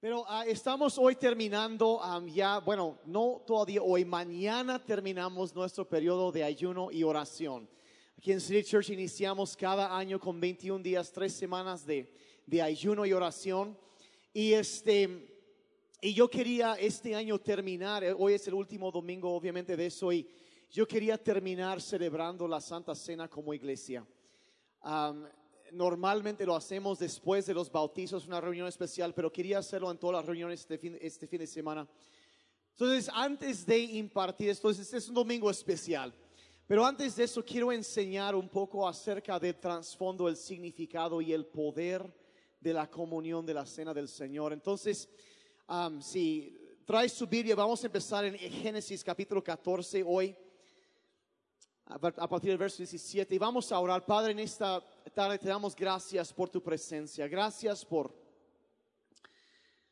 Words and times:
Pero 0.00 0.24
ah, 0.28 0.46
estamos 0.46 0.96
hoy 0.96 1.16
terminando 1.16 2.00
ya, 2.32 2.60
bueno, 2.60 3.00
no 3.04 3.42
todavía 3.44 3.82
hoy, 3.82 4.04
mañana 4.04 4.78
terminamos 4.78 5.52
nuestro 5.52 5.88
periodo 5.88 6.30
de 6.30 6.44
ayuno 6.44 6.92
y 6.92 7.02
oración. 7.02 7.68
Aquí 8.16 8.30
en 8.30 8.40
City 8.40 8.62
Church 8.62 8.90
iniciamos 8.90 9.56
cada 9.56 9.96
año 9.96 10.20
con 10.20 10.38
21 10.38 10.84
días, 10.84 11.10
tres 11.10 11.32
semanas 11.32 11.84
de, 11.84 12.14
de 12.46 12.62
ayuno 12.62 13.04
y 13.06 13.12
oración. 13.12 13.76
Y 14.32 14.52
este, 14.52 15.36
y 16.00 16.14
yo 16.14 16.30
quería 16.30 16.74
este 16.74 17.16
año 17.16 17.36
terminar, 17.40 18.04
eh, 18.04 18.14
hoy 18.16 18.34
es 18.34 18.46
el 18.46 18.54
último 18.54 18.92
domingo 18.92 19.34
obviamente 19.34 19.76
de 19.76 19.86
eso, 19.86 20.12
y 20.12 20.28
yo 20.70 20.86
quería 20.86 21.18
terminar 21.18 21.82
celebrando 21.82 22.46
la 22.46 22.60
Santa 22.60 22.94
Cena 22.94 23.26
como 23.26 23.52
iglesia. 23.52 24.06
Am, 24.80 25.28
normalmente 25.72 26.46
lo 26.46 26.54
hacemos 26.54 26.98
después 26.98 27.46
de 27.46 27.54
los 27.54 27.70
bautizos, 27.70 28.26
una 28.26 28.40
reunión 28.40 28.66
especial, 28.66 29.14
pero 29.14 29.32
quería 29.32 29.58
hacerlo 29.58 29.90
en 29.90 29.98
todas 29.98 30.16
las 30.16 30.26
reuniones 30.26 30.60
este 30.60 30.78
fin, 30.78 30.98
este 31.00 31.26
fin 31.26 31.40
de 31.40 31.46
semana. 31.46 31.88
Entonces, 32.72 33.10
antes 33.12 33.66
de 33.66 33.78
impartir 33.78 34.50
esto, 34.50 34.70
es 34.70 35.08
un 35.08 35.14
domingo 35.14 35.50
especial. 35.50 36.14
Pero 36.68 36.84
antes 36.84 37.16
de 37.16 37.24
eso, 37.24 37.42
quiero 37.42 37.72
enseñar 37.72 38.34
un 38.34 38.48
poco 38.48 38.86
acerca 38.86 39.38
del 39.40 39.58
trasfondo, 39.58 40.28
el 40.28 40.36
significado 40.36 41.20
y 41.22 41.32
el 41.32 41.46
poder 41.46 42.14
de 42.60 42.74
la 42.74 42.90
comunión 42.90 43.46
de 43.46 43.54
la 43.54 43.64
cena 43.64 43.94
del 43.94 44.06
Señor. 44.06 44.52
Entonces, 44.52 45.08
um, 45.66 46.00
si 46.02 46.54
traes 46.84 47.14
su 47.14 47.26
Biblia, 47.26 47.54
vamos 47.54 47.82
a 47.82 47.86
empezar 47.86 48.26
en 48.26 48.36
Génesis 48.36 49.02
capítulo 49.02 49.42
14 49.42 50.04
hoy, 50.06 50.36
a 51.86 52.28
partir 52.28 52.50
del 52.50 52.58
verso 52.58 52.76
17. 52.78 53.34
Y 53.34 53.38
vamos 53.38 53.72
a 53.72 53.80
orar, 53.80 54.04
Padre, 54.04 54.32
en 54.32 54.40
esta 54.40 54.84
tarde 55.10 55.38
te 55.38 55.48
damos 55.48 55.74
gracias 55.74 56.32
por 56.32 56.48
tu 56.48 56.62
presencia. 56.62 57.28
Gracias 57.28 57.84
por 57.84 58.14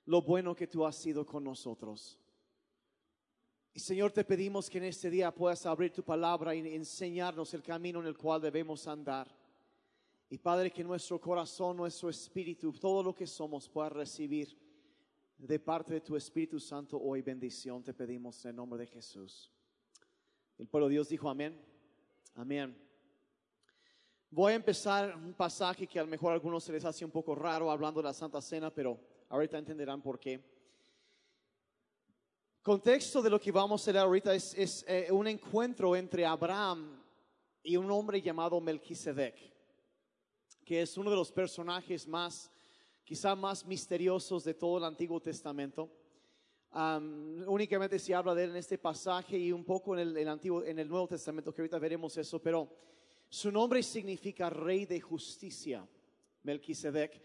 lo 0.05 0.23
bueno 0.23 0.55
que 0.55 0.66
tú 0.66 0.84
has 0.84 0.97
sido 0.97 1.25
con 1.25 1.45
nosotros. 1.45 2.19
Y 3.73 3.81
Señor, 3.81 4.11
te 4.11 4.25
pedimos 4.25 4.70
que 4.70 4.78
en 4.78 4.84
este 4.84 5.11
día 5.11 5.34
puedas 5.34 5.67
abrir 5.67 5.92
tu 5.92 6.03
palabra 6.03 6.55
y 6.55 6.75
enseñarnos 6.75 7.53
el 7.53 7.62
camino 7.62 8.00
en 8.00 8.06
el 8.06 8.17
cual 8.17 8.41
debemos 8.41 8.86
andar. 8.86 9.28
Y 10.31 10.39
Padre, 10.39 10.70
que 10.70 10.83
nuestro 10.83 11.20
corazón, 11.20 11.77
nuestro 11.77 12.08
espíritu, 12.08 12.73
todo 12.73 13.03
lo 13.03 13.14
que 13.14 13.27
somos 13.27 13.69
pueda 13.69 13.91
recibir 13.91 14.56
de 15.39 15.58
parte 15.58 15.95
de 15.95 16.01
tu 16.01 16.17
Espíritu 16.17 16.58
Santo 16.58 16.98
hoy 16.98 17.23
bendición. 17.23 17.83
Te 17.83 17.92
pedimos 17.92 18.45
en 18.45 18.51
el 18.51 18.56
nombre 18.56 18.80
de 18.80 18.86
Jesús. 18.86 19.53
El 20.58 20.67
pueblo 20.67 20.89
de 20.89 20.95
Dios 20.95 21.08
dijo 21.08 21.28
amén. 21.28 21.61
Amén. 22.34 22.86
Voy 24.30 24.52
a 24.52 24.56
empezar 24.56 25.16
un 25.16 25.34
pasaje 25.34 25.86
que 25.86 26.00
a 26.00 26.02
lo 26.02 26.08
mejor 26.08 26.32
a 26.32 26.34
algunos 26.34 26.64
se 26.64 26.72
les 26.72 26.84
hace 26.84 27.05
un 27.05 27.10
poco 27.10 27.34
raro 27.34 27.70
hablando 27.70 28.00
de 28.02 28.08
la 28.08 28.12
Santa 28.12 28.42
Cena, 28.42 28.74
pero 28.74 28.98
ahorita 29.28 29.56
entenderán 29.56 30.02
por 30.02 30.18
qué. 30.18 30.42
Contexto 32.60 33.22
de 33.22 33.30
lo 33.30 33.41
que 33.41 33.52
vamos 33.52 33.86
a 33.86 33.92
leer 33.92 34.05
ahorita 34.05 34.34
es, 34.34 34.52
es, 34.55 34.84
eh, 34.88 35.06
un 35.12 35.28
encuentro 35.28 35.94
entre 35.94 36.27
Abraham 36.27 37.00
y 37.62 37.77
un 37.77 37.88
hombre 37.92 38.20
llamado 38.20 38.60
Melquisedec, 38.60 39.36
que 40.64 40.83
es 40.83 40.98
uno 40.98 41.11
de 41.11 41.16
los 41.16 41.30
personajes 41.30 42.08
más, 42.08 42.50
quizá 43.05 43.36
más 43.36 43.64
misteriosos 43.64 44.42
de 44.42 44.55
todo 44.55 44.78
el 44.78 44.84
Antiguo 44.84 45.20
Testamento. 45.20 45.88
Am, 46.72 47.44
únicamente 47.46 48.00
se 48.00 48.12
habla 48.12 48.34
de 48.34 48.44
él 48.44 48.50
en 48.50 48.56
este 48.56 48.77
pasaje 48.77 49.38
y 49.38 49.52
un 49.52 49.64
poco 49.64 49.94
en 49.94 50.00
el, 50.00 50.16
el 50.16 50.28
Antiguo, 50.28 50.64
en 50.64 50.80
el 50.80 50.88
Nuevo 50.88 51.06
Testamento, 51.06 51.55
que 51.55 51.62
ahorita 51.62 51.78
veremos 51.78 52.16
eso, 52.16 52.42
pero 52.42 52.68
su 53.28 53.50
nombre 53.50 53.82
significa 53.82 54.50
rey 54.50 54.86
de 54.86 55.00
justicia, 55.00 55.86
Melquisedec. 56.42 57.20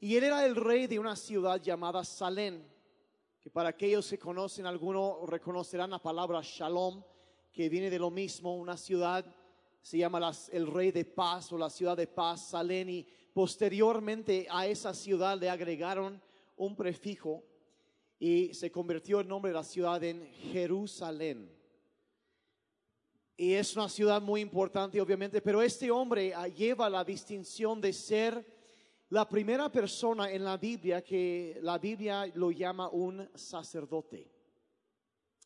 Y 0.00 0.16
él 0.16 0.24
era 0.24 0.46
el 0.46 0.56
rey 0.56 0.86
de 0.86 0.98
una 0.98 1.16
ciudad 1.16 1.60
llamada 1.60 2.04
Salem, 2.04 2.62
que 3.40 3.50
para 3.50 3.70
aquellos 3.70 4.08
que 4.08 4.18
conocen, 4.18 4.66
algunos 4.66 5.28
reconocerán 5.28 5.90
la 5.90 5.98
palabra 5.98 6.40
Shalom, 6.42 7.02
que 7.52 7.68
viene 7.68 7.90
de 7.90 7.98
lo 7.98 8.10
mismo, 8.10 8.56
una 8.56 8.76
ciudad 8.76 9.24
se 9.82 9.98
llama 9.98 10.32
el 10.52 10.66
rey 10.66 10.92
de 10.92 11.04
paz 11.04 11.52
o 11.52 11.58
la 11.58 11.70
ciudad 11.70 11.96
de 11.96 12.06
paz, 12.06 12.48
Salem, 12.48 12.88
y 12.88 13.06
posteriormente 13.32 14.46
a 14.50 14.66
esa 14.66 14.94
ciudad 14.94 15.38
le 15.38 15.48
agregaron 15.48 16.22
un 16.56 16.76
prefijo 16.76 17.42
y 18.18 18.52
se 18.52 18.70
convirtió 18.70 19.20
el 19.20 19.28
nombre 19.28 19.50
de 19.50 19.56
la 19.56 19.64
ciudad 19.64 20.02
en 20.04 20.26
Jerusalén. 20.52 21.59
Y 23.42 23.54
es 23.54 23.74
una 23.74 23.88
ciudad 23.88 24.20
muy 24.20 24.42
importante, 24.42 25.00
obviamente, 25.00 25.40
pero 25.40 25.62
este 25.62 25.90
hombre 25.90 26.34
ah, 26.34 26.46
lleva 26.46 26.90
la 26.90 27.02
distinción 27.02 27.80
de 27.80 27.90
ser 27.90 28.44
la 29.08 29.26
primera 29.26 29.72
persona 29.72 30.30
en 30.30 30.44
la 30.44 30.58
Biblia 30.58 31.02
que 31.02 31.58
la 31.62 31.78
Biblia 31.78 32.30
lo 32.34 32.50
llama 32.50 32.90
un 32.90 33.26
sacerdote. 33.34 34.30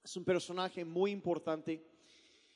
Es 0.02 0.16
un 0.16 0.24
personaje 0.24 0.84
muy 0.84 1.12
importante. 1.12 1.86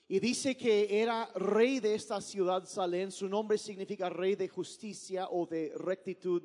Y 0.08 0.18
dice 0.18 0.56
que 0.56 1.00
era 1.00 1.26
rey 1.36 1.78
de 1.78 1.94
esta 1.94 2.20
ciudad, 2.20 2.64
Salem. 2.66 3.12
Su 3.12 3.28
nombre 3.28 3.58
significa 3.58 4.10
rey 4.10 4.34
de 4.34 4.48
justicia 4.48 5.28
o 5.30 5.46
de 5.46 5.72
rectitud. 5.76 6.42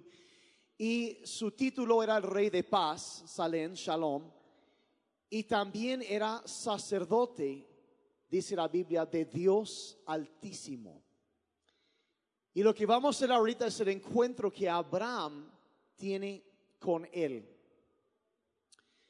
Y 0.78 1.18
su 1.24 1.50
título 1.50 2.04
era 2.04 2.18
el 2.18 2.24
rey 2.24 2.52
de 2.52 2.64
paz, 2.64 3.24
Salem, 3.26 3.74
Shalom. 3.74 4.32
Y 5.32 5.46
también 5.46 6.04
era 6.08 6.44
sacerdote, 6.46 7.73
dice 8.34 8.56
la 8.56 8.68
Biblia, 8.68 9.06
de 9.06 9.26
Dios 9.26 9.96
altísimo. 10.08 11.04
Y 12.52 12.64
lo 12.64 12.74
que 12.74 12.88
vamos 12.88 13.16
a 13.16 13.18
hacer 13.18 13.32
ahorita 13.32 13.68
es 13.68 13.80
el 13.80 13.90
encuentro 13.90 14.52
que 14.52 14.68
Abraham 14.68 15.52
tiene 15.96 16.44
con 16.80 17.08
él. 17.14 17.48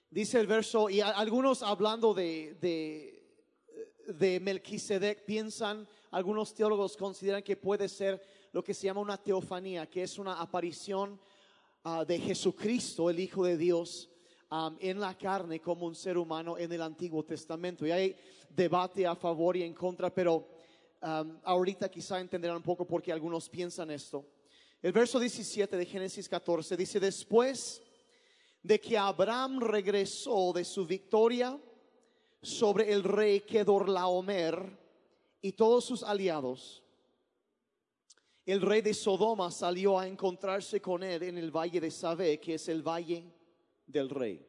Dice 0.10 0.42
el 0.42 0.48
verso, 0.48 0.90
y 0.90 1.00
algunos 1.00 1.64
hablando 1.64 2.14
de, 2.14 2.58
de, 2.60 4.14
de 4.14 4.42
Melquisedec 4.42 5.24
piensan, 5.24 5.88
algunos 6.12 6.54
teólogos 6.54 6.98
consideran 6.98 7.44
que 7.44 7.56
puede 7.56 7.88
ser 7.88 8.22
lo 8.52 8.62
que 8.62 8.74
se 8.74 8.88
llama 8.88 9.00
una 9.00 9.24
teofanía, 9.24 9.90
que 9.90 10.04
es 10.04 10.20
una 10.20 10.42
aparición 10.42 11.18
ah, 11.86 12.04
de 12.04 12.20
Jesucristo, 12.20 13.10
el 13.10 13.22
Hijo 13.22 13.46
de 13.46 13.56
Dios, 13.56 14.10
en 14.80 15.00
la 15.00 15.18
carne 15.18 15.60
como 15.60 15.88
un 15.88 15.96
ser 15.96 16.18
humano 16.18 16.58
en 16.58 16.72
el 16.72 16.82
Antiguo 16.82 17.24
Testamento. 17.24 17.86
Y 17.88 17.92
hay 17.92 18.16
debate 18.50 19.08
a 19.08 19.16
favor 19.16 19.58
y 19.58 19.64
en 19.64 19.74
contra, 19.74 20.14
pero 20.14 20.48
am, 21.02 21.40
ahorita 21.44 21.90
quizá 21.90 22.20
entenderán 22.20 22.58
un 22.58 22.64
poco 22.64 22.86
por 22.86 23.02
qué 23.02 23.12
algunos 23.12 23.50
piensan 23.50 23.90
esto. 23.90 24.26
El 24.82 24.92
verso 24.92 25.20
17 25.20 25.76
de 25.76 25.86
Génesis 25.86 26.30
14 26.30 26.78
dice, 26.78 27.00
después 27.00 27.82
de 28.62 28.80
que 28.80 28.98
Abraham 28.98 29.60
regresó 29.60 30.54
de 30.54 30.64
su 30.64 30.86
victoria 30.86 31.60
sobre 32.42 32.92
el 32.92 33.04
rey 33.04 33.42
Kedorlaomer 33.42 34.78
y 35.42 35.54
todos 35.54 35.86
sus 35.86 36.04
aliados, 36.04 36.84
el 38.46 38.62
rey 38.62 38.82
de 38.82 38.94
Sodoma 38.94 39.50
salió 39.50 39.98
a 39.98 40.08
encontrarse 40.08 40.82
con 40.82 41.02
él 41.02 41.24
en 41.24 41.38
el 41.38 41.50
valle 41.50 41.80
de 41.80 41.90
Sabe, 41.90 42.40
que 42.40 42.56
es 42.56 42.68
el 42.68 42.84
valle 42.84 43.24
del 43.86 44.10
rey. 44.10 44.46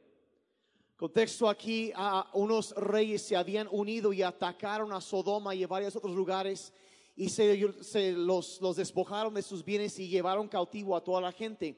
Contexto 0.97 1.49
aquí, 1.49 1.93
a 1.95 2.31
unos 2.35 2.73
reyes 2.77 3.23
se 3.23 3.37
habían 3.37 3.69
unido 3.71 4.13
y 4.13 4.23
atacaron 4.23 4.93
a 4.93 5.01
Sodoma 5.01 5.55
y 5.55 5.65
a 5.65 5.67
varios 5.67 5.97
otros 5.97 6.15
lugares 6.15 6.73
y 7.17 7.29
se, 7.29 7.83
se 7.83 8.13
los, 8.13 8.61
los 8.61 8.77
despojaron 8.77 9.35
de 9.35 9.43
sus 9.43 9.65
bienes 9.65 9.99
y 9.99 10.09
llevaron 10.09 10.49
cautivo 10.49 10.97
a 10.97 11.03
toda 11.03 11.21
la 11.21 11.33
gente. 11.33 11.77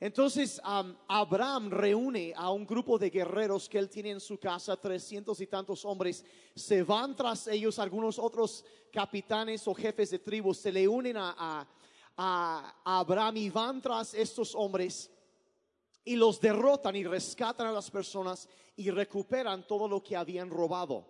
Entonces 0.00 0.60
am, 0.62 0.96
Abraham 1.08 1.70
reúne 1.70 2.32
a 2.36 2.52
un 2.52 2.64
grupo 2.66 2.98
de 2.98 3.10
guerreros 3.10 3.68
que 3.68 3.78
él 3.78 3.88
tiene 3.88 4.10
en 4.10 4.20
su 4.20 4.38
casa, 4.38 4.76
trescientos 4.76 5.40
y 5.40 5.46
tantos 5.46 5.84
hombres. 5.84 6.24
Se 6.54 6.82
van 6.84 7.16
tras 7.16 7.48
ellos 7.48 7.78
algunos 7.78 8.18
otros 8.18 8.64
capitanes 8.92 9.66
o 9.66 9.74
jefes 9.74 10.10
de 10.10 10.18
tribus, 10.20 10.58
se 10.58 10.70
le 10.70 10.86
unen 10.86 11.16
a, 11.16 11.34
a- 11.36 11.66
a 12.16 12.98
Abraham 13.00 13.36
y 13.38 13.50
van 13.50 13.80
tras 13.80 14.12
estos 14.14 14.54
hombres 14.54 15.10
y 16.08 16.16
los 16.16 16.40
derrotan 16.40 16.96
y 16.96 17.04
rescatan 17.04 17.66
a 17.66 17.72
las 17.72 17.90
personas 17.90 18.48
y 18.76 18.90
recuperan 18.90 19.66
todo 19.66 19.86
lo 19.86 20.02
que 20.02 20.16
habían 20.16 20.48
robado. 20.48 21.04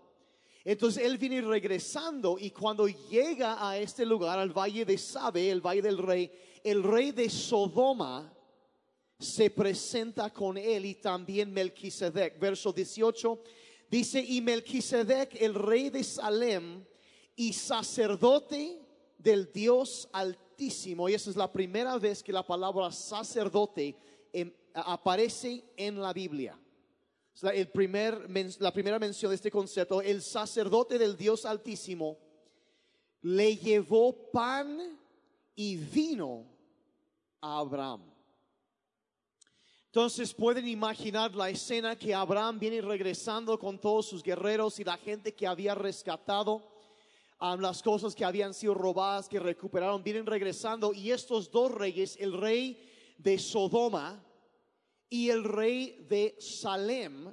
Entonces 0.65 1.05
él 1.05 1.19
viene 1.19 1.41
regresando 1.41 2.37
y 2.37 2.51
cuando 2.51 2.89
llega 2.89 3.65
a 3.65 3.79
este 3.79 4.05
lugar, 4.05 4.41
al 4.41 4.51
valle 4.51 4.85
de 4.85 4.99
Sabe, 4.99 5.51
el 5.51 5.65
valle 5.65 5.83
del 5.83 5.99
rey, 5.99 6.33
el 6.65 6.83
rey 6.83 7.13
de 7.13 7.31
Sodoma 7.31 8.35
se 9.21 9.51
presenta 9.51 10.33
con 10.33 10.59
él 10.59 10.85
y 10.85 10.97
también 10.97 11.53
Melquisedec. 11.53 12.41
Verso 12.41 12.73
18 12.73 13.41
dice, 13.89 14.21
y 14.21 14.41
Melquisedec, 14.41 15.41
el 15.41 15.55
rey 15.55 15.91
de 15.91 16.03
Salem 16.03 16.85
y 17.37 17.53
sacerdote 17.53 18.83
del 19.17 19.53
Dios 19.53 20.09
altísimo, 20.13 21.09
y 21.09 21.15
esa 21.15 21.31
es 21.31 21.37
la 21.37 21.53
primera 21.53 21.99
vez 21.99 22.21
que 22.21 22.33
la 22.33 22.45
palabra 22.45 22.91
sacerdote 22.91 23.97
em, 24.33 24.53
aparece 24.75 25.65
en 25.77 26.01
la 26.01 26.13
Biblia. 26.13 26.59
Es 27.35 27.43
la, 27.43 27.51
el 27.51 27.69
primer, 27.69 28.29
la 28.61 28.73
primera 28.73 28.99
mención 28.99 29.31
de 29.31 29.37
este 29.37 29.51
concepto, 29.51 30.03
el 30.03 30.23
sacerdote 30.23 30.99
del 30.99 31.17
Dios 31.17 31.45
altísimo 31.45 32.19
le 33.23 33.57
llevó 33.57 34.31
pan 34.31 34.99
y 35.55 35.77
vino 35.77 36.47
a 37.41 37.59
Abraham. 37.59 38.19
Entonces 39.87 40.35
pueden 40.35 40.69
imaginar 40.69 41.35
la 41.35 41.49
escena 41.49 41.97
que 41.97 42.15
Abraham 42.15 42.59
viene 42.59 42.81
regresando 42.81 43.59
con 43.59 43.81
todos 43.81 44.07
sus 44.07 44.23
guerreros 44.23 44.79
y 44.79 44.85
la 44.85 44.99
gente 44.99 45.35
que 45.35 45.47
había 45.47 45.75
rescatado, 45.75 46.63
las 47.41 47.83
cosas 47.83 48.15
que 48.15 48.25
habían 48.25 48.53
sido 48.53 48.75
robadas, 48.75 49.29
que 49.29 49.41
recuperaron, 49.41 50.03
vienen 50.03 50.27
regresando 50.27 50.93
y 50.93 51.11
estos 51.11 51.51
dos 51.51 51.73
reyes, 51.73 52.17
el 52.21 52.35
rey 52.35 52.79
de 53.17 53.39
Sodoma 53.39 54.23
y 55.11 55.31
el 55.31 55.45
rey 55.45 56.07
de 56.09 56.37
Salem 56.39 57.33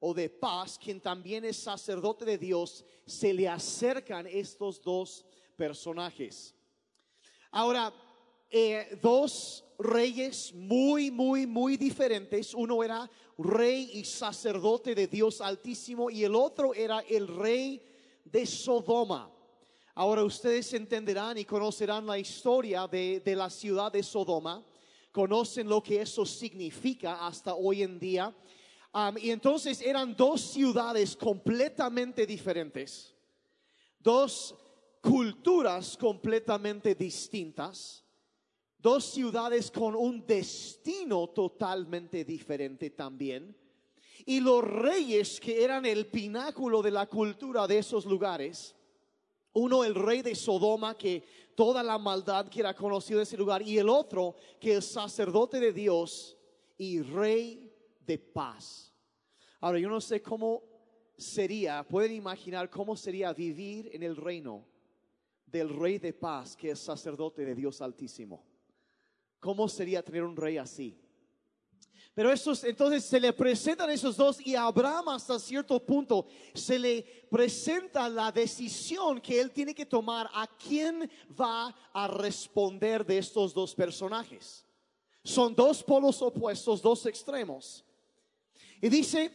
o 0.00 0.12
de 0.12 0.28
paz, 0.28 0.78
quien 0.78 1.00
también 1.00 1.44
es 1.44 1.56
sacerdote 1.56 2.24
de 2.24 2.38
Dios, 2.38 2.84
se 3.06 3.32
le 3.32 3.48
acercan 3.48 4.26
estos 4.26 4.82
dos 4.82 5.24
personajes. 5.56 6.54
Ahora, 7.50 7.92
eh, 8.50 8.98
dos 9.02 9.64
reyes 9.78 10.52
muy, 10.54 11.10
muy, 11.10 11.46
muy 11.46 11.76
diferentes. 11.76 12.54
Uno 12.54 12.82
era 12.84 13.10
rey 13.38 13.90
y 13.94 14.04
sacerdote 14.04 14.94
de 14.94 15.06
Dios 15.06 15.40
Altísimo 15.40 16.10
y 16.10 16.24
el 16.24 16.34
otro 16.34 16.74
era 16.74 17.00
el 17.00 17.26
rey 17.28 17.82
de 18.24 18.46
Sodoma. 18.46 19.30
Ahora 19.96 20.24
ustedes 20.24 20.72
entenderán 20.74 21.38
y 21.38 21.44
conocerán 21.44 22.06
la 22.06 22.18
historia 22.18 22.86
de, 22.88 23.22
la 23.24 23.48
ciudad 23.48 23.92
de 23.92 24.02
Sodoma, 24.02 24.64
conocen 25.14 25.68
lo 25.68 25.82
que 25.82 26.02
eso 26.02 26.26
significa 26.26 27.26
hasta 27.26 27.54
hoy 27.54 27.82
en 27.82 27.98
día. 27.98 28.34
y 29.22 29.30
entonces 29.30 29.80
eran 29.80 30.14
dos 30.14 30.40
ciudades 30.40 31.16
completamente 31.16 32.26
diferentes, 32.26 33.14
dos 34.00 34.54
culturas 35.00 35.96
completamente 35.96 36.94
distintas 36.94 38.04
dos 38.84 39.04
ciudades 39.06 39.70
con 39.70 39.96
un 39.96 40.26
destino 40.26 41.28
totalmente 41.28 42.22
diferente 42.22 42.90
también. 42.90 43.56
Y 44.26 44.40
los 44.40 44.62
reyes 44.62 45.40
que 45.40 45.64
eran 45.64 45.86
el 45.86 46.08
pináculo 46.08 46.82
de 46.82 46.90
la 46.90 47.06
cultura 47.06 47.66
de 47.66 47.78
esos 47.78 48.04
lugares, 48.04 48.76
uno 49.54 49.84
el 49.84 49.94
rey 49.94 50.20
de 50.20 50.34
Sodoma, 50.34 50.98
que 50.98 51.24
toda 51.54 51.82
la 51.82 51.98
maldad 51.98 52.48
que 52.48 52.60
era 52.60 52.74
conocido 52.74 53.18
de 53.18 53.24
ese 53.24 53.36
lugar, 53.36 53.62
y 53.62 53.78
el 53.78 53.88
otro 53.88 54.34
que 54.60 54.74
el 54.74 54.82
sacerdote 54.82 55.60
de 55.60 55.72
Dios 55.72 56.36
y 56.76 57.00
rey 57.00 57.72
de 58.00 58.18
paz. 58.18 58.92
Ahora, 59.60 59.78
yo 59.78 59.88
no 59.88 60.00
sé 60.00 60.20
cómo 60.20 60.62
sería, 61.16 61.82
pueden 61.84 62.12
imaginar 62.12 62.68
cómo 62.68 62.96
sería 62.96 63.32
vivir 63.32 63.90
en 63.92 64.02
el 64.02 64.16
reino 64.16 64.66
del 65.46 65.68
rey 65.68 65.98
de 65.98 66.12
paz, 66.12 66.56
que 66.56 66.70
es 66.70 66.80
sacerdote 66.80 67.44
de 67.44 67.54
Dios 67.54 67.80
Altísimo. 67.80 68.44
¿Cómo 69.38 69.68
sería 69.68 70.02
tener 70.02 70.24
un 70.24 70.36
rey 70.36 70.58
así? 70.58 71.03
Pero 72.14 72.32
entonces 72.32 73.04
se 73.04 73.18
le 73.18 73.32
presentan 73.32 73.90
esos 73.90 74.16
dos 74.16 74.40
y 74.46 74.54
a 74.54 74.66
Abraham 74.66 75.08
hasta 75.08 75.36
cierto 75.36 75.84
punto 75.84 76.28
se 76.54 76.78
le 76.78 77.02
presenta 77.28 78.08
la 78.08 78.30
decisión 78.30 79.20
que 79.20 79.40
él 79.40 79.50
tiene 79.50 79.74
que 79.74 79.84
tomar 79.84 80.30
a 80.32 80.46
quién 80.46 81.10
va 81.38 81.74
a 81.92 82.06
responder 82.06 83.04
de 83.04 83.18
estos 83.18 83.52
dos 83.52 83.74
personajes. 83.74 84.64
Son 85.24 85.56
dos 85.56 85.82
polos 85.82 86.22
opuestos, 86.22 86.80
dos 86.80 87.04
extremos. 87.06 87.84
Y 88.80 88.88
dice 88.88 89.32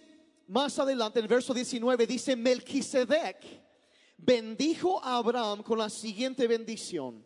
más 0.48 0.80
adelante, 0.80 1.20
en 1.20 1.26
el 1.26 1.30
verso 1.30 1.54
19, 1.54 2.08
dice 2.08 2.36
Melquisedec 2.38 3.46
bendijo 4.18 5.04
a 5.04 5.18
Abraham 5.18 5.64
con 5.64 5.80
la 5.80 5.90
siguiente 5.90 6.48
bendición. 6.48 7.26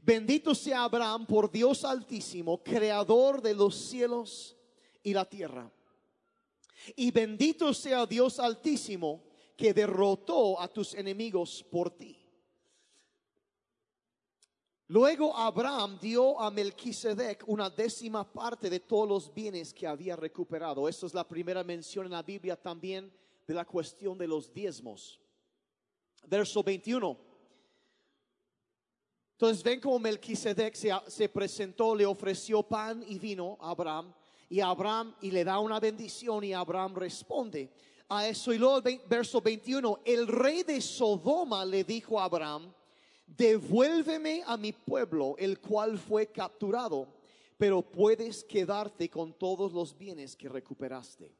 Bendito 0.00 0.54
sea 0.54 0.84
Abraham 0.84 1.26
por 1.26 1.50
Dios 1.50 1.84
altísimo, 1.84 2.62
creador 2.62 3.42
de 3.42 3.54
los 3.54 3.74
cielos 3.74 4.57
y 5.02 5.12
la 5.12 5.24
tierra. 5.24 5.70
Y 6.96 7.10
bendito 7.10 7.74
sea 7.74 8.06
Dios 8.06 8.38
altísimo 8.38 9.24
que 9.56 9.74
derrotó 9.74 10.60
a 10.60 10.68
tus 10.68 10.94
enemigos 10.94 11.64
por 11.70 11.90
ti. 11.90 12.16
Luego 14.90 15.36
Abraham 15.36 15.98
dio 16.00 16.40
a 16.40 16.50
Melquisedec 16.50 17.44
una 17.46 17.68
décima 17.68 18.24
parte 18.32 18.70
de 18.70 18.80
todos 18.80 19.06
los 19.06 19.34
bienes 19.34 19.74
que 19.74 19.86
había 19.86 20.16
recuperado. 20.16 20.88
Esta 20.88 21.04
es 21.04 21.12
la 21.12 21.28
primera 21.28 21.62
mención 21.62 22.06
en 22.06 22.12
la 22.12 22.22
Biblia 22.22 22.56
también 22.56 23.12
de 23.46 23.54
la 23.54 23.66
cuestión 23.66 24.16
de 24.16 24.26
los 24.26 24.52
diezmos. 24.52 25.20
Verso 26.26 26.62
21. 26.62 27.18
Entonces 29.32 29.62
ven 29.62 29.80
como 29.80 29.98
Melquisedec 29.98 30.74
se, 30.74 31.28
presentó, 31.28 31.94
le 31.94 32.06
ofreció 32.06 32.62
pan 32.62 33.04
y 33.06 33.18
vino 33.18 33.58
a 33.60 33.70
Abraham 33.70 34.14
y 34.48 34.60
Abraham 34.60 35.14
y 35.20 35.30
le 35.30 35.44
da 35.44 35.58
una 35.58 35.78
bendición 35.78 36.42
y 36.44 36.52
Abraham 36.52 36.94
responde 36.94 37.70
a 38.08 38.26
eso. 38.26 38.52
Y 38.52 38.58
luego 38.58 38.82
verso 39.08 39.40
21, 39.40 40.00
el 40.04 40.26
rey 40.26 40.62
de 40.62 40.80
Sodoma 40.80 41.64
le 41.64 41.84
dijo 41.84 42.18
a 42.18 42.24
Abraham, 42.24 42.72
devuélveme 43.26 44.42
a 44.46 44.56
mi 44.56 44.72
pueblo, 44.72 45.36
el 45.38 45.60
cual 45.60 45.98
fue 45.98 46.28
capturado, 46.28 47.06
pero 47.58 47.82
puedes 47.82 48.42
quedarte 48.44 49.10
con 49.10 49.34
todos 49.34 49.72
los 49.72 49.96
bienes 49.96 50.34
que 50.34 50.48
recuperaste. 50.48 51.30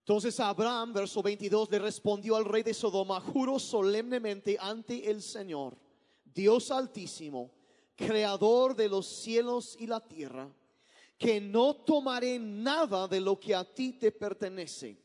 Entonces 0.00 0.38
Abraham, 0.38 0.92
verso 0.92 1.22
22, 1.22 1.70
le 1.70 1.78
respondió 1.78 2.36
al 2.36 2.44
rey 2.44 2.62
de 2.62 2.74
Sodoma, 2.74 3.20
juro 3.20 3.58
solemnemente 3.58 4.58
ante 4.60 5.10
el 5.10 5.22
Señor, 5.22 5.78
Dios 6.22 6.70
altísimo, 6.70 7.50
creador 7.96 8.76
de 8.76 8.90
los 8.90 9.06
cielos 9.06 9.76
y 9.80 9.86
la 9.86 10.00
tierra, 10.00 10.52
que 11.18 11.40
no 11.40 11.74
tomaré 11.76 12.38
nada 12.38 13.08
de 13.08 13.20
lo 13.20 13.38
que 13.38 13.54
a 13.54 13.64
ti 13.64 13.92
te 13.92 14.12
pertenece, 14.12 14.98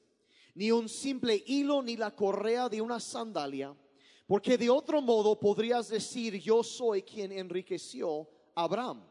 ni 0.55 0.71
un 0.71 0.89
simple 0.89 1.43
hilo 1.47 1.81
ni 1.81 1.95
la 1.95 2.15
correa 2.15 2.67
de 2.69 2.81
una 2.81 2.99
sandalia, 2.99 3.75
porque 4.27 4.57
de 4.57 4.69
otro 4.69 5.01
modo 5.01 5.39
podrías 5.39 5.89
decir, 5.89 6.39
yo 6.39 6.63
soy 6.63 7.03
quien 7.03 7.31
enriqueció 7.31 8.29
a 8.55 8.63
Abraham 8.63 9.09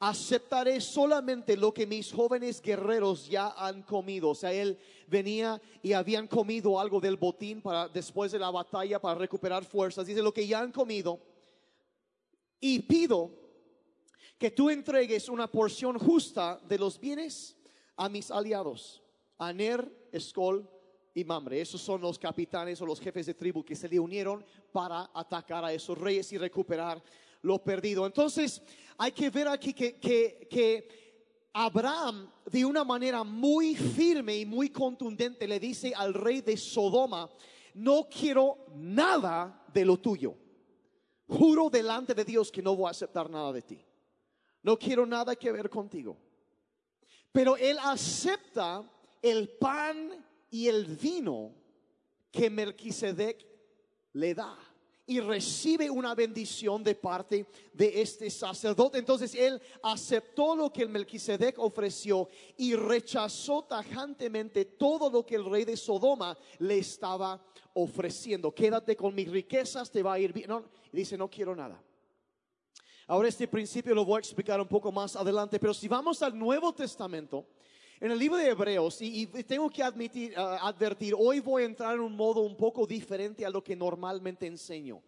aceptaré 0.00 0.80
solamente 0.80 1.58
lo 1.58 1.74
que 1.74 1.86
mis 1.86 2.10
jóvenes 2.10 2.62
guerreros 2.62 3.28
ya 3.28 3.48
han 3.48 3.82
comido. 3.82 4.30
O 4.30 4.34
sea, 4.34 4.50
él 4.50 4.78
venía 5.06 5.60
y 5.82 5.92
habían 5.92 6.26
comido 6.26 6.80
algo 6.80 7.00
del 7.00 7.18
botín 7.18 7.60
para 7.60 7.86
después 7.86 8.32
de 8.32 8.38
la 8.38 8.50
batalla 8.50 8.98
para 8.98 9.18
recuperar 9.18 9.62
fuerzas. 9.64 10.06
Dice 10.06 10.22
lo 10.22 10.32
que 10.32 10.46
ya 10.46 10.60
han 10.60 10.72
comido. 10.72 11.20
Y 12.58 12.80
pido 12.80 13.30
que 14.38 14.50
tú 14.50 14.70
entregues 14.70 15.28
una 15.28 15.50
porción 15.50 15.98
justa 15.98 16.60
de 16.66 16.78
los 16.78 16.98
bienes 16.98 17.56
a 17.96 18.08
mis 18.08 18.30
aliados, 18.30 19.02
Aner, 19.38 20.08
Escol 20.12 20.68
y 21.14 21.24
Mamre. 21.24 21.60
Esos 21.60 21.80
son 21.80 22.00
los 22.00 22.18
capitanes 22.18 22.80
o 22.80 22.86
los 22.86 23.00
jefes 23.00 23.26
de 23.26 23.34
tribu 23.34 23.64
que 23.64 23.76
se 23.76 23.88
le 23.88 23.98
unieron 23.98 24.44
para 24.72 25.10
atacar 25.14 25.64
a 25.64 25.72
esos 25.72 25.98
reyes 25.98 26.32
y 26.32 26.38
recuperar 26.38 27.02
lo 27.42 27.62
perdido. 27.62 28.06
Entonces, 28.06 28.62
hay 28.98 29.12
que 29.12 29.30
ver 29.30 29.48
aquí 29.48 29.72
que, 29.72 29.98
que, 29.98 31.00
Abraham 31.52 32.30
de 32.46 32.64
una 32.64 32.84
manera 32.84 33.24
muy 33.24 33.74
firme 33.74 34.36
y 34.36 34.46
muy 34.46 34.70
contundente 34.70 35.48
le 35.48 35.58
dice 35.58 35.92
al 35.96 36.14
rey 36.14 36.42
de 36.42 36.56
Sodoma, 36.56 37.28
no 37.74 38.08
quiero 38.08 38.66
nada 38.76 39.64
de 39.74 39.84
lo 39.84 39.96
tuyo. 39.96 40.36
Juro 41.26 41.68
delante 41.68 42.14
de 42.14 42.24
Dios 42.24 42.52
que 42.52 42.62
no 42.62 42.76
voy 42.76 42.86
a 42.86 42.90
aceptar 42.90 43.28
nada 43.28 43.52
de 43.52 43.62
ti. 43.62 43.84
No 44.62 44.78
quiero 44.78 45.06
nada 45.06 45.34
que 45.36 45.52
ver 45.52 45.70
contigo. 45.70 46.16
Pero 47.32 47.56
él 47.56 47.78
acepta 47.82 48.82
el 49.22 49.48
pan 49.48 50.24
y 50.50 50.66
el 50.66 50.84
vino 50.84 51.54
que 52.30 52.50
Melquisedec 52.50 53.46
le 54.12 54.34
da 54.34 54.58
y 55.10 55.18
recibe 55.18 55.90
una 55.90 56.14
bendición 56.14 56.84
de 56.84 56.94
parte 56.94 57.44
de 57.72 58.00
este 58.00 58.30
sacerdote. 58.30 58.98
Entonces 58.98 59.34
él 59.34 59.60
aceptó 59.82 60.54
lo 60.54 60.72
que 60.72 60.82
el 60.82 60.88
Melquisedec 60.88 61.58
ofreció 61.58 62.28
y 62.56 62.76
rechazó 62.76 63.62
tajantemente 63.64 64.64
todo 64.64 65.10
lo 65.10 65.26
que 65.26 65.34
el 65.34 65.46
rey 65.46 65.64
de 65.64 65.76
Sodoma 65.76 66.38
le 66.58 66.78
estaba 66.78 67.44
ofreciendo. 67.74 68.54
Quédate 68.54 68.94
con 68.94 69.12
mis 69.12 69.28
riquezas, 69.28 69.90
te 69.90 70.00
va 70.00 70.12
a 70.12 70.18
ir 70.20 70.32
bien. 70.32 70.48
No, 70.48 70.64
dice, 70.92 71.18
no 71.18 71.28
quiero 71.28 71.56
nada. 71.56 71.82
Ahora 73.10 73.26
este 73.26 73.48
principio 73.48 73.92
lo 73.92 74.04
voy 74.04 74.18
a 74.18 74.20
explicar 74.20 74.60
un 74.60 74.68
poco 74.68 74.92
más 74.92 75.16
adelante, 75.16 75.58
pero 75.58 75.74
si 75.74 75.88
vamos 75.88 76.22
al 76.22 76.38
Nuevo 76.38 76.72
Testamento, 76.72 77.44
en 77.98 78.12
el 78.12 78.16
libro 78.16 78.36
de 78.36 78.50
Hebreos, 78.50 79.02
y, 79.02 79.26
tengo 79.26 79.68
que 79.68 79.82
admitir, 79.82 80.32
advertir, 80.38 81.12
hoy 81.18 81.40
voy 81.40 81.64
a 81.64 81.66
entrar 81.66 81.96
en 81.96 82.02
un 82.02 82.14
modo 82.14 82.42
un 82.42 82.56
poco 82.56 82.86
diferente 82.86 83.44
a 83.44 83.50
lo 83.50 83.64
que 83.64 83.74
normalmente 83.74 84.46
enseño. 84.46 85.02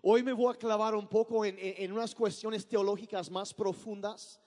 Hoy 0.00 0.22
me 0.22 0.32
voy 0.32 0.54
a 0.54 0.56
clavar 0.56 0.94
un 0.94 1.06
poco 1.06 1.44
en, 1.44 1.56
en 1.58 1.92
unas 1.92 2.14
cuestiones 2.14 2.66
teológicas 2.66 3.30
más 3.30 3.52
profundas 3.52 4.40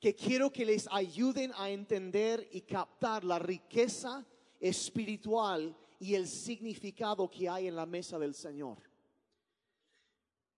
que 0.00 0.16
quiero 0.16 0.50
que 0.50 0.66
les 0.66 0.88
ayuden 0.90 1.52
a 1.58 1.70
entender 1.70 2.48
y 2.50 2.62
captar 2.62 3.22
la 3.22 3.38
riqueza 3.38 4.26
espiritual 4.58 5.76
y 6.00 6.16
el 6.16 6.26
significado 6.26 7.30
que 7.30 7.48
hay 7.48 7.68
en 7.68 7.76
la 7.76 7.86
mesa 7.86 8.18
del 8.18 8.34
Señor. 8.34 8.78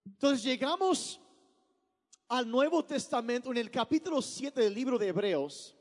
Entonces 0.07 0.43
llegamos 0.43 1.21
al 2.31 2.49
Nuevo 2.49 2.85
Testamento, 2.85 3.51
en 3.51 3.57
el 3.57 3.73
capítulo 3.73 4.23
7 4.23 4.61
del 4.61 4.73
libro 4.73 4.97
de 4.97 5.09
Hebreos, 5.09 5.77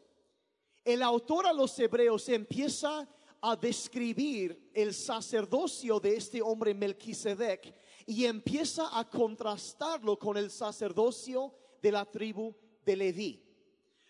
el 0.83 1.03
autor 1.03 1.45
a 1.45 1.53
los 1.53 1.77
Hebreos 1.77 2.27
empieza 2.27 3.07
a 3.39 3.55
describir 3.55 4.71
el 4.73 4.95
sacerdocio 4.95 5.99
de 5.99 6.15
este 6.15 6.41
hombre 6.41 6.73
Melquisedec 6.73 7.75
y 8.07 8.25
empieza 8.25 8.97
a 8.97 9.07
contrastarlo 9.07 10.17
con 10.17 10.37
el 10.37 10.49
sacerdocio 10.49 11.53
de 11.83 11.91
la 11.91 12.03
tribu 12.03 12.55
de 12.83 12.95
Leví. 12.95 13.45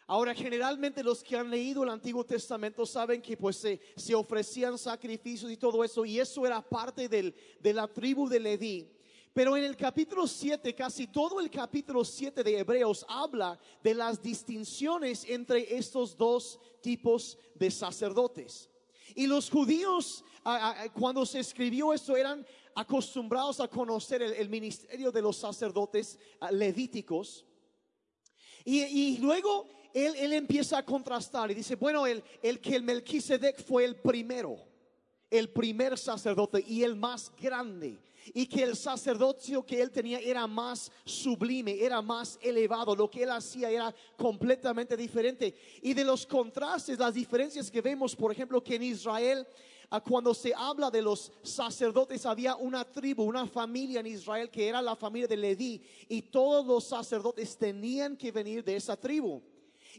Ahora, 0.08 0.34
generalmente 0.34 1.04
los 1.04 1.22
que 1.22 1.36
han 1.36 1.50
leído 1.50 1.84
el 1.84 1.90
Antiguo 1.90 2.24
Testamento 2.24 2.86
saben 2.86 3.22
que 3.22 3.36
pues 3.36 3.58
se, 3.58 3.82
se 3.98 4.16
ofrecían 4.16 4.78
sacrificios 4.78 5.52
y 5.52 5.58
todo 5.58 5.84
eso, 5.84 6.06
y 6.06 6.22
eso 6.22 6.46
era 6.46 6.62
parte 6.62 7.10
del, 7.10 7.36
de 7.60 7.74
la 7.74 7.86
tribu 7.86 8.30
de 8.30 8.40
Leví. 8.40 8.99
Pero 9.34 9.56
en 9.56 9.64
el 9.64 9.78
capítulo 9.78 10.26
7, 10.26 10.74
casi 10.74 11.08
todo 11.08 11.40
el 11.40 11.52
capítulo 11.52 12.04
7 12.04 12.44
de 12.44 12.60
Hebreos 12.60 13.06
habla 13.08 13.60
de 13.84 13.94
las 13.94 14.22
distinciones 14.22 15.24
entre 15.28 15.78
estos 15.78 16.18
dos 16.18 16.60
tipos 16.82 17.38
de 17.56 17.70
sacerdotes. 17.70 18.70
Y 19.16 19.28
los 19.28 19.50
judíos, 19.50 20.24
cuando 20.94 21.26
se 21.26 21.40
escribió 21.40 21.94
esto, 21.94 22.18
eran 22.18 22.46
acostumbrados 22.76 23.60
a 23.60 23.68
conocer 23.68 24.22
el, 24.22 24.50
ministerio 24.50 25.12
de 25.12 25.22
los 25.22 25.38
sacerdotes 25.38 26.18
levíticos. 26.52 27.46
Y, 28.66 29.18
luego 29.20 29.68
él, 29.94 30.34
empieza 30.34 30.80
a 30.80 30.86
contrastar 30.86 31.52
y 31.52 31.56
dice, 31.56 31.76
bueno, 31.76 32.08
el, 32.08 32.24
el 32.42 32.60
que 32.60 32.76
el 32.76 32.84
Melquisedec 32.84 33.64
fue 33.64 33.86
el 33.86 33.96
primero, 33.96 34.58
el 35.30 35.50
primer 35.50 35.98
sacerdote 35.98 36.64
y 36.68 36.84
el 36.84 36.96
más 36.96 37.32
grande 37.40 38.00
y 38.34 38.46
que 38.46 38.64
el 38.64 38.76
sacerdocio 38.76 39.66
que 39.66 39.82
él 39.82 39.92
tenía 39.92 40.20
era 40.20 40.48
más 40.48 40.92
sublime, 41.06 41.84
era 41.84 42.02
más 42.02 42.38
elevado, 42.42 42.96
lo 42.96 43.10
que 43.10 43.24
él 43.24 43.32
hacía 43.32 43.70
era 43.70 43.94
completamente 44.18 44.96
diferente. 44.96 45.56
Y 45.82 45.94
de 45.94 46.04
los 46.04 46.26
contrastes, 46.26 47.00
las 47.00 47.14
diferencias 47.14 47.70
que 47.70 47.82
vemos, 47.82 48.16
por 48.16 48.32
ejemplo, 48.32 48.64
que 48.64 48.76
en 48.76 48.84
Israel 48.84 49.48
cuando 50.04 50.36
se 50.36 50.54
habla 50.56 50.92
de 50.92 51.02
los 51.02 51.32
sacerdotes, 51.42 52.26
había 52.28 52.56
una 52.56 52.86
tribu, 52.86 53.24
una 53.24 53.48
familia 53.48 54.02
en 54.02 54.06
Israel 54.06 54.52
que 54.52 54.68
era 54.68 54.84
la 54.84 54.96
familia 54.96 55.28
de 55.28 55.38
Leví, 55.38 55.82
y 56.08 56.22
todos 56.22 56.66
los 56.66 56.84
sacerdotes 56.84 57.58
tenían 57.58 58.16
que 58.16 58.32
venir 58.32 58.64
de 58.64 58.76
esa 58.76 58.96
tribu. 58.96 59.42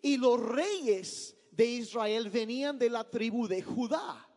Y 0.01 0.17
los 0.17 0.41
reyes 0.41 1.37
de 1.51 1.67
Israel 1.67 2.31
venían 2.31 2.79
de 2.79 2.89
la 2.89 3.03
tribu 3.03 3.49
de 3.49 3.63
Judá. 3.63 4.30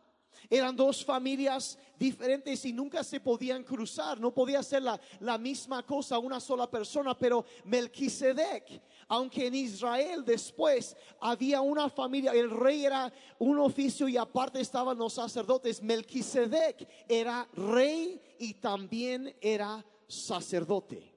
Eran 0.50 0.76
dos 0.76 1.04
familias 1.04 1.78
diferentes 1.98 2.64
y 2.64 2.72
nunca 2.72 3.02
se 3.02 3.20
podían 3.20 3.62
cruzar. 3.62 4.20
No 4.20 4.32
podía 4.32 4.62
ser 4.62 4.82
la, 4.82 5.00
la, 5.20 5.38
misma 5.38 5.84
cosa 5.84 6.18
una 6.18 6.40
sola 6.40 6.70
persona. 6.70 7.16
Pero 7.16 7.44
Melquisedec, 7.64 8.82
aunque 9.08 9.46
en 9.46 9.54
Israel 9.54 10.24
después 10.24 10.96
había 11.20 11.60
una 11.60 11.88
familia, 11.88 12.32
el 12.32 12.50
rey 12.50 12.84
era 12.84 13.12
un 13.38 13.58
oficio 13.58 14.08
y 14.08 14.16
aparte 14.16 14.60
estaban 14.60 14.98
los 14.98 15.14
sacerdotes. 15.14 15.82
Melquisedec 15.82 16.88
era 17.08 17.48
rey 17.54 18.20
y 18.38 18.54
también 18.54 19.34
era 19.40 19.84
sacerdote. 20.06 21.14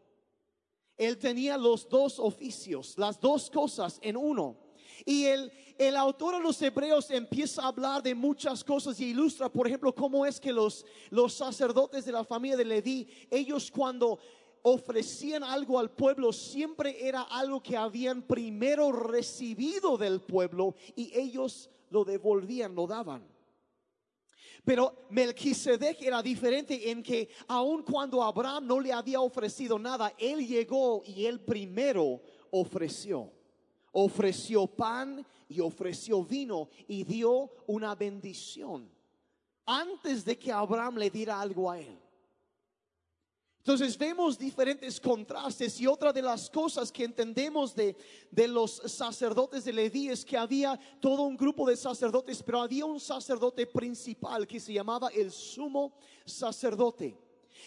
Él 0.97 1.17
tenía 1.17 1.57
los 1.57 1.87
dos 1.87 2.19
oficios, 2.19 2.97
las 2.97 3.19
dos 3.19 3.49
cosas 3.51 3.99
en 4.01 4.17
uno. 4.17 4.66
Y 5.05 5.25
el, 5.25 5.51
el 5.77 5.95
autor 5.95 6.35
de 6.35 6.41
los 6.41 6.61
hebreos 6.61 7.09
empieza 7.11 7.63
a 7.63 7.67
hablar 7.67 8.01
de 8.01 8.15
muchas 8.15 8.63
cosas 8.63 8.99
y 8.99 9.09
ilustra, 9.09 9.49
por 9.49 9.67
ejemplo, 9.67 9.93
cómo 9.93 10.25
es 10.25 10.39
que 10.39 10.51
los, 10.51 10.85
los 11.09 11.33
sacerdotes 11.33 12.05
de 12.05 12.11
la 12.11 12.23
familia 12.23 12.57
de 12.57 12.65
Leví, 12.65 13.07
ellos 13.29 13.71
cuando 13.71 14.19
ofrecían 14.63 15.43
algo 15.43 15.79
al 15.79 15.91
pueblo, 15.91 16.33
siempre 16.33 17.07
era 17.07 17.21
algo 17.21 17.61
que 17.61 17.77
habían 17.77 18.21
primero 18.21 18.91
recibido 18.91 19.97
del 19.97 20.21
pueblo 20.21 20.75
y 20.95 21.11
ellos 21.17 21.69
lo 21.89 22.03
devolvían, 22.03 22.75
lo 22.75 22.87
daban. 22.87 23.27
Pero 24.65 25.07
Melquisedec 25.11 26.01
era 26.01 26.21
diferente 26.21 26.91
en 26.91 27.01
que 27.01 27.29
aun 27.47 27.83
cuando 27.83 28.21
Abraham 28.21 28.67
no 28.67 28.81
le 28.81 28.91
había 28.91 29.21
ofrecido 29.21 29.79
nada, 29.79 30.13
él 30.17 30.45
llegó 30.45 31.03
y 31.05 31.25
él 31.25 31.39
primero 31.39 32.21
ofreció. 32.51 33.31
Ofreció 33.99 34.67
pan 34.67 35.25
y 35.49 35.59
ofreció 35.59 36.23
vino 36.23 36.69
y 36.87 37.03
dio 37.03 37.49
una 37.65 37.95
bendición 37.95 38.87
antes 39.65 40.23
de 40.23 40.37
que 40.37 40.51
Abraham 40.51 40.97
le 40.97 41.09
diera 41.09 41.41
algo 41.41 41.71
a 41.71 41.79
él. 41.79 41.99
Entonces 43.57 43.97
vemos 43.97 44.37
diferentes 44.37 45.01
contrastes 45.01 45.81
y 45.81 45.87
otra 45.87 46.13
de 46.13 46.21
las 46.21 46.47
cosas 46.47 46.91
que 46.91 47.05
entendemos 47.05 47.73
de, 47.73 47.97
de, 48.29 48.47
los 48.47 48.83
sacerdotes 48.85 49.65
de 49.65 49.73
Leví 49.73 50.09
es 50.09 50.23
que 50.23 50.37
había 50.37 50.79
todo 51.01 51.23
un 51.23 51.35
grupo 51.35 51.67
de 51.67 51.75
sacerdotes, 51.75 52.43
pero 52.43 52.61
había 52.61 52.85
un 52.85 52.99
sacerdote 52.99 53.65
principal 53.65 54.45
que 54.45 54.59
se 54.59 54.73
llamaba 54.73 55.09
el 55.09 55.31
sumo 55.31 55.97
sacerdote. 56.23 57.17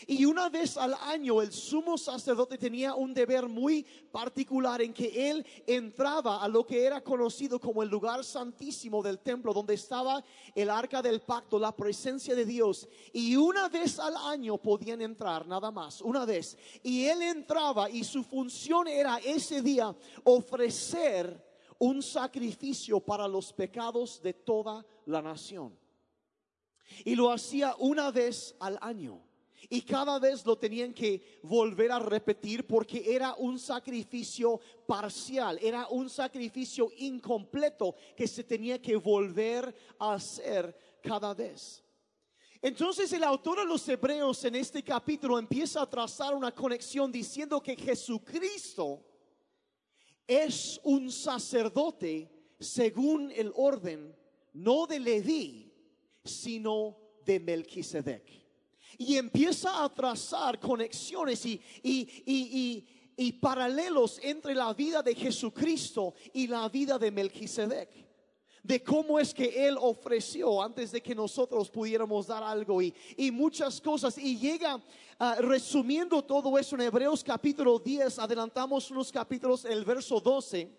Y 0.07 0.25
una 0.25 0.49
vez 0.49 0.77
al 0.77 0.95
año 0.95 1.43
el 1.43 1.53
sumo 1.53 1.99
sacerdote 1.99 2.59
tenía 2.59 2.95
un 2.95 3.13
deber 3.13 3.49
muy 3.49 3.85
particular 4.11 4.83
en 4.83 4.93
que 4.93 5.31
él 5.31 5.47
entraba 5.67 6.43
a 6.43 6.49
lo 6.49 6.67
que 6.67 6.85
era 6.85 7.01
conocido 7.03 7.61
como 7.61 7.83
el 7.83 7.89
lugar 7.89 8.25
santísimo 8.25 9.03
del 9.03 9.19
templo, 9.19 9.53
donde 9.53 9.75
estaba 9.75 10.25
el 10.55 10.71
arca 10.71 11.03
del 11.03 11.21
pacto, 11.21 11.59
la 11.59 11.75
presencia 11.75 12.35
de 12.35 12.45
Dios. 12.45 12.89
Y 13.13 13.37
una 13.37 13.69
vez 13.69 13.99
al 13.99 14.17
año 14.17 14.59
podían 14.59 15.03
entrar, 15.03 15.47
nada 15.47 15.71
más, 15.71 16.01
una 16.01 16.25
vez. 16.25 16.57
Y 16.83 17.05
él 17.05 17.23
entraba 17.23 17.91
y 17.91 18.05
su 18.05 18.23
función 18.23 18.89
era 18.89 19.19
ese 19.19 19.63
día 19.63 19.95
ofrecer 20.25 21.51
un 21.79 22.03
sacrificio 22.03 23.01
para 23.01 23.27
los 23.27 23.53
pecados 23.53 24.21
de 24.23 24.35
toda 24.35 24.85
la 25.07 25.23
nación. 25.23 25.79
Y 27.05 27.15
lo 27.15 27.31
hacía 27.31 27.75
una 27.79 28.11
vez 28.11 28.55
al 28.61 28.79
año. 28.81 29.23
Y 29.69 29.83
cada 29.83 30.19
vez 30.19 30.45
lo 30.47 30.57
tenían 30.57 30.95
que 30.95 31.41
volver 31.43 31.93
a 31.93 31.99
repetir 31.99 32.67
porque 32.67 33.15
era 33.15 33.35
un 33.35 33.59
sacrificio 33.59 34.61
parcial, 34.87 35.59
era 35.61 35.87
un 35.89 36.09
sacrificio 36.09 36.91
incompleto 36.97 37.95
que 38.17 38.27
se 38.27 38.45
tenía 38.45 38.81
que 38.81 38.97
volver 38.97 39.75
a 39.99 40.15
hacer 40.15 40.75
cada 41.03 41.35
vez. 41.35 41.85
Entonces 42.63 43.13
el 43.13 43.25
autor 43.25 43.61
de 43.61 43.65
los 43.65 43.87
Hebreos 43.89 44.45
en 44.45 44.55
este 44.55 44.83
capítulo 44.83 45.39
empieza 45.39 45.83
a 45.83 45.89
trazar 45.89 46.35
una 46.35 46.55
conexión 46.55 47.11
diciendo 47.11 47.63
que 47.63 47.77
Jesucristo 47.77 49.05
es 50.27 50.81
un 50.85 51.11
sacerdote 51.11 52.31
según 52.59 53.31
el 53.33 53.53
orden, 53.55 54.15
no 54.53 54.87
de 54.87 55.01
Leví, 55.01 55.73
sino 56.25 56.97
de 57.25 57.41
Melquisedec 57.41 58.40
y 59.01 59.17
empieza 59.17 59.83
a 59.83 59.89
trazar 59.89 60.61
conexiones 60.61 61.47
y, 61.47 61.59
y, 61.83 63.33
paralelos 63.41 64.21
entre 64.23 64.55
la 64.55 64.75
vida 64.75 65.03
de 65.03 65.15
Jesucristo 65.15 66.13
y 66.35 66.47
la 66.47 66.69
vida 66.69 66.99
de 66.99 67.11
Melquisedec 67.11 67.89
de 68.63 68.83
cómo 68.83 69.19
es 69.19 69.33
que 69.33 69.67
Él 69.67 69.79
ofreció 69.81 70.63
antes 70.63 70.93
de 70.93 71.03
que 71.03 71.15
nosotros 71.15 71.71
pudiéramos 71.71 72.27
dar 72.27 72.43
algo 72.43 72.83
y, 72.83 72.95
y 73.17 73.31
muchas 73.31 73.81
cosas. 73.81 74.19
Y 74.19 74.39
llega 74.39 74.79
ah, 75.19 75.37
resumiendo 75.39 76.23
todo 76.23 76.59
eso 76.59 76.75
en 76.75 76.83
Hebreos 76.83 77.25
capítulo 77.25 77.79
10, 77.79 78.19
adelantamos 78.19 78.91
unos 78.91 79.11
capítulos, 79.11 79.65
el 79.65 79.83
verso 79.83 80.21
12. 80.21 80.71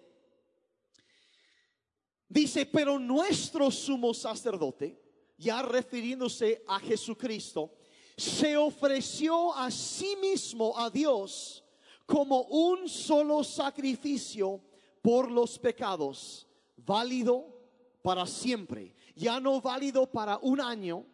Dice, 2.30 2.68
pero 2.68 3.00
nuestro 3.00 3.72
sumo 3.72 4.14
sacerdote, 4.14 5.02
ya 5.38 5.64
refiriéndose 5.64 6.64
a 6.68 6.80
Jesucristo, 6.80 7.72
se 8.18 8.58
ofreció 8.58 9.56
a 9.56 9.72
sí 9.72 10.16
mismo 10.22 10.78
a 10.78 10.90
Dios 10.90 11.64
como 12.06 12.42
un 12.44 12.90
solo 12.90 13.44
sacrificio 13.44 14.62
por 15.02 15.32
los 15.32 15.58
pecados, 15.58 16.48
válido 16.76 17.46
para 18.02 18.26
siempre, 18.26 18.94
ya 19.16 19.40
no 19.40 19.62
válido 19.62 20.06
para 20.06 20.38
un 20.42 20.60
año, 20.60 21.06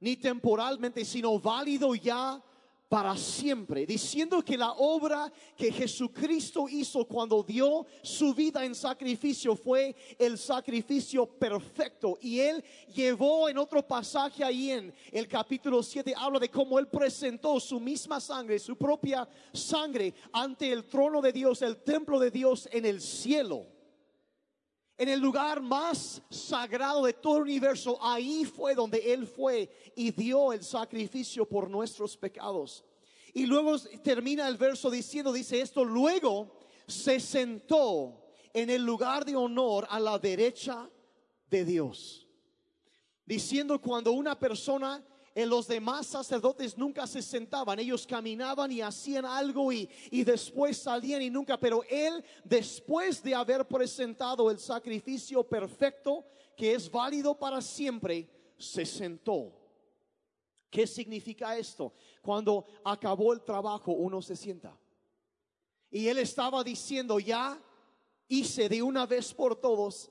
ni 0.00 0.16
temporalmente, 0.16 1.04
sino 1.04 1.38
válido 1.38 1.94
ya 1.94 2.42
para 2.90 3.16
siempre, 3.16 3.86
diciendo 3.86 4.42
que 4.42 4.58
la 4.58 4.72
obra 4.72 5.32
que 5.56 5.70
Jesucristo 5.70 6.68
hizo 6.68 7.04
cuando 7.04 7.40
dio 7.40 7.86
su 8.02 8.34
vida 8.34 8.64
en 8.64 8.74
sacrificio 8.74 9.54
fue 9.54 9.94
el 10.18 10.36
sacrificio 10.36 11.24
perfecto. 11.24 12.18
Y 12.20 12.40
él 12.40 12.64
llevó 12.92 13.48
en 13.48 13.58
otro 13.58 13.86
pasaje 13.86 14.42
ahí 14.42 14.72
en 14.72 14.92
el 15.12 15.28
capítulo 15.28 15.84
7, 15.84 16.12
habla 16.16 16.40
de 16.40 16.50
cómo 16.50 16.80
él 16.80 16.88
presentó 16.88 17.60
su 17.60 17.78
misma 17.78 18.18
sangre, 18.18 18.58
su 18.58 18.74
propia 18.74 19.28
sangre 19.52 20.12
ante 20.32 20.72
el 20.72 20.84
trono 20.86 21.20
de 21.20 21.30
Dios, 21.30 21.62
el 21.62 21.76
templo 21.84 22.18
de 22.18 22.32
Dios 22.32 22.68
en 22.72 22.86
el 22.86 23.00
cielo. 23.00 23.68
En 25.00 25.08
el 25.08 25.18
lugar 25.18 25.62
más 25.62 26.20
sagrado 26.28 27.06
de 27.06 27.14
todo 27.14 27.38
el 27.38 27.44
universo, 27.44 27.96
ahí 28.02 28.44
fue 28.44 28.74
donde 28.74 29.14
Él 29.14 29.26
fue 29.26 29.92
y 29.96 30.10
dio 30.10 30.52
el 30.52 30.62
sacrificio 30.62 31.48
por 31.48 31.70
nuestros 31.70 32.18
pecados. 32.18 32.84
Y 33.32 33.46
luego 33.46 33.78
termina 34.04 34.46
el 34.46 34.58
verso 34.58 34.90
diciendo, 34.90 35.32
dice 35.32 35.58
esto, 35.62 35.86
luego 35.86 36.54
se 36.86 37.18
sentó 37.18 38.26
en 38.52 38.68
el 38.68 38.84
lugar 38.84 39.24
de 39.24 39.36
honor 39.36 39.86
a 39.88 39.98
la 39.98 40.18
derecha 40.18 40.86
de 41.48 41.64
Dios. 41.64 42.26
Diciendo 43.24 43.80
cuando 43.80 44.12
una 44.12 44.38
persona 44.38 45.02
los 45.48 45.68
demás 45.68 46.06
sacerdotes 46.06 46.76
nunca 46.76 47.06
se 47.06 47.22
sentaban, 47.22 47.78
ellos 47.78 48.06
caminaban 48.06 48.70
y 48.72 48.80
hacían 48.80 49.24
algo 49.24 49.72
y, 49.72 49.88
y, 50.10 50.24
después 50.24 50.76
salían 50.76 51.22
y 51.22 51.30
nunca, 51.30 51.58
pero 51.58 51.82
él 51.88 52.24
después 52.44 53.22
de 53.22 53.34
haber 53.34 53.66
presentado 53.66 54.50
el 54.50 54.58
sacrificio 54.58 55.42
perfecto 55.44 56.26
que 56.56 56.74
es 56.74 56.90
válido 56.90 57.38
para 57.38 57.62
siempre, 57.62 58.28
se 58.58 58.84
sentó. 58.84 59.52
¿Qué 60.68 60.86
significa 60.86 61.56
esto? 61.56 61.94
Cuando 62.20 62.66
acabó 62.84 63.32
el 63.32 63.42
trabajo 63.42 63.92
uno 63.92 64.20
se 64.20 64.36
sienta. 64.36 64.78
Y 65.90 66.06
él 66.06 66.18
estaba 66.18 66.62
diciendo, 66.62 67.18
ya 67.18 67.60
hice 68.28 68.68
de 68.68 68.82
una 68.82 69.06
vez 69.06 69.34
por 69.34 69.56
todos 69.56 70.10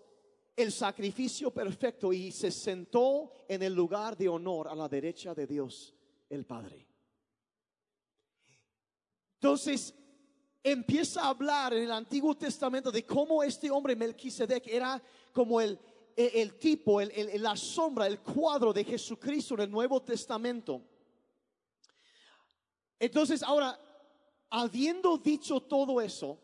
el 0.59 0.73
sacrificio 0.73 1.51
perfecto 1.51 2.11
y 2.11 2.33
se 2.33 2.51
sentó 2.51 3.31
en 3.47 3.63
el 3.63 3.73
lugar 3.73 4.17
de 4.17 4.27
honor 4.27 4.67
a 4.67 4.75
la 4.75 4.89
derecha 4.89 5.33
de 5.33 5.47
Dios 5.47 5.93
el 6.29 6.45
Padre. 6.45 6.85
Entonces, 9.35 9.93
empieza 10.61 11.21
a 11.21 11.29
hablar 11.29 11.73
en 11.73 11.83
el 11.83 11.91
Antiguo 11.93 12.35
Testamento 12.35 12.91
de 12.91 13.05
cómo 13.05 13.41
este 13.41 13.71
hombre 13.71 13.95
Melquisedec 13.95 14.67
era 14.67 15.01
como 15.31 15.61
el, 15.61 15.79
el, 16.17 16.59
tipo, 16.59 16.99
el, 16.99 17.41
la 17.41 17.55
sombra, 17.55 18.05
el 18.05 18.19
cuadro 18.19 18.73
de 18.73 18.83
Jesucristo 18.83 19.53
en 19.53 19.61
el 19.61 19.71
Nuevo 19.71 20.01
Testamento. 20.01 20.81
Entonces, 22.99 23.41
ahora, 23.43 23.79
habiendo 24.49 25.17
dicho 25.17 25.61
todo 25.61 26.01
eso, 26.01 26.37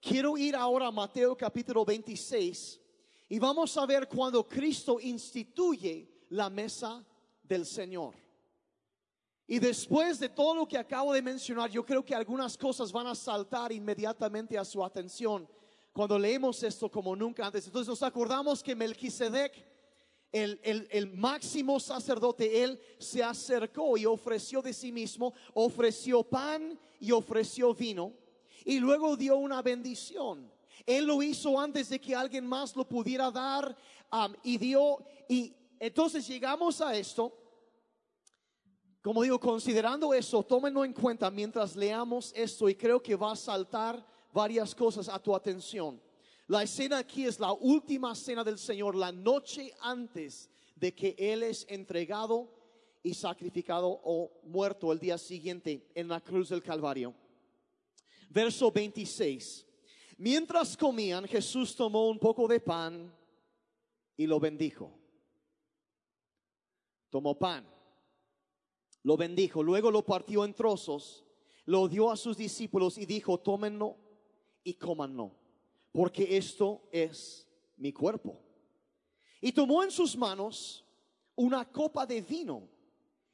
quiero 0.00 0.36
ir 0.36 0.56
ahora 0.56 0.88
a 0.88 0.90
Mateo 0.90 1.36
capítulo 1.36 1.84
26 1.84 2.80
y 3.34 3.38
vamos 3.40 3.76
a 3.76 3.84
ver 3.84 4.06
cuando 4.06 4.46
Cristo 4.46 5.00
instituye 5.00 6.08
la 6.28 6.48
mesa 6.48 7.04
del 7.42 7.66
Señor. 7.66 8.14
Y 9.48 9.58
después 9.58 10.20
de 10.20 10.28
todo 10.28 10.54
lo 10.54 10.68
que 10.68 10.78
acabo 10.78 11.12
de 11.12 11.20
mencionar, 11.20 11.68
yo 11.68 11.84
creo 11.84 12.04
que 12.04 12.14
algunas 12.14 12.56
cosas 12.56 12.92
van 12.92 13.08
a 13.08 13.14
saltar 13.16 13.72
inmediatamente 13.72 14.56
a 14.56 14.64
su 14.64 14.84
atención 14.84 15.48
cuando 15.92 16.16
leemos 16.16 16.62
esto 16.62 16.88
como 16.88 17.16
nunca 17.16 17.44
antes. 17.44 17.66
Entonces 17.66 17.88
nos 17.88 18.04
acordamos 18.04 18.62
que 18.62 18.76
Melquisedec, 18.76 19.66
el, 20.30 20.86
el, 20.92 21.08
máximo 21.08 21.80
sacerdote, 21.80 22.62
él 22.62 22.80
se 23.00 23.20
acercó 23.20 23.96
y 23.96 24.06
ofreció 24.06 24.62
de 24.62 24.72
sí 24.72 24.92
mismo, 24.92 25.34
ofreció 25.54 26.22
pan 26.22 26.78
y 27.00 27.10
ofreció 27.10 27.74
vino, 27.74 28.12
y 28.64 28.78
luego 28.78 29.16
dio 29.16 29.38
una 29.38 29.60
bendición. 29.60 30.54
Él 30.86 31.06
lo 31.06 31.22
hizo 31.22 31.58
antes 31.58 31.88
de 31.88 32.00
que 32.00 32.14
alguien 32.14 32.46
más 32.46 32.76
lo 32.76 32.86
pudiera 32.86 33.30
dar 33.30 33.76
um, 34.12 34.34
y 34.42 34.58
dio, 34.58 35.04
y 35.28 35.54
entonces 35.78 36.26
llegamos 36.26 36.80
a 36.80 36.94
esto. 36.96 37.32
Como 39.02 39.22
digo, 39.22 39.38
considerando 39.38 40.14
eso, 40.14 40.42
tómenlo 40.42 40.84
en 40.84 40.92
cuenta 40.92 41.30
mientras 41.30 41.76
leamos 41.76 42.32
esto 42.34 42.68
y 42.68 42.74
creo 42.74 43.02
que 43.02 43.16
va 43.16 43.32
a 43.32 43.36
saltar 43.36 44.04
varias 44.32 44.74
cosas 44.74 45.08
a 45.08 45.18
tu 45.18 45.34
atención. 45.34 46.00
La 46.46 46.62
escena 46.62 46.98
aquí 46.98 47.24
es 47.24 47.38
la 47.38 47.52
última 47.52 48.14
cena 48.14 48.44
del 48.44 48.58
Señor, 48.58 48.94
la 48.94 49.12
noche 49.12 49.72
antes 49.80 50.50
de 50.74 50.94
que 50.94 51.14
Él 51.18 51.42
es 51.42 51.66
entregado 51.68 52.50
y 53.02 53.14
sacrificado 53.14 54.00
o 54.04 54.40
muerto 54.44 54.92
el 54.92 54.98
día 54.98 55.18
siguiente 55.18 55.86
en 55.94 56.08
la 56.08 56.20
cruz 56.20 56.48
del 56.48 56.62
Calvario. 56.62 57.14
Verso 58.30 58.70
26. 58.70 59.66
Mientras 60.16 60.76
comían, 60.76 61.26
Jesús 61.26 61.74
tomó 61.74 62.08
un 62.08 62.18
poco 62.18 62.46
de 62.46 62.60
pan 62.60 63.12
y 64.16 64.26
lo 64.26 64.38
bendijo. 64.38 64.92
Tomó 67.10 67.38
pan, 67.38 67.66
lo 69.02 69.16
bendijo, 69.16 69.62
luego 69.62 69.90
lo 69.90 70.04
partió 70.04 70.44
en 70.44 70.54
trozos, 70.54 71.24
lo 71.64 71.88
dio 71.88 72.10
a 72.10 72.16
sus 72.16 72.36
discípulos 72.36 72.98
y 72.98 73.06
dijo, 73.06 73.38
tómenlo 73.38 73.96
y 74.62 74.74
cómanlo, 74.74 75.32
porque 75.92 76.36
esto 76.36 76.88
es 76.90 77.46
mi 77.76 77.92
cuerpo. 77.92 78.40
Y 79.40 79.52
tomó 79.52 79.82
en 79.82 79.90
sus 79.90 80.16
manos 80.16 80.84
una 81.36 81.70
copa 81.70 82.06
de 82.06 82.20
vino 82.20 82.68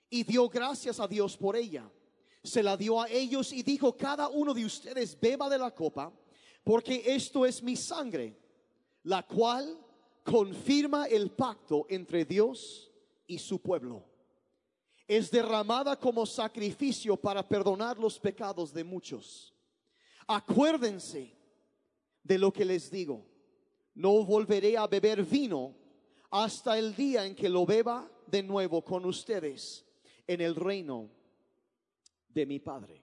y 0.08 0.24
dio 0.24 0.48
gracias 0.48 0.98
a 0.98 1.06
Dios 1.06 1.36
por 1.36 1.56
ella. 1.56 1.90
Se 2.42 2.62
la 2.62 2.76
dio 2.76 3.00
a 3.00 3.08
ellos 3.08 3.52
y 3.52 3.62
dijo, 3.62 3.96
cada 3.96 4.28
uno 4.28 4.52
de 4.54 4.64
ustedes 4.64 5.18
beba 5.18 5.48
de 5.48 5.58
la 5.58 5.74
copa 5.74 6.12
porque 6.64 7.02
esto 7.06 7.46
es 7.46 7.62
mi 7.62 7.76
sangre, 7.76 8.36
la 9.02 9.26
cual 9.26 9.78
confirma 10.24 11.06
el 11.06 11.30
pacto 11.30 11.86
entre 11.88 12.24
Dios 12.24 12.90
y 13.26 13.38
su 13.38 13.60
pueblo. 13.60 14.04
Es 15.06 15.30
derramada 15.30 15.98
como 15.98 16.24
sacrificio 16.24 17.16
para 17.16 17.46
perdonar 17.46 17.98
los 17.98 18.18
pecados 18.18 18.72
de 18.72 18.84
muchos. 18.84 19.52
Acuérdense 20.26 21.36
de 22.22 22.38
lo 22.38 22.52
que 22.52 22.64
les 22.64 22.90
digo. 22.90 23.26
No 23.94 24.24
volveré 24.24 24.76
a 24.76 24.86
beber 24.86 25.24
vino 25.24 25.74
hasta 26.30 26.78
el 26.78 26.94
día 26.94 27.26
en 27.26 27.34
que 27.34 27.48
lo 27.48 27.66
beba 27.66 28.08
de 28.26 28.42
nuevo 28.42 28.84
con 28.84 29.04
ustedes 29.04 29.84
en 30.26 30.40
el 30.40 30.54
reino 30.54 31.10
de 32.28 32.46
mi 32.46 32.60
Padre. 32.60 32.99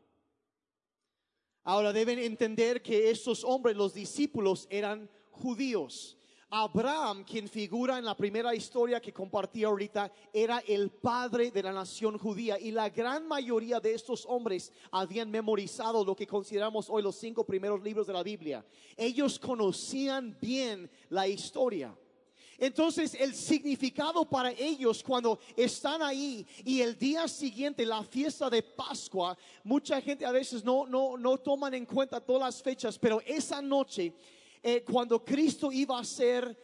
Ahora 1.67 1.91
deben 1.91 2.17
entender 2.17 2.81
que 2.81 3.09
estos 3.09 3.43
hombres, 3.43 3.75
los 3.75 3.93
discípulos, 3.93 4.67
eran 4.69 5.09
judíos. 5.31 6.15
Abraham, 6.49 7.25
quien 7.25 7.49
figura 7.49 7.97
en 7.97 8.05
la 8.05 8.15
primera 8.15 8.55
historia 8.55 9.01
que 9.01 9.11
compartí 9.11 9.65
ahorita, 9.65 10.09
era 10.31 10.59
el 10.59 10.89
padre 10.91 11.51
de 11.51 11.61
la 11.61 11.73
nación 11.73 12.17
judía 12.17 12.57
y 12.57 12.71
la 12.71 12.87
gran 12.87 13.27
mayoría 13.27 13.81
de 13.81 13.93
estos 13.93 14.25
hombres 14.27 14.71
habían 14.91 15.29
memorizado 15.29 16.05
lo 16.05 16.15
que 16.15 16.25
consideramos 16.25 16.89
hoy 16.89 17.03
los 17.03 17.17
cinco 17.17 17.45
primeros 17.45 17.83
libros 17.83 18.07
de 18.07 18.13
la 18.13 18.23
Biblia. 18.23 18.65
Ellos 18.95 19.37
conocían 19.37 20.37
bien 20.39 20.89
la 21.09 21.27
historia. 21.27 21.93
Entonces 22.57 23.15
el 23.19 23.35
significado 23.35 24.25
para 24.25 24.51
ellos 24.51 25.03
cuando 25.03 25.39
están 25.55 26.01
ahí 26.01 26.45
y 26.65 26.81
el 26.81 26.97
día 26.97 27.27
siguiente, 27.27 27.85
la 27.85 28.03
fiesta 28.03 28.49
de 28.49 28.63
Pascua, 28.63 29.37
mucha 29.63 30.01
gente 30.01 30.25
a 30.25 30.31
veces 30.31 30.63
no, 30.63 30.87
no, 30.87 31.17
no 31.17 31.37
toman 31.37 31.75
en 31.75 31.85
cuenta 31.85 32.19
todas 32.19 32.41
las 32.41 32.63
fechas, 32.63 32.97
pero 32.97 33.21
esa 33.25 33.61
noche, 33.61 34.13
eh, 34.63 34.83
cuando 34.83 35.23
Cristo 35.23 35.71
iba 35.71 35.99
a 35.99 36.03
ser 36.03 36.57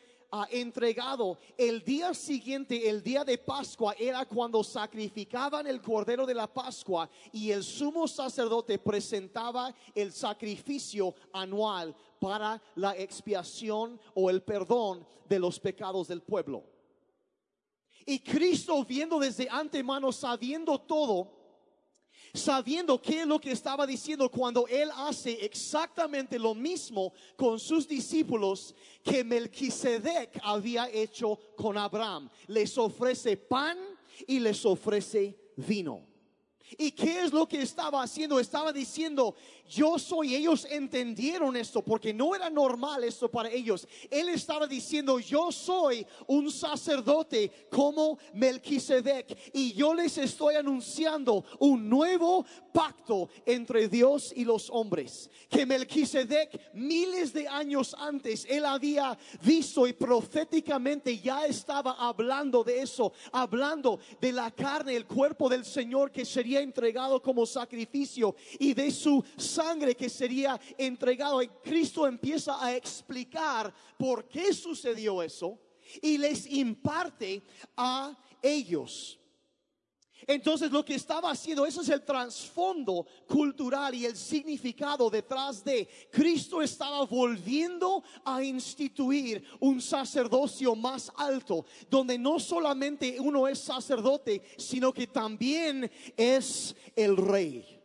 entregado. 0.50 1.38
El 1.58 1.84
día 1.84 2.14
siguiente, 2.14 2.90
el 2.90 3.04
día 3.04 3.24
de 3.24 3.38
Pascua, 3.38 3.96
era 4.00 4.26
cuando 4.26 4.64
sacrificaban 4.64 5.68
el 5.68 5.82
cordero 5.82 6.26
de 6.26 6.34
la 6.34 6.52
Pascua 6.52 7.10
y 7.32 7.52
el 7.52 7.64
sumo 7.64 8.08
sacerdote 8.08 8.80
presentaba 8.80 9.74
el 9.94 10.12
sacrificio 10.12 11.14
anual 11.32 11.96
para 12.20 12.62
la 12.76 12.98
expiación 12.98 14.00
o 14.16 14.30
el 14.30 14.42
perdón 14.42 15.06
de 15.28 15.40
los 15.40 15.60
pecados 15.60 16.08
del 16.08 16.22
pueblo. 16.22 16.64
Y 18.06 18.20
Cristo 18.20 18.84
viendo 18.84 19.20
desde 19.20 19.48
antemano, 19.50 20.12
sabiendo 20.12 20.80
todo, 20.80 21.43
sabiendo 22.34 23.00
qué 23.00 23.22
es 23.22 23.28
lo 23.28 23.40
que 23.40 23.52
estaba 23.52 23.86
diciendo 23.86 24.30
cuando 24.30 24.68
él 24.68 24.90
hace 24.96 25.46
exactamente 25.46 26.40
lo 26.40 26.56
mismo 26.56 27.14
con 27.36 27.60
sus 27.60 27.88
discípulos 27.88 28.74
que 29.04 29.24
Melquisedec 29.24 30.40
había 30.44 30.90
hecho 30.90 31.38
con 31.56 31.78
Abraham. 31.78 32.30
Les 32.48 32.76
ofrece 32.78 33.38
pan 33.38 33.78
y 34.26 34.40
les 34.40 34.66
ofrece 34.66 35.38
vino. 35.56 36.13
¿Y 36.78 36.92
qué 36.92 37.22
es 37.22 37.32
lo 37.32 37.48
que 37.48 37.62
estaba 37.62 38.02
haciendo? 38.04 38.40
Estaba 38.40 38.72
diciendo, 38.72 39.36
yo 39.68 39.98
soy, 39.98 40.36
ellos 40.36 40.68
entendieron 40.70 41.56
esto 41.56 41.82
porque 41.82 42.14
no 42.14 42.36
era 42.36 42.50
normal 42.50 43.04
esto 43.04 43.30
para 43.30 43.50
ellos. 43.50 43.88
Él 44.10 44.30
estaba 44.30 44.68
diciendo, 44.68 45.20
yo 45.20 45.52
soy 45.52 46.06
un 46.28 46.52
sacerdote 46.52 47.52
como 47.70 48.18
Melquisedec 48.34 49.52
y 49.54 49.74
yo 49.74 49.94
les 49.94 50.18
estoy 50.18 50.56
anunciando 50.56 51.46
un 51.60 51.90
nuevo 51.90 52.46
pacto 52.74 53.30
entre 53.46 53.88
Dios 53.88 54.34
y 54.36 54.44
los 54.44 54.70
hombres. 54.70 55.30
Que 55.50 55.66
Melquisedec 55.66 56.74
miles 56.74 57.34
de 57.34 57.48
años 57.48 57.96
antes 57.98 58.46
él 58.50 58.66
había 58.66 59.18
visto 59.42 59.88
y 59.88 59.94
proféticamente 59.94 61.18
ya 61.20 61.46
estaba 61.46 61.94
hablando 61.94 62.64
de 62.64 62.82
eso, 62.82 63.14
hablando 63.32 64.00
de 64.20 64.32
la 64.32 64.52
carne, 64.52 64.96
el 64.96 65.06
cuerpo 65.06 65.50
del 65.50 65.66
Señor 65.66 66.12
que 66.12 66.26
sería 66.26 66.62
entregado 66.64 67.22
como 67.22 67.46
sacrificio 67.46 68.36
y 68.58 68.74
de 68.74 68.90
su 68.92 69.24
sangre 69.38 69.96
que 69.96 70.10
sería 70.10 70.60
entregado. 70.78 71.42
Y 71.42 71.48
Cristo 71.48 72.08
empieza 72.08 72.64
a 72.64 72.76
explicar 72.76 73.74
por 73.98 74.28
qué 74.28 74.54
sucedió 74.54 75.22
eso 75.22 75.60
y 76.02 76.18
les 76.18 76.48
imparte 76.48 77.44
a 77.78 78.18
ellos. 78.42 79.20
Entonces 80.28 80.72
lo 80.72 80.84
que 80.84 80.96
estaba 80.96 81.32
haciendo, 81.32 81.66
eso 81.66 81.82
es 81.82 81.90
el 81.90 82.04
trasfondo 82.04 83.06
cultural 83.28 83.96
y 83.96 84.06
el 84.06 84.16
significado 84.16 85.10
detrás 85.10 85.64
de 85.64 85.88
Cristo 86.12 86.62
estaba 86.62 87.06
volviendo 87.06 88.04
a 88.24 88.44
instituir 88.44 89.44
un 89.60 89.82
sacerdocio 89.82 90.76
más 90.76 91.12
alto, 91.16 91.66
donde 91.90 92.18
no 92.18 92.40
solamente 92.40 93.20
uno 93.20 93.48
es 93.48 93.60
sacerdote, 93.60 94.42
sino 94.58 94.94
que 94.94 95.08
también 95.08 95.90
es 96.16 96.76
el 96.96 97.18
rey. 97.18 97.80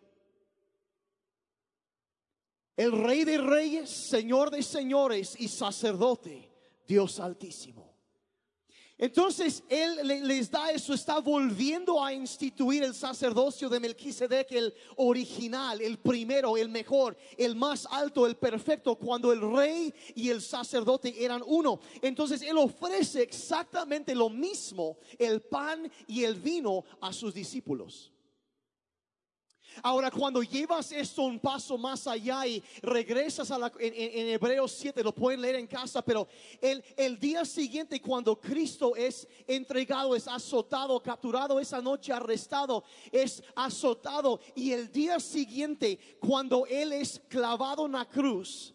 El 2.76 2.92
rey 2.92 3.24
de 3.24 3.38
reyes, 3.38 3.90
señor 3.90 4.50
de 4.50 4.62
señores 4.62 5.34
y 5.40 5.48
sacerdote, 5.48 6.48
Dios 6.86 7.18
altísimo. 7.18 7.87
Entonces 8.98 9.62
él 9.68 10.26
les 10.26 10.50
da 10.50 10.72
eso, 10.72 10.92
está 10.92 11.20
volviendo 11.20 12.02
a 12.04 12.12
instituir 12.12 12.82
el 12.82 12.94
sacerdocio 12.94 13.68
de 13.68 13.78
Melquisedec, 13.78 14.50
el 14.50 14.74
original, 14.96 15.80
el 15.80 15.98
primero, 15.98 16.56
el 16.56 16.68
mejor, 16.68 17.16
el 17.36 17.54
más 17.54 17.86
alto, 17.88 18.26
el 18.26 18.36
perfecto, 18.36 18.96
cuando 18.96 19.32
el 19.32 19.40
rey 19.40 19.94
y 20.16 20.30
el 20.30 20.42
sacerdote 20.42 21.24
eran 21.24 21.44
uno. 21.46 21.78
Entonces 22.02 22.42
él 22.42 22.58
ofrece 22.58 23.22
exactamente 23.22 24.16
lo 24.16 24.28
mismo, 24.28 24.98
el 25.16 25.42
pan 25.42 25.88
y 26.08 26.24
el 26.24 26.34
vino 26.34 26.84
a 27.00 27.12
sus 27.12 27.32
discípulos. 27.32 28.10
Ahora, 29.82 30.10
cuando 30.10 30.42
llevas 30.42 30.92
esto 30.92 31.22
un 31.22 31.38
paso 31.38 31.78
más 31.78 32.06
allá 32.06 32.46
y 32.46 32.62
regresas 32.82 33.50
a 33.50 33.58
la, 33.58 33.72
en, 33.78 34.28
Hebreos 34.28 34.72
7, 34.72 35.02
lo 35.02 35.14
pueden 35.14 35.40
leer 35.40 35.56
en 35.56 35.66
casa, 35.66 36.02
pero 36.02 36.28
el, 36.60 36.82
el 36.96 37.18
día 37.18 37.44
siguiente, 37.44 38.00
cuando 38.00 38.40
Cristo 38.40 38.96
es 38.96 39.26
entregado, 39.46 40.14
es 40.14 40.26
azotado, 40.26 41.02
capturado 41.02 41.60
esa 41.60 41.80
noche, 41.80 42.12
arrestado, 42.12 42.84
es 43.12 43.42
azotado, 43.54 44.40
y 44.54 44.72
el 44.72 44.90
día 44.90 45.20
siguiente, 45.20 45.98
cuando 46.20 46.66
Él 46.66 46.92
es 46.92 47.20
clavado 47.28 47.86
en 47.86 47.92
la 47.92 48.08
cruz, 48.08 48.74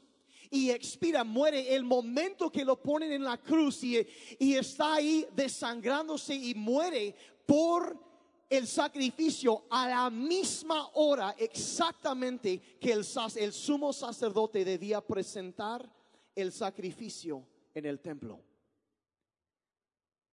y 0.50 0.70
expira, 0.70 1.24
muere, 1.24 1.74
el 1.74 1.84
momento 1.84 2.52
que 2.52 2.64
lo 2.64 2.80
ponen 2.80 3.12
en 3.12 3.24
la 3.24 3.40
cruz 3.40 3.84
y, 3.84 4.06
y 4.38 4.54
está 4.54 4.94
ahí 4.94 5.26
desangrándose 5.36 6.36
y 6.36 6.54
muere 6.54 7.16
por 7.48 7.98
el 8.58 8.68
sacrificio 8.68 9.66
a 9.68 9.90
la 9.90 10.10
misma 10.12 10.92
hora 10.94 11.36
exactamente 11.40 12.60
que 12.80 12.92
el, 12.92 13.04
sumo 13.04 13.92
sacerdote 13.92 14.64
debía 14.64 15.02
presentar 15.02 15.92
el 16.36 16.52
sacrificio 16.52 17.48
en 17.74 17.88
el 17.88 18.00
templo. 18.00 18.40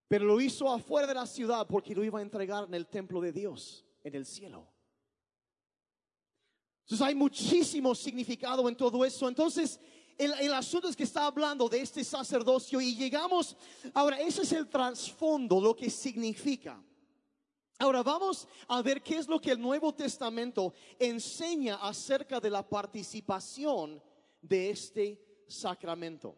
Pero 0.07 0.27
lo 0.27 0.39
hizo 0.39 0.71
afuera 0.71 1.07
de 1.07 1.15
la 1.15 1.27
ciudad 1.27 1.67
porque 1.67 1.95
lo 1.95 2.05
iba 2.05 2.19
a 2.19 2.23
entregar 2.23 2.65
en 2.65 2.75
el 2.75 2.89
templo 2.89 3.23
de 3.23 3.33
Dios, 3.33 3.87
en 4.05 4.15
el 4.15 4.27
cielo. 4.27 4.69
Entonces 6.83 7.07
hay 7.07 7.15
muchísimo 7.15 7.95
significado 7.95 8.69
en 8.69 8.77
todo 8.77 9.03
eso. 9.03 9.29
Entonces 9.29 9.81
el, 10.19 10.35
el, 10.41 10.53
asunto 10.53 10.89
es 10.89 10.97
que 10.97 11.05
está 11.05 11.25
hablando 11.25 11.71
de 11.71 11.81
este 11.81 12.05
sacerdocio 12.05 12.83
y 12.83 12.95
llegamos, 12.95 13.57
ahora 13.95 14.21
ese 14.21 14.43
es 14.43 14.53
el 14.53 14.69
trasfondo, 14.69 15.59
lo 15.59 15.75
que 15.75 15.89
significa. 15.89 16.85
Ahora 17.81 18.03
vamos 18.03 18.47
a 18.69 18.83
ver 18.83 19.03
qué 19.03 19.17
es 19.17 19.27
lo 19.27 19.41
que 19.41 19.53
el 19.53 19.59
Nuevo 19.59 19.95
Testamento 19.95 20.75
enseña 20.99 21.77
acerca 21.77 22.39
de 22.39 22.51
la 22.51 22.63
participación 22.63 24.03
de 24.43 24.69
este 24.69 25.45
sacramento. 25.49 26.37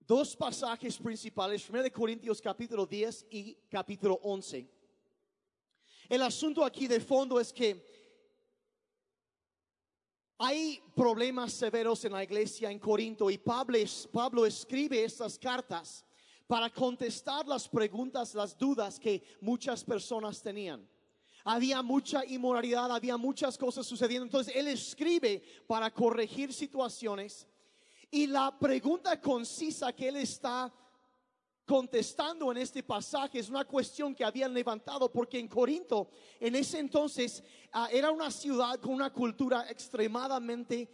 Dos 0.00 0.34
pasajes 0.34 0.96
principales, 0.96 1.68
1 1.68 1.92
Corintios 1.92 2.40
capítulo 2.40 2.86
10 2.86 3.26
y 3.28 3.54
capítulo 3.68 4.18
11. 4.22 4.66
El 6.08 6.22
asunto 6.22 6.64
aquí 6.64 6.86
de 6.86 7.00
fondo 7.00 7.38
es 7.38 7.52
que 7.52 7.86
hay 10.38 10.80
problemas 10.96 11.52
severos 11.52 12.02
en 12.06 12.12
la 12.12 12.24
iglesia 12.24 12.70
en 12.70 12.78
Corinto 12.78 13.30
y 13.30 13.36
Pablo, 13.36 13.76
Pablo 14.10 14.46
escribe 14.46 15.04
estas 15.04 15.38
cartas 15.38 16.02
para 16.46 16.70
contestar 16.70 17.46
las 17.46 17.68
preguntas, 17.68 18.34
las 18.34 18.56
dudas 18.56 18.98
que 18.98 19.22
muchas 19.40 19.82
personas 19.84 20.42
tenían. 20.42 20.88
Había 21.44 21.82
mucha 21.82 22.24
inmoralidad, 22.24 22.90
había 22.90 23.16
muchas 23.16 23.58
cosas 23.58 23.86
sucediendo. 23.86 24.24
Entonces 24.24 24.54
él 24.56 24.68
escribe 24.68 25.42
para 25.66 25.90
corregir 25.90 26.52
situaciones. 26.52 27.46
Y 28.10 28.26
la 28.26 28.58
pregunta 28.58 29.20
concisa 29.20 29.92
que 29.92 30.08
él 30.08 30.16
está 30.16 30.72
contestando 31.66 32.50
en 32.52 32.58
este 32.58 32.82
pasaje 32.82 33.38
es 33.38 33.48
una 33.48 33.64
cuestión 33.64 34.14
que 34.14 34.24
habían 34.24 34.52
levantado 34.52 35.10
porque 35.10 35.38
en 35.38 35.48
Corinto 35.48 36.08
en 36.38 36.54
ese 36.56 36.78
entonces 36.78 37.42
ah, 37.72 37.88
era 37.90 38.10
una 38.10 38.30
ciudad 38.30 38.78
con 38.78 38.92
una 38.92 39.10
cultura 39.10 39.66
extremadamente 39.70 40.90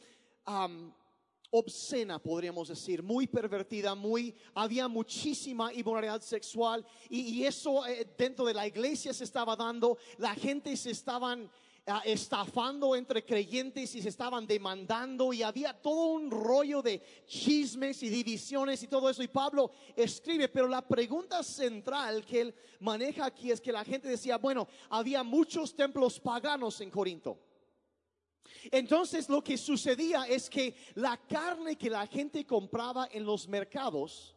obscena, 1.50 2.18
podríamos 2.18 2.68
decir, 2.68 3.02
muy 3.02 3.26
pervertida, 3.26 3.94
muy, 3.94 4.34
había 4.54 4.88
muchísima 4.88 5.72
inmoralidad 5.72 6.20
sexual 6.22 6.86
y, 7.08 7.44
eso 7.44 7.86
eh, 7.86 8.06
dentro 8.16 8.44
de 8.44 8.54
la 8.54 8.66
iglesia 8.66 9.12
se 9.12 9.24
estaba 9.24 9.56
dando, 9.56 9.98
la 10.18 10.34
gente 10.34 10.76
se 10.76 10.90
estaban 10.90 11.50
ah, 11.86 12.02
estafando 12.04 12.94
entre 12.94 13.24
creyentes 13.24 13.94
y 13.94 14.02
se 14.02 14.08
estaban 14.08 14.46
demandando 14.46 15.32
y 15.32 15.42
había 15.42 15.72
todo 15.72 16.12
un 16.12 16.30
rollo 16.30 16.82
de 16.82 17.02
chismes 17.26 18.02
y 18.02 18.10
divisiones 18.10 18.82
y 18.82 18.86
todo 18.86 19.10
eso 19.10 19.22
y 19.22 19.28
Pablo 19.28 19.72
escribe, 19.96 20.48
pero 20.48 20.68
la 20.68 20.86
pregunta 20.86 21.42
central 21.42 22.24
que 22.24 22.42
él 22.42 22.54
maneja 22.78 23.24
aquí 23.24 23.50
es 23.50 23.60
que 23.60 23.72
la 23.72 23.84
gente 23.84 24.08
decía, 24.08 24.38
bueno, 24.38 24.68
había 24.88 25.24
muchos 25.24 25.74
templos 25.74 26.20
paganos 26.20 26.80
en 26.80 26.90
Corinto. 26.90 27.49
Entonces 28.70 29.28
lo 29.28 29.42
que 29.42 29.56
sucedía 29.56 30.24
es 30.24 30.50
que 30.50 30.74
la 30.94 31.16
carne 31.16 31.76
que 31.76 31.90
la 31.90 32.06
gente 32.06 32.46
compraba 32.46 33.08
en 33.10 33.24
los 33.24 33.48
mercados 33.48 34.36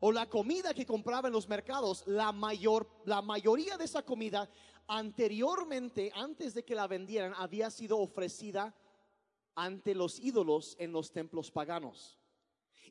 o 0.00 0.12
la 0.12 0.28
comida 0.28 0.74
que 0.74 0.84
compraba 0.84 1.28
en 1.28 1.34
los 1.34 1.48
mercados, 1.48 2.06
la 2.06 2.30
mayor 2.32 2.88
la 3.04 3.22
mayoría 3.22 3.76
de 3.78 3.84
esa 3.84 4.02
comida 4.02 4.50
anteriormente 4.86 6.12
antes 6.14 6.54
de 6.54 6.64
que 6.64 6.74
la 6.74 6.86
vendieran 6.86 7.32
había 7.36 7.70
sido 7.70 7.98
ofrecida 7.98 8.74
ante 9.54 9.94
los 9.94 10.18
ídolos 10.18 10.76
en 10.78 10.92
los 10.92 11.12
templos 11.12 11.50
paganos. 11.50 12.18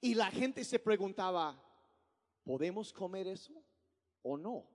Y 0.01 0.15
la 0.15 0.31
gente 0.31 0.63
se 0.63 0.79
preguntaba, 0.79 1.61
¿podemos 2.43 2.91
comer 2.91 3.27
eso 3.27 3.53
o 4.21 4.37
no? 4.37 4.65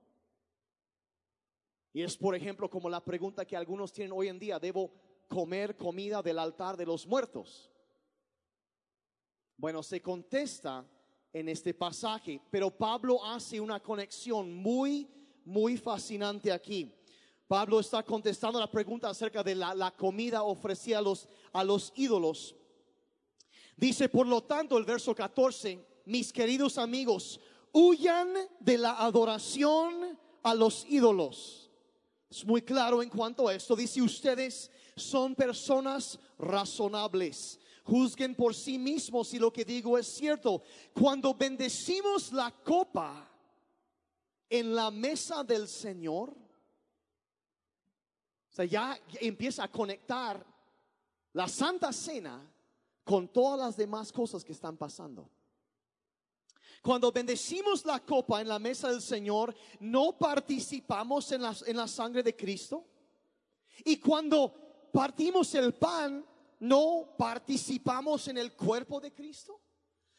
Y 1.93 2.03
es 2.03 2.17
por 2.17 2.35
ejemplo 2.35 2.71
como 2.71 2.89
la 2.89 3.05
pregunta 3.05 3.45
que 3.45 3.57
algunos 3.57 3.93
tienen 3.93 4.13
hoy 4.13 4.29
en 4.29 4.39
día, 4.39 4.59
¿debo 4.59 4.93
comer 5.29 5.77
comida 5.77 6.23
del 6.23 6.39
altar 6.39 6.77
de 6.77 6.87
los 6.87 7.07
muertos? 7.07 7.71
Bueno, 9.57 9.83
se 9.83 10.01
contesta 10.01 10.85
en 11.33 11.49
este 11.49 11.75
pasaje, 11.75 12.41
pero 12.51 12.71
Pablo 12.71 13.25
hace 13.25 13.61
una 13.61 13.81
conexión 13.81 14.55
muy, 14.55 15.09
muy 15.45 15.77
fascinante 15.77 16.51
aquí. 16.51 16.95
Pablo 17.47 17.81
está 17.81 18.03
contestando 18.03 18.61
la 18.61 18.71
pregunta 18.71 19.09
acerca 19.09 19.43
de 19.43 19.55
la, 19.55 19.95
comida 19.97 20.43
ofrecida 20.43 20.99
a 20.99 21.03
los, 21.03 21.29
a 21.53 21.65
los 21.65 21.93
ídolos. 21.97 22.55
Dice, 23.77 24.09
por 24.09 24.27
lo 24.27 24.43
tanto, 24.43 24.77
el 24.77 24.85
verso 24.85 25.15
14, 25.15 26.03
mis 26.05 26.33
queridos 26.33 26.79
amigos, 26.79 27.41
huyan 27.73 28.33
de 28.61 28.77
la 28.79 28.99
adoración 28.99 30.19
a 30.43 30.55
los 30.55 30.85
ídolos. 30.89 31.71
Es 32.31 32.45
muy 32.45 32.61
claro 32.61 33.03
en 33.03 33.09
cuanto 33.09 33.49
a 33.49 33.55
esto. 33.55 33.75
Dice, 33.75 34.03
ustedes 34.03 34.71
son 34.99 35.35
personas 35.35 36.19
razonables. 36.39 37.59
Juzguen 37.85 38.35
por 38.35 38.55
sí 38.55 38.79
mismos 38.79 39.29
si 39.29 39.39
lo 39.39 39.53
que 39.53 39.65
digo 39.65 39.97
es 39.97 40.07
cierto. 40.07 40.63
Cuando 40.93 41.35
bendecimos 41.35 42.33
la 42.33 42.51
copa 42.51 43.27
en 44.51 44.75
la 44.75 44.91
mesa 44.91 45.43
del 45.43 45.67
Señor, 45.67 46.31
o 46.31 48.55
sea, 48.55 48.65
ya 48.65 48.99
empieza 49.21 49.65
a 49.65 49.71
conectar 49.71 50.45
la 51.33 51.49
Santa 51.49 51.93
Cena 51.93 52.47
con 53.05 53.29
todas 53.29 53.59
las 53.59 53.77
demás 53.77 54.13
cosas 54.13 54.45
que 54.45 54.53
están 54.53 54.77
pasando. 54.77 55.31
Cuando 56.83 57.11
bendecimos 57.11 57.85
la 57.85 58.01
copa 58.01 58.41
en 58.41 58.49
la 58.49 58.59
mesa 58.59 58.91
del 58.91 59.01
Señor, 59.01 59.55
no 59.81 60.17
participamos 60.17 61.33
en 61.33 61.43
la, 61.43 61.57
en 61.67 61.77
la 61.77 61.89
sangre 61.89 62.23
de 62.23 62.37
Cristo. 62.37 62.85
Y 63.85 63.99
cuando 63.99 64.68
partimos 64.93 65.55
el 65.55 65.75
pan, 65.75 66.25
no 66.61 67.15
participamos 67.17 68.29
en 68.29 68.39
el 68.39 68.53
cuerpo 68.53 69.01
de 69.01 69.13
Cristo. 69.13 69.61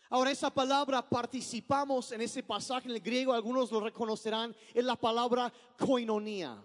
Ahora 0.09 0.31
esa 0.31 0.49
palabra 0.49 1.07
participamos 1.07 2.11
en 2.11 2.21
ese 2.21 2.41
pasaje 2.41 2.89
en 2.89 2.95
el 2.95 3.01
griego, 3.01 3.33
algunos 3.33 3.71
lo 3.71 3.79
reconocerán, 3.79 4.55
es 4.73 4.83
la 4.83 4.95
palabra 4.95 5.53
koinonia, 5.77 6.63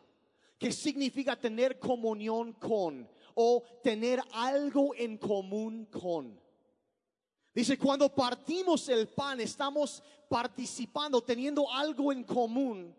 que 0.59 0.73
significa 0.73 1.39
tener 1.39 1.79
comunión 1.79 2.55
con 2.55 3.07
o 3.35 3.63
tener 3.83 4.23
algo 4.33 4.95
en 4.95 5.19
común 5.19 5.87
con. 5.91 6.41
Dice, 7.55 7.79
cuando 7.79 8.13
partimos 8.13 8.89
el 8.89 9.09
pan, 9.09 9.41
estamos 9.41 10.03
participando, 10.29 11.23
teniendo 11.23 11.71
algo 11.71 12.13
en 12.13 12.25
común 12.25 12.97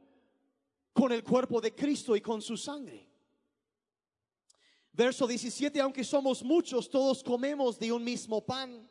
con 0.94 1.12
el 1.12 1.24
cuerpo 1.24 1.60
de 1.60 1.74
Cristo 1.74 2.15
y 2.15 2.22
con 2.22 2.41
su 2.41 2.56
sangre. 2.56 3.14
Verso 4.95 5.27
17, 5.27 5.81
aunque 5.81 6.05
somos 6.05 6.41
muchos, 6.41 6.89
todos 6.89 7.21
comemos 7.21 7.77
de 7.77 7.91
un 7.91 8.01
mismo 8.01 8.39
pan, 8.39 8.89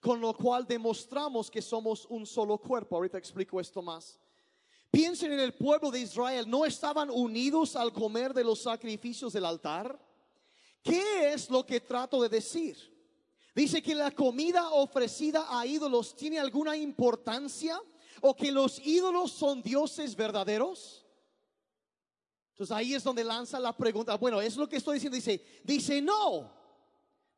con 0.00 0.20
lo 0.20 0.34
cual 0.34 0.66
demostramos 0.66 1.48
que 1.48 1.62
somos 1.62 2.06
un 2.06 2.26
solo 2.26 2.58
cuerpo. 2.58 2.96
Ahorita 2.96 3.18
explico 3.18 3.60
esto 3.60 3.80
más. 3.80 4.18
Piensen 4.90 5.30
en 5.30 5.38
el 5.38 5.54
pueblo 5.54 5.92
de 5.92 6.00
Israel, 6.00 6.50
¿no 6.50 6.64
estaban 6.64 7.08
unidos 7.08 7.76
al 7.76 7.92
comer 7.92 8.34
de 8.34 8.42
los 8.42 8.62
sacrificios 8.62 9.32
del 9.32 9.44
altar? 9.44 9.96
¿Qué 10.82 11.32
es 11.32 11.48
lo 11.48 11.64
que 11.64 11.78
trato 11.80 12.20
de 12.20 12.28
decir? 12.28 12.76
Dice 13.54 13.80
que 13.80 13.94
la 13.94 14.10
comida 14.10 14.70
ofrecida 14.70 15.46
a 15.48 15.64
ídolos 15.64 16.16
tiene 16.16 16.40
alguna 16.40 16.76
importancia 16.76 17.80
o 18.22 18.34
que 18.34 18.50
los 18.50 18.84
ídolos 18.84 19.30
son 19.30 19.62
dioses 19.62 20.16
verdaderos. 20.16 21.04
Entonces 22.58 22.76
ahí 22.76 22.92
es 22.92 23.04
donde 23.04 23.22
lanza 23.22 23.60
la 23.60 23.72
pregunta. 23.72 24.16
Bueno, 24.16 24.40
es 24.40 24.56
lo 24.56 24.68
que 24.68 24.78
estoy 24.78 24.94
diciendo. 24.94 25.14
Dice, 25.14 25.40
dice 25.62 26.02
no, 26.02 26.52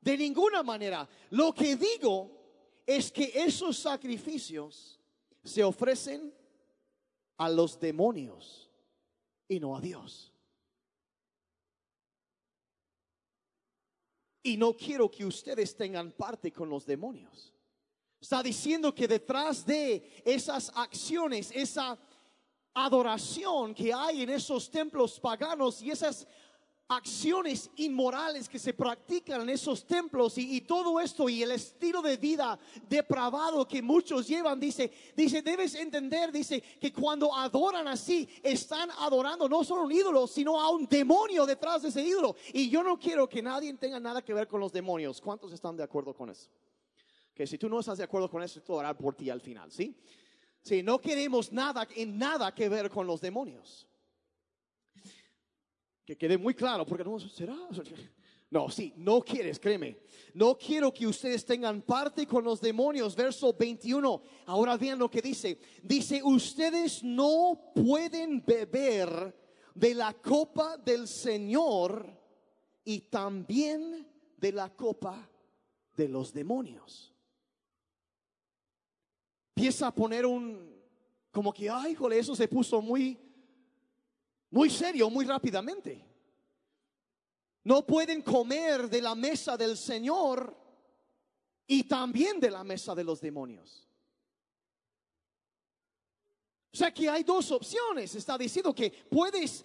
de 0.01 0.17
ninguna 0.17 0.63
manera. 0.63 1.07
Lo 1.29 1.53
que 1.55 1.77
digo 1.77 2.83
es 2.87 3.13
que 3.13 3.31
esos 3.35 3.77
sacrificios 3.77 4.99
se 5.45 5.63
ofrecen 5.63 6.33
a 7.37 7.51
los 7.51 7.79
demonios 7.79 8.71
y 9.47 9.61
no 9.61 9.77
a 9.77 9.81
Dios. 9.83 10.33
Y 14.43 14.57
no 14.57 14.75
quiero 14.75 15.11
que 15.11 15.27
ustedes 15.27 15.77
tengan 15.77 16.13
parte 16.13 16.51
con 16.51 16.71
los 16.71 16.87
demonios. 16.87 17.53
Está 18.19 18.43
diciendo 18.43 18.95
que 18.95 19.07
detrás 19.07 19.67
de 19.67 20.23
esas 20.25 20.73
acciones, 20.75 21.51
esa 21.55 21.99
adoración 22.75 23.75
que 23.75 23.93
hay 23.93 24.23
en 24.23 24.31
esos 24.31 24.71
templos 24.71 25.19
paganos 25.19 25.83
y 25.83 25.91
esas 25.91 26.27
acciones 26.91 27.71
inmorales 27.77 28.49
que 28.49 28.59
se 28.59 28.75
practican 28.75 29.43
en 29.43 29.51
esos 29.51 29.87
templos 29.87 30.37
y, 30.39 30.61
todo 30.63 30.99
esto 30.99 31.29
y 31.29 31.41
el 31.43 31.53
estilo 31.53 32.03
de 32.03 32.17
vida 32.17 32.59
depravado 32.89 33.67
que 33.67 33.81
muchos 33.81 34.27
llevan, 34.27 34.59
dice, 34.59 34.91
dice, 35.17 35.41
debes 35.41 35.77
entender, 35.77 36.33
dice, 36.33 36.61
que 36.61 36.93
cuando 36.93 37.33
adoran 37.33 37.87
así, 37.87 38.29
están 38.43 38.91
adorando 38.99 39.49
no 39.49 39.63
solo 39.63 39.83
un 39.83 39.93
ídolo, 39.93 40.27
sino 40.27 40.61
a 40.61 40.69
un 40.71 40.87
demonio 40.87 41.47
detrás 41.47 41.83
de 41.83 41.91
ese 41.91 42.03
ídolo. 42.03 42.35
Y 42.53 42.69
yo 42.69 42.83
no 42.83 42.99
quiero 42.99 43.29
que 43.29 43.41
nadie 43.41 43.73
tenga 43.75 44.01
nada 44.01 44.21
que 44.21 44.35
ver 44.35 44.49
con 44.49 44.59
los 44.59 44.73
demonios. 44.73 45.21
¿Cuántos 45.21 45.53
están 45.53 45.77
de 45.77 45.85
acuerdo 45.85 46.13
con 46.13 46.29
eso? 46.29 46.51
Que 47.33 47.47
si 47.47 47.57
tú 47.57 47.69
no 47.69 47.79
estás 47.79 47.99
de 47.99 48.05
acuerdo 48.05 48.29
con 48.29 48.43
eso, 48.43 48.61
tú 48.63 48.81
harás 48.81 48.97
por 48.97 49.15
ti 49.15 49.31
al 49.31 49.41
final, 49.41 49.71
¿sí? 49.71 49.97
Sí, 50.63 50.83
no 50.83 51.01
queremos 51.01 51.53
nada 51.53 51.87
en 51.95 52.19
nada 52.19 52.55
que 52.55 52.69
ver 52.69 52.91
con 52.91 53.07
los 53.07 53.21
demonios. 53.21 53.89
Que 56.05 56.17
quede 56.17 56.37
muy 56.37 56.55
claro, 56.55 56.85
porque 56.85 57.05
no 57.05 57.19
será. 57.19 57.57
No, 58.51 58.69
sí, 58.69 58.93
no 58.97 59.21
quieres, 59.21 59.61
créeme. 59.61 59.97
No 60.35 60.59
quiero 60.59 60.93
que 60.93 61.07
ustedes 61.07 61.45
tengan 61.45 61.83
parte 61.83 62.27
con 62.27 62.43
los 62.43 62.61
demonios. 62.61 63.15
Verso 63.15 63.53
21. 63.53 64.23
Ahora 64.47 64.77
vean 64.77 64.99
lo 64.99 65.09
que 65.09 65.23
dice. 65.23 65.61
Dice, 65.83 66.21
ustedes 66.23 67.05
no 67.05 67.73
pueden 67.75 68.45
beber 68.45 69.37
de 69.73 69.95
la 69.95 70.13
copa 70.15 70.77
del 70.77 71.07
Señor 71.07 72.05
y 72.85 73.03
también 73.03 74.09
de 74.37 74.53
la 74.53 74.75
copa 74.75 75.31
de 75.97 76.09
los 76.09 76.33
demonios. 76.33 77.15
Empieza 79.61 79.89
a 79.89 79.95
poner 79.95 80.25
un, 80.25 80.75
como 81.31 81.53
que, 81.53 81.69
ay, 81.69 81.95
jole, 81.95 82.19
eso 82.19 82.35
se 82.35 82.49
puso 82.49 82.81
muy 82.81 83.19
muy 84.49 84.71
serio, 84.71 85.11
muy 85.11 85.27
rápidamente. 85.27 86.03
No 87.65 87.85
pueden 87.85 88.23
comer 88.23 88.89
de 88.89 89.03
la 89.03 89.15
mesa 89.15 89.59
del 89.59 89.77
Señor 89.77 90.57
y 91.67 91.85
también 91.85 92.41
de 92.41 92.51
la 92.51 92.65
mesa 92.65 92.95
de 92.95 93.05
los 93.05 93.21
demonios. 93.21 93.87
O 96.73 96.77
sea 96.79 96.95
que 96.95 97.11
hay 97.11 97.23
dos 97.23 97.51
opciones. 97.51 98.15
Está 98.15 98.39
diciendo 98.39 98.75
que 98.75 98.91
puedes 98.91 99.63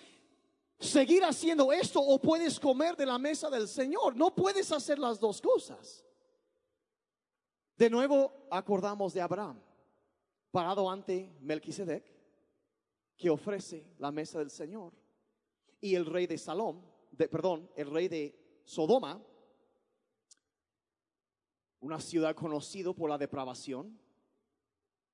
seguir 0.78 1.24
haciendo 1.24 1.72
esto 1.72 2.02
o 2.02 2.20
puedes 2.20 2.60
comer 2.60 2.98
de 2.98 3.06
la 3.06 3.18
mesa 3.18 3.50
del 3.50 3.70
Señor. 3.70 4.14
No 4.18 4.36
puedes 4.36 4.74
hacer 4.74 5.00
las 5.00 5.22
dos 5.22 5.40
cosas. 5.40 6.04
De 7.78 7.90
nuevo 7.90 8.46
acordamos 8.52 9.14
de 9.14 9.22
Abraham, 9.22 9.65
parado 10.56 10.90
ante 10.90 11.36
Melquisedec 11.42 12.06
que 13.18 13.30
ofrece 13.30 13.94
la 14.00 14.10
mesa 14.10 14.40
del 14.40 14.50
Señor. 14.50 14.94
Y 15.82 15.96
el 15.96 16.06
rey 16.06 16.28
de 16.28 16.38
Salom, 16.38 16.82
de, 17.12 17.28
perdón, 17.28 17.70
el 17.76 17.92
rey 17.92 18.08
de 18.08 18.62
Sodoma, 18.64 19.22
una 21.82 22.00
ciudad 22.00 22.34
conocido 22.34 22.96
por 22.96 23.10
la 23.10 23.18
depravación, 23.18 24.00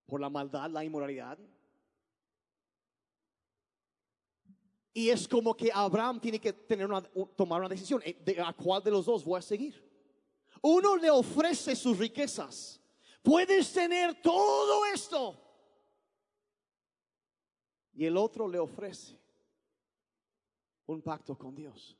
por 0.05 0.21
la 0.21 0.29
maldad, 0.29 0.69
la 0.69 0.85
inmoralidad. 0.85 1.39
Y 4.93 5.09
es 5.09 5.27
como 5.27 5.57
que 5.57 5.71
Abraham 5.73 6.21
tiene 6.21 6.37
que 6.37 6.53
tener 6.53 6.85
una, 6.85 7.01
tomar 7.35 7.61
una 7.61 7.69
decisión. 7.69 7.99
Eh, 8.05 8.15
¿De 8.23 8.39
¿A 8.39 8.53
cuál 8.53 8.83
de 8.83 8.91
los 8.91 9.07
dos 9.07 9.25
voy 9.25 9.39
a 9.39 9.41
seguir? 9.41 9.83
Uno 10.61 10.97
le 10.97 11.09
ofrece 11.09 11.75
sus 11.75 11.97
riquezas. 11.97 12.80
Puedes 13.21 13.71
tener 13.71 14.21
todo 14.21 14.85
esto, 14.85 15.37
y 17.93 18.05
el 18.05 18.17
otro 18.17 18.47
le 18.47 18.57
ofrece 18.57 19.19
un 20.87 21.01
pacto 21.01 21.37
con 21.37 21.53
Dios. 21.53 21.95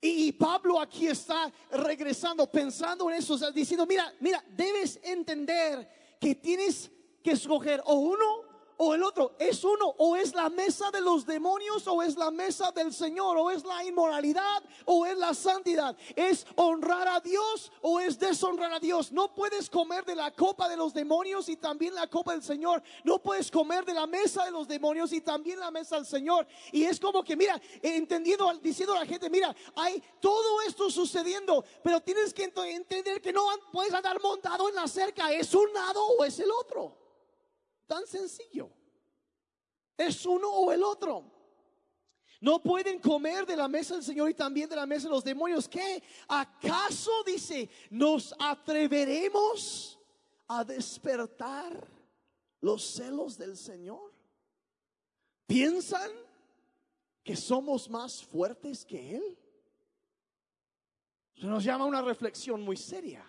Y 0.00 0.32
Pablo 0.32 0.80
aquí 0.80 1.08
está 1.08 1.52
regresando, 1.70 2.50
pensando 2.50 3.10
en 3.10 3.16
eso, 3.16 3.36
diciendo, 3.50 3.84
mira, 3.84 4.12
mira, 4.20 4.44
debes 4.50 5.00
entender 5.02 6.16
que 6.20 6.36
tienes 6.36 6.90
que 7.22 7.32
escoger 7.32 7.82
o 7.84 7.94
uno 7.94 8.47
o 8.78 8.94
el 8.94 9.02
otro. 9.02 9.32
Es 9.38 9.62
uno, 9.64 9.94
o 9.98 10.16
es 10.16 10.34
la 10.34 10.48
mesa 10.48 10.90
de 10.90 11.00
los 11.00 11.26
demonios, 11.26 11.86
o 11.86 12.02
es 12.02 12.16
la 12.16 12.30
mesa 12.30 12.72
del 12.72 12.92
Señor, 12.92 13.36
o 13.36 13.50
es 13.50 13.64
la 13.64 13.84
inmoralidad, 13.84 14.62
o 14.86 15.04
es 15.04 15.18
la 15.18 15.34
santidad. 15.34 15.96
Es 16.16 16.46
honrar 16.56 17.06
a 17.08 17.20
Dios, 17.20 17.70
o 17.82 18.00
es 18.00 18.18
deshonrar 18.18 18.72
a 18.72 18.80
Dios. 18.80 19.12
No 19.12 19.34
puedes 19.34 19.68
comer 19.68 20.04
de 20.04 20.14
la 20.14 20.32
copa 20.32 20.68
de 20.68 20.76
los 20.76 20.94
demonios 20.94 21.48
y 21.48 21.56
también 21.56 21.94
la 21.94 22.08
copa 22.08 22.32
del 22.32 22.42
Señor. 22.42 22.82
No 23.04 23.18
puedes 23.18 23.50
comer 23.50 23.84
de 23.84 23.94
la 23.94 24.06
mesa 24.06 24.44
de 24.44 24.50
los 24.50 24.66
demonios 24.66 25.12
y 25.12 25.20
también 25.20 25.58
la 25.58 25.70
mesa 25.70 25.96
del 25.96 26.06
Señor. 26.06 26.46
Y 26.72 26.84
es 26.84 27.00
como 27.00 27.22
que, 27.22 27.36
mira, 27.36 27.60
entendiendo, 27.82 28.52
diciendo 28.62 28.94
a 28.94 29.00
la 29.00 29.06
gente, 29.06 29.28
mira, 29.28 29.54
hay 29.74 30.02
todo 30.20 30.62
esto 30.62 30.88
sucediendo, 30.88 31.64
pero 31.82 32.00
tienes 32.00 32.32
que 32.32 32.44
entender 32.44 33.20
que 33.20 33.32
no 33.32 33.44
puedes 33.72 33.92
andar 33.92 34.20
montado 34.22 34.68
en 34.68 34.76
la 34.76 34.86
cerca. 34.86 35.32
Es 35.32 35.52
un 35.52 35.72
lado 35.72 36.00
o 36.06 36.24
es 36.24 36.38
el 36.38 36.50
otro. 36.52 37.07
Tan 37.88 38.06
sencillo. 38.06 38.70
Es 39.96 40.24
uno 40.24 40.48
o 40.48 40.70
el 40.70 40.84
otro. 40.84 41.24
No 42.40 42.62
pueden 42.62 43.00
comer 43.00 43.44
de 43.44 43.56
la 43.56 43.66
mesa 43.66 43.94
del 43.94 44.04
Señor 44.04 44.30
y 44.30 44.34
también 44.34 44.68
de 44.68 44.76
la 44.76 44.86
mesa 44.86 45.08
de 45.08 45.14
los 45.14 45.24
demonios. 45.24 45.66
¿Qué? 45.66 46.00
¿Acaso 46.28 47.10
dice, 47.26 47.68
nos 47.90 48.32
atreveremos 48.38 49.98
a 50.46 50.62
despertar 50.62 51.84
los 52.60 52.84
celos 52.84 53.36
del 53.36 53.56
Señor? 53.56 54.12
¿Piensan 55.46 56.12
que 57.24 57.34
somos 57.34 57.90
más 57.90 58.22
fuertes 58.22 58.84
que 58.84 59.16
Él? 59.16 59.38
Se 61.34 61.46
nos 61.46 61.64
llama 61.64 61.86
una 61.86 62.02
reflexión 62.02 62.60
muy 62.62 62.76
seria. 62.76 63.24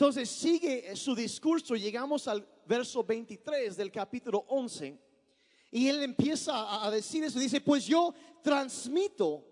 Entonces 0.00 0.30
sigue 0.30 0.96
su 0.96 1.14
discurso, 1.14 1.76
llegamos 1.76 2.26
al 2.26 2.48
verso 2.64 3.04
23 3.04 3.76
del 3.76 3.92
capítulo 3.92 4.46
11, 4.48 4.98
y 5.72 5.88
él 5.88 6.02
empieza 6.02 6.82
a 6.82 6.90
decir 6.90 7.22
eso, 7.22 7.38
dice, 7.38 7.60
pues 7.60 7.84
yo 7.84 8.14
transmito, 8.42 9.44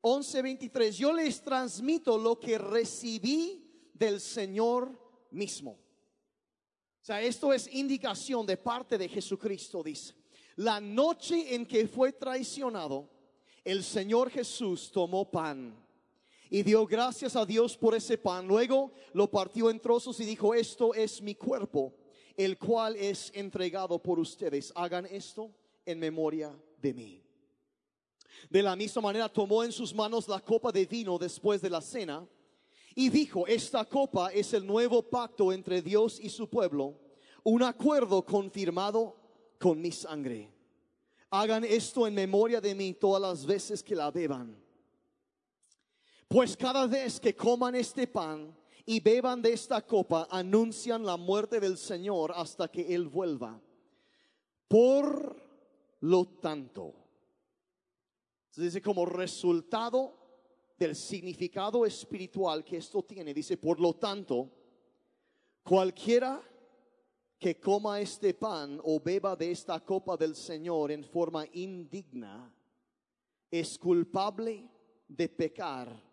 11.23, 0.00 0.92
yo 0.92 1.12
les 1.12 1.42
transmito 1.42 2.16
lo 2.16 2.40
que 2.40 2.56
recibí 2.56 3.90
del 3.92 4.22
Señor 4.22 4.98
mismo. 5.32 5.72
O 5.72 7.04
sea, 7.04 7.20
esto 7.20 7.52
es 7.52 7.68
indicación 7.70 8.46
de 8.46 8.56
parte 8.56 8.96
de 8.96 9.06
Jesucristo, 9.06 9.82
dice. 9.82 10.14
La 10.56 10.80
noche 10.80 11.54
en 11.54 11.66
que 11.66 11.86
fue 11.86 12.12
traicionado, 12.12 13.10
el 13.62 13.84
Señor 13.84 14.30
Jesús 14.30 14.90
tomó 14.90 15.30
pan 15.30 15.87
y 16.50 16.62
dio 16.62 16.86
gracias 16.86 17.36
a 17.36 17.44
Dios 17.44 17.76
por 17.76 17.94
ese 17.94 18.18
pan. 18.18 18.46
Luego 18.46 18.92
lo 19.12 19.30
partió 19.30 19.70
en 19.70 19.80
trozos 19.80 20.18
y 20.20 20.24
dijo, 20.24 20.54
esto 20.54 20.94
es 20.94 21.20
mi 21.20 21.34
cuerpo, 21.34 21.94
el 22.36 22.58
cual 22.58 22.96
es 22.96 23.30
entregado 23.34 23.98
por 24.02 24.18
ustedes. 24.18 24.72
Hagan 24.74 25.06
esto 25.06 25.50
en 25.84 25.98
memoria 25.98 26.54
de 26.80 26.94
mí. 26.94 27.22
De 28.48 28.62
la 28.62 28.76
misma 28.76 29.02
manera 29.02 29.28
tomó 29.28 29.64
en 29.64 29.72
sus 29.72 29.94
manos 29.94 30.28
la 30.28 30.40
copa 30.40 30.70
de 30.70 30.86
vino 30.86 31.18
después 31.18 31.60
de 31.60 31.70
la 31.70 31.80
cena 31.80 32.26
Y 32.94 33.10
dijo, 33.10 33.46
esta 33.46 33.84
copa 33.84 34.32
es 34.32 34.52
el 34.54 34.66
nuevo 34.66 35.02
pacto 35.02 35.52
entre 35.52 35.82
Dios 35.82 36.18
y 36.20 36.28
su 36.28 36.48
pueblo, 36.48 36.98
un 37.44 37.62
acuerdo 37.62 38.24
confirmado 38.24 39.16
con 39.58 39.80
mi 39.80 39.92
sangre. 39.92 40.52
Hagan 41.30 41.64
esto 41.64 42.06
en 42.06 42.14
memoria 42.14 42.60
de 42.60 42.74
mí 42.74 42.94
todas 42.94 43.20
las 43.20 43.44
veces 43.44 43.82
que 43.82 43.94
la 43.94 44.10
beban. 44.10 44.67
Pues 46.28 46.58
cada 46.58 46.86
vez 46.86 47.18
que 47.18 47.34
coman 47.34 47.74
este 47.74 48.06
pan 48.06 48.54
y 48.84 49.00
beban 49.00 49.40
de 49.40 49.54
esta 49.54 49.80
copa, 49.86 50.28
anuncian 50.30 51.04
la 51.04 51.16
muerte 51.16 51.58
del 51.58 51.78
Señor 51.78 52.32
hasta 52.36 52.68
que 52.68 52.94
Él 52.94 53.08
vuelva. 53.08 53.58
Por 54.68 55.42
lo 56.00 56.26
tanto, 56.26 56.94
se 58.50 58.62
dice 58.62 58.82
como 58.82 59.06
resultado 59.06 60.18
del 60.78 60.94
significado 60.94 61.86
espiritual 61.86 62.62
que 62.62 62.76
esto 62.76 63.02
tiene, 63.02 63.32
dice, 63.32 63.56
por 63.56 63.80
lo 63.80 63.94
tanto, 63.94 64.50
cualquiera 65.62 66.42
que 67.38 67.58
coma 67.58 68.00
este 68.00 68.34
pan 68.34 68.78
o 68.84 69.00
beba 69.00 69.34
de 69.34 69.50
esta 69.50 69.80
copa 69.80 70.16
del 70.18 70.36
Señor 70.36 70.92
en 70.92 71.04
forma 71.04 71.46
indigna, 71.52 72.54
es 73.50 73.78
culpable 73.78 74.68
de 75.08 75.28
pecar 75.30 76.07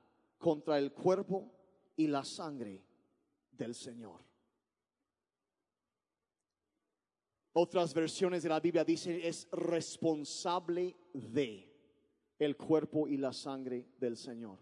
contra 0.46 0.78
el 0.78 0.94
cuerpo 0.94 1.52
y 1.96 2.06
la 2.06 2.24
sangre 2.24 2.86
del 3.50 3.74
Señor. 3.74 4.24
Otras 7.54 7.92
versiones 7.96 8.44
de 8.44 8.50
la 8.50 8.60
Biblia 8.60 8.86
dicen 8.86 9.20
es 9.24 9.48
responsable 9.52 10.96
de 11.14 11.68
el 12.38 12.56
cuerpo 12.56 13.08
y 13.08 13.18
la 13.18 13.34
sangre 13.34 13.88
del 13.98 14.16
Señor. 14.16 14.60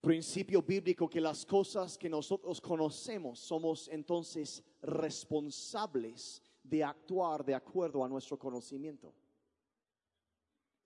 Principio 0.00 0.62
bíblico 0.62 1.10
que 1.10 1.20
las 1.20 1.44
cosas 1.44 1.98
que 1.98 2.08
nosotros 2.08 2.60
conocemos 2.60 3.40
somos 3.40 3.88
entonces 3.88 4.62
responsables 4.80 6.40
de 6.62 6.84
actuar 6.84 7.44
de 7.44 7.56
acuerdo 7.56 8.04
a 8.04 8.08
nuestro 8.08 8.38
conocimiento. 8.38 9.12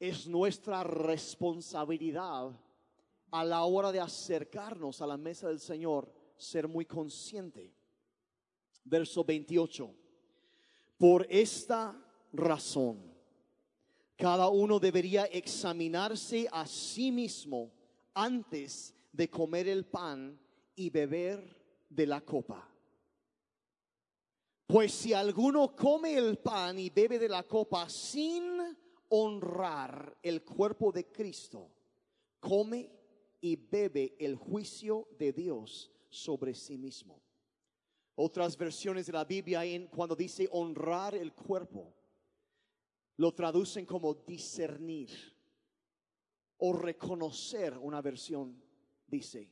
Es 0.01 0.27
nuestra 0.27 0.83
responsabilidad 0.83 2.59
a 3.35 3.45
la 3.45 3.65
hora 3.65 3.91
de 3.91 3.99
acercarnos 3.99 5.03
a 5.03 5.09
la 5.09 5.17
mesa 5.17 5.49
del 5.49 5.59
Señor 5.59 6.09
ser 6.37 6.69
muy 6.69 6.87
consciente. 6.87 7.75
Verso 8.85 9.25
28. 9.25 9.93
Por 10.97 11.27
esta 11.29 12.01
razón 12.33 13.13
cada 14.17 14.49
uno 14.49 14.79
debería 14.79 15.25
examinarse 15.25 16.47
a 16.53 16.65
sí 16.65 17.11
mismo 17.11 17.73
antes 18.15 18.95
de 19.11 19.29
comer 19.29 19.67
el 19.67 19.85
pan 19.85 20.39
y 20.77 20.89
beber 20.91 21.61
de 21.89 22.07
la 22.07 22.21
copa. 22.21 22.71
Pues 24.65 24.93
si 24.93 25.13
alguno 25.13 25.75
come 25.75 26.17
el 26.17 26.39
pan 26.39 26.79
y 26.79 26.89
bebe 26.89 27.19
de 27.19 27.29
la 27.29 27.43
copa 27.43 27.89
sin 27.89 28.45
honrar 29.09 30.19
el 30.23 30.45
cuerpo 30.45 30.93
de 30.93 31.11
Cristo, 31.11 31.69
come 32.39 33.04
y 33.45 33.57
bebe 33.57 34.17
el 34.19 34.37
juicio 34.37 35.07
de 35.19 35.31
Dios 35.31 35.93
sobre 36.09 36.55
sí 36.55 36.79
mismo. 36.79 37.21
Otras 38.15 38.57
versiones 38.57 39.05
de 39.05 39.13
la 39.13 39.27
Biblia 39.27 39.63
en 39.67 39.87
cuando 39.89 40.17
dice 40.17 40.49
honrar 40.51 41.15
el 41.15 41.35
cuerpo 41.35 41.93
lo 43.19 43.35
traducen 43.35 43.85
como 43.85 44.15
discernir 44.15 45.11
o 46.57 46.73
reconocer, 46.73 47.77
una 47.77 48.01
versión 48.01 48.59
dice. 49.07 49.51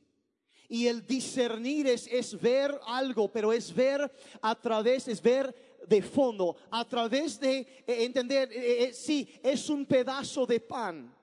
Y 0.67 0.87
el 0.87 1.05
discernir 1.05 1.85
es, 1.85 2.07
es 2.07 2.41
ver 2.41 2.75
algo, 2.87 3.31
pero 3.31 3.53
es 3.53 3.71
ver 3.71 4.11
a 4.41 4.59
través, 4.59 5.07
es 5.07 5.21
ver 5.21 5.53
de 5.87 6.01
fondo, 6.01 6.55
a 6.71 6.83
través 6.87 7.39
de 7.39 7.59
eh, 7.59 8.05
entender, 8.05 8.51
eh, 8.51 8.85
eh, 8.85 8.93
sí, 8.93 9.29
es 9.43 9.69
un 9.69 9.85
pedazo 9.85 10.47
de 10.47 10.59
pan 10.59 11.15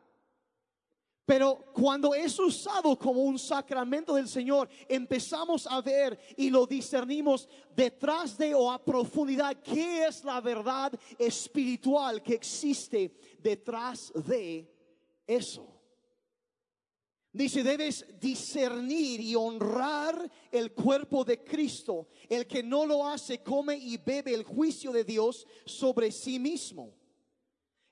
pero 1.30 1.64
cuando 1.72 2.12
es 2.12 2.36
usado 2.40 2.98
como 2.98 3.22
un 3.22 3.38
sacramento 3.38 4.16
del 4.16 4.26
Señor, 4.26 4.68
empezamos 4.88 5.64
a 5.64 5.80
ver 5.80 6.18
y 6.36 6.50
lo 6.50 6.66
discernimos 6.66 7.48
detrás 7.72 8.36
de 8.36 8.52
o 8.52 8.68
a 8.68 8.84
profundidad 8.84 9.56
qué 9.62 10.06
es 10.06 10.24
la 10.24 10.40
verdad 10.40 10.92
espiritual 11.16 12.20
que 12.20 12.34
existe 12.34 13.14
detrás 13.38 14.12
de 14.26 14.68
eso. 15.24 15.72
Dice, 17.32 17.62
debes 17.62 18.04
discernir 18.18 19.20
y 19.20 19.36
honrar 19.36 20.28
el 20.50 20.72
cuerpo 20.72 21.24
de 21.24 21.44
Cristo. 21.44 22.08
El 22.28 22.48
que 22.48 22.64
no 22.64 22.84
lo 22.84 23.06
hace 23.06 23.40
come 23.40 23.76
y 23.76 23.98
bebe 23.98 24.34
el 24.34 24.42
juicio 24.42 24.90
de 24.90 25.04
Dios 25.04 25.46
sobre 25.64 26.10
sí 26.10 26.40
mismo. 26.40 26.99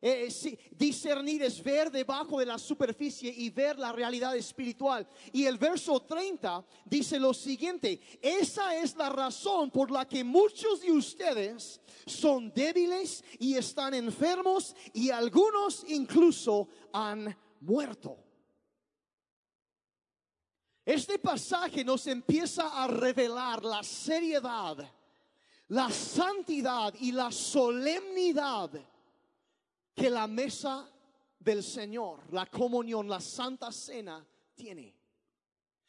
Eh, 0.00 0.28
eh, 0.44 0.58
discernir 0.76 1.42
es 1.42 1.60
ver 1.60 1.90
debajo 1.90 2.38
de 2.38 2.46
la 2.46 2.56
superficie 2.56 3.34
y 3.36 3.50
ver 3.50 3.76
la 3.78 3.90
realidad 3.90 4.36
espiritual. 4.36 5.08
Y 5.32 5.44
el 5.44 5.58
verso 5.58 6.00
30 6.00 6.64
dice 6.84 7.18
lo 7.18 7.34
siguiente, 7.34 8.00
esa 8.22 8.76
es 8.76 8.94
la 8.94 9.08
razón 9.08 9.72
por 9.72 9.90
la 9.90 10.06
que 10.06 10.22
muchos 10.22 10.82
de 10.82 10.92
ustedes 10.92 11.80
son 12.06 12.52
débiles 12.52 13.24
y 13.40 13.54
están 13.54 13.92
enfermos 13.92 14.76
y 14.92 15.10
algunos 15.10 15.84
incluso 15.88 16.68
han 16.92 17.36
muerto. 17.60 18.24
Este 20.84 21.18
pasaje 21.18 21.84
nos 21.84 22.06
empieza 22.06 22.82
a 22.82 22.86
revelar 22.86 23.64
la 23.64 23.82
seriedad, 23.82 24.76
la 25.66 25.90
santidad 25.90 26.94
y 27.00 27.10
la 27.10 27.32
solemnidad 27.32 28.70
que 29.98 30.08
la 30.08 30.28
mesa 30.28 30.88
del 31.40 31.62
Señor, 31.62 32.20
la 32.32 32.46
comunión, 32.46 33.08
la 33.08 33.20
santa 33.20 33.72
cena 33.72 34.24
tiene. 34.54 34.94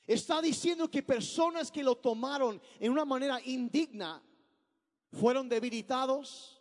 Está 0.05 0.41
diciendo 0.41 0.89
que 0.89 1.03
personas 1.03 1.71
que 1.71 1.83
lo 1.83 1.95
tomaron 1.95 2.59
en 2.79 2.91
una 2.91 3.05
manera 3.05 3.39
indigna 3.45 4.21
fueron 5.11 5.47
debilitados, 5.47 6.59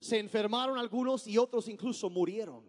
se 0.00 0.18
enfermaron 0.18 0.78
algunos 0.78 1.26
y 1.26 1.36
otros 1.36 1.66
incluso 1.66 2.08
murieron. 2.08 2.64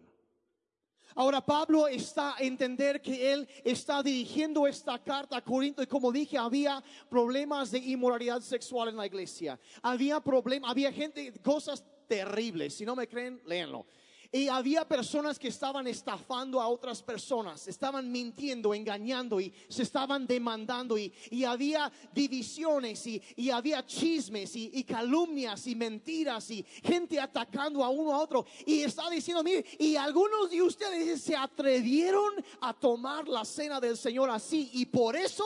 Ahora 1.14 1.44
Pablo 1.44 1.86
está 1.86 2.36
a 2.36 2.40
entender 2.40 3.00
que 3.00 3.32
él 3.32 3.48
está 3.64 4.02
dirigiendo 4.02 4.66
esta 4.66 4.98
carta 5.02 5.36
a 5.36 5.44
Corinto 5.44 5.82
y 5.82 5.86
como 5.86 6.10
dije, 6.10 6.38
había 6.38 6.82
problemas 7.08 7.70
de 7.70 7.78
inmoralidad 7.78 8.40
sexual 8.40 8.88
en 8.88 8.96
la 8.96 9.06
iglesia. 9.06 9.58
Había 9.82 10.20
problemas, 10.20 10.70
había 10.70 10.92
gente, 10.92 11.32
cosas 11.42 11.84
terrible. 12.10 12.68
Si 12.70 12.84
no 12.84 12.96
me 12.96 13.06
creen, 13.06 13.40
léanlo. 13.46 13.86
Y 14.32 14.48
había 14.48 14.86
personas 14.86 15.38
que 15.38 15.48
estaban 15.48 15.86
estafando 15.88 16.60
a 16.60 16.68
otras 16.68 17.02
personas, 17.02 17.66
estaban 17.66 18.10
mintiendo, 18.12 18.72
engañando 18.72 19.40
y 19.40 19.52
se 19.68 19.82
estaban 19.82 20.24
demandando 20.24 20.96
y, 20.96 21.12
había 21.44 21.90
divisiones 22.12 23.04
y, 23.06 23.50
había 23.50 23.84
chismes 23.84 24.54
y, 24.54 24.70
y, 24.72 24.84
calumnias 24.84 25.66
y 25.66 25.74
mentiras 25.74 26.48
y 26.50 26.64
gente 26.82 27.18
atacando 27.18 27.82
a 27.82 27.88
uno 27.88 28.12
a 28.12 28.18
otro. 28.18 28.46
Y 28.66 28.82
está 28.82 29.10
diciendo, 29.10 29.42
mire, 29.42 29.64
y 29.78 29.96
algunos 29.96 30.50
de 30.50 30.62
ustedes 30.62 31.20
se 31.22 31.36
atrevieron 31.36 32.32
a 32.60 32.72
tomar 32.72 33.26
la 33.26 33.44
cena 33.44 33.80
del 33.80 33.96
Señor 33.96 34.30
así 34.30 34.70
y 34.74 34.86
por 34.86 35.16
eso 35.16 35.44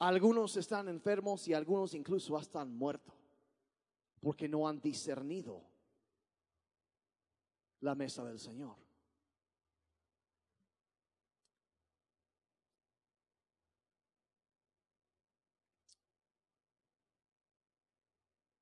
algunos 0.00 0.56
están 0.56 0.88
enfermos 0.88 1.46
y 1.46 1.54
algunos 1.54 1.94
incluso 1.94 2.36
están 2.36 2.76
muertos 2.76 3.21
porque 4.22 4.48
no 4.48 4.68
han 4.68 4.80
discernido 4.80 5.60
la 7.80 7.96
mesa 7.96 8.24
del 8.24 8.38
Señor. 8.38 8.76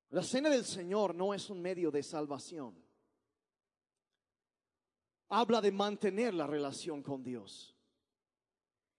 La 0.09 0.23
cena 0.23 0.49
del 0.49 0.65
Señor 0.65 1.13
no 1.13 1.31
es 1.31 1.49
un 1.51 1.61
medio 1.61 1.91
de 1.91 2.01
salvación. 2.01 2.75
Habla 5.29 5.61
de 5.61 5.71
mantener 5.71 6.33
la 6.33 6.47
relación 6.47 7.03
con 7.03 7.23
Dios. 7.23 7.77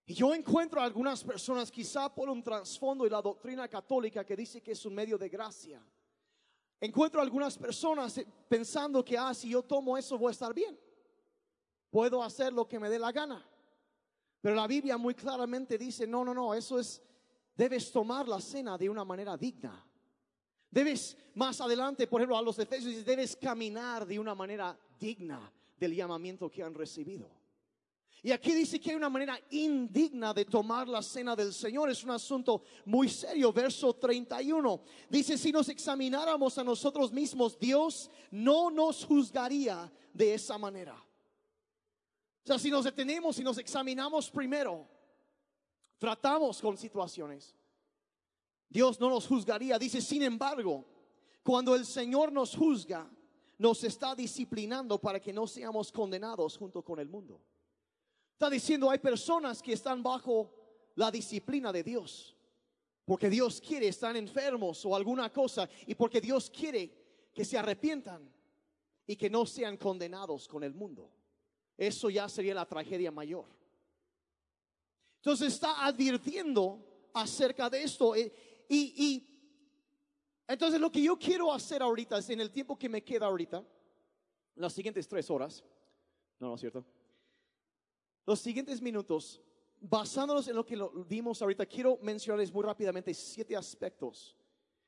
Y 0.06 0.14
yo 0.14 0.32
encuentro 0.32 0.80
a 0.80 0.84
algunas 0.84 1.24
personas, 1.24 1.72
quizá 1.72 2.14
por 2.14 2.30
un 2.30 2.42
trasfondo 2.42 3.04
y 3.04 3.10
la 3.10 3.20
doctrina 3.20 3.68
católica 3.68 4.24
que 4.24 4.36
dice 4.36 4.62
que 4.62 4.72
es 4.72 4.86
un 4.86 4.94
medio 4.94 5.18
de 5.18 5.28
gracia 5.28 5.84
Encuentro 6.82 7.20
algunas 7.20 7.56
personas 7.56 8.20
pensando 8.48 9.04
que, 9.04 9.16
ah, 9.16 9.32
si 9.32 9.50
yo 9.50 9.62
tomo 9.62 9.96
eso 9.96 10.18
voy 10.18 10.30
a 10.30 10.32
estar 10.32 10.52
bien. 10.52 10.76
Puedo 11.88 12.20
hacer 12.20 12.52
lo 12.52 12.66
que 12.66 12.80
me 12.80 12.90
dé 12.90 12.98
la 12.98 13.12
gana. 13.12 13.48
Pero 14.40 14.56
la 14.56 14.66
Biblia 14.66 14.96
muy 14.96 15.14
claramente 15.14 15.78
dice, 15.78 16.08
no, 16.08 16.24
no, 16.24 16.34
no, 16.34 16.52
eso 16.52 16.80
es, 16.80 17.00
debes 17.54 17.92
tomar 17.92 18.26
la 18.26 18.40
cena 18.40 18.76
de 18.76 18.90
una 18.90 19.04
manera 19.04 19.36
digna. 19.36 19.86
Debes, 20.68 21.16
más 21.36 21.60
adelante, 21.60 22.08
por 22.08 22.20
ejemplo, 22.20 22.36
a 22.36 22.42
los 22.42 22.58
efesios, 22.58 23.04
debes 23.04 23.36
caminar 23.36 24.04
de 24.04 24.18
una 24.18 24.34
manera 24.34 24.76
digna 24.98 25.52
del 25.76 25.94
llamamiento 25.94 26.50
que 26.50 26.64
han 26.64 26.74
recibido. 26.74 27.30
Y 28.24 28.30
aquí 28.30 28.52
dice 28.52 28.78
que 28.78 28.90
hay 28.90 28.96
una 28.96 29.10
manera 29.10 29.36
indigna 29.50 30.32
de 30.32 30.44
tomar 30.44 30.86
la 30.86 31.02
cena 31.02 31.34
del 31.34 31.52
Señor. 31.52 31.90
Es 31.90 32.04
un 32.04 32.10
asunto 32.10 32.62
muy 32.84 33.08
serio. 33.08 33.52
Verso 33.52 33.94
31. 33.94 34.80
Dice, 35.10 35.36
si 35.36 35.50
nos 35.50 35.68
examináramos 35.68 36.56
a 36.56 36.62
nosotros 36.62 37.12
mismos, 37.12 37.58
Dios 37.58 38.08
no 38.30 38.70
nos 38.70 39.04
juzgaría 39.04 39.92
de 40.12 40.34
esa 40.34 40.56
manera. 40.56 40.94
O 40.94 42.46
sea, 42.46 42.60
si 42.60 42.70
nos 42.70 42.84
detenemos 42.84 43.38
y 43.40 43.42
nos 43.42 43.58
examinamos 43.58 44.30
primero, 44.30 44.86
tratamos 45.98 46.60
con 46.60 46.76
situaciones, 46.76 47.56
Dios 48.68 49.00
no 49.00 49.10
nos 49.10 49.26
juzgaría. 49.26 49.80
Dice, 49.80 50.00
sin 50.00 50.22
embargo, 50.22 50.84
cuando 51.42 51.74
el 51.74 51.84
Señor 51.84 52.32
nos 52.32 52.56
juzga, 52.56 53.10
nos 53.58 53.82
está 53.82 54.14
disciplinando 54.14 55.00
para 55.00 55.20
que 55.20 55.32
no 55.32 55.46
seamos 55.48 55.90
condenados 55.90 56.56
junto 56.56 56.82
con 56.82 57.00
el 57.00 57.08
mundo. 57.08 57.40
Está 58.32 58.50
diciendo, 58.50 58.90
hay 58.90 58.98
personas 58.98 59.62
que 59.62 59.72
están 59.72 60.02
bajo 60.02 60.52
la 60.96 61.10
disciplina 61.10 61.72
de 61.72 61.82
Dios. 61.82 62.36
Porque 63.04 63.28
Dios 63.28 63.60
quiere, 63.60 63.88
están 63.88 64.16
enfermos 64.16 64.84
o 64.84 64.94
alguna 64.94 65.30
cosa. 65.30 65.68
Y 65.86 65.94
porque 65.94 66.20
Dios 66.20 66.50
quiere 66.50 67.30
que 67.34 67.44
se 67.44 67.58
arrepientan 67.58 68.32
y 69.06 69.16
que 69.16 69.30
no 69.30 69.46
sean 69.46 69.76
condenados 69.76 70.46
con 70.48 70.62
el 70.62 70.74
mundo. 70.74 71.10
Eso 71.76 72.10
ya 72.10 72.28
sería 72.28 72.54
la 72.54 72.66
tragedia 72.66 73.10
mayor. 73.10 73.46
Entonces 75.16 75.54
está 75.54 75.84
advirtiendo 75.84 77.10
acerca 77.14 77.68
de 77.68 77.82
esto. 77.82 78.14
Eh, 78.14 78.32
y, 78.68 78.94
y 78.96 79.32
entonces 80.46 80.80
lo 80.80 80.90
que 80.90 81.02
yo 81.02 81.18
quiero 81.18 81.52
hacer 81.52 81.82
ahorita 81.82 82.18
es 82.18 82.30
en 82.30 82.40
el 82.40 82.50
tiempo 82.50 82.78
que 82.78 82.88
me 82.88 83.02
queda 83.02 83.26
ahorita, 83.26 83.64
las 84.56 84.72
siguientes 84.72 85.08
tres 85.08 85.30
horas, 85.30 85.64
no, 86.38 86.48
no 86.48 86.54
es 86.54 86.60
cierto 86.60 86.84
los 88.24 88.40
siguientes 88.40 88.80
minutos, 88.80 89.40
basándonos 89.80 90.46
en 90.48 90.56
lo 90.56 90.64
que 90.64 90.78
vimos 91.08 91.42
ahorita, 91.42 91.66
quiero 91.66 91.98
mencionarles 92.02 92.52
muy 92.52 92.64
rápidamente 92.64 93.12
siete 93.12 93.56
aspectos 93.56 94.36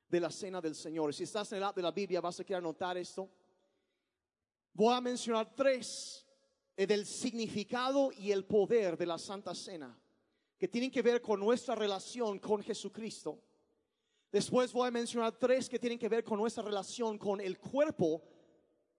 de 0.08 0.20
la 0.20 0.30
cena 0.30 0.60
del 0.60 0.74
Señor. 0.74 1.12
Si 1.12 1.24
estás 1.24 1.50
en 1.52 1.58
el 1.58 1.64
app 1.64 1.76
de 1.76 1.82
la 1.82 1.90
Biblia, 1.90 2.20
vas 2.20 2.38
a 2.38 2.44
querer 2.44 2.58
anotar 2.58 2.96
esto. 2.96 3.28
Voy 4.72 4.94
a 4.94 5.00
mencionar 5.00 5.54
tres 5.54 6.24
eh, 6.76 6.86
del 6.86 7.06
significado 7.06 8.12
y 8.12 8.30
el 8.30 8.44
poder 8.44 8.96
de 8.96 9.06
la 9.06 9.18
Santa 9.18 9.54
Cena, 9.54 9.98
que 10.58 10.68
tienen 10.68 10.90
que 10.90 11.02
ver 11.02 11.20
con 11.20 11.40
nuestra 11.40 11.74
relación 11.74 12.38
con 12.38 12.62
Jesucristo. 12.62 13.40
Después 14.30 14.72
voy 14.72 14.88
a 14.88 14.90
mencionar 14.90 15.38
tres 15.38 15.68
que 15.68 15.78
tienen 15.78 15.98
que 15.98 16.08
ver 16.08 16.24
con 16.24 16.38
nuestra 16.38 16.62
relación 16.62 17.18
con 17.18 17.40
el 17.40 17.58
cuerpo 17.58 18.22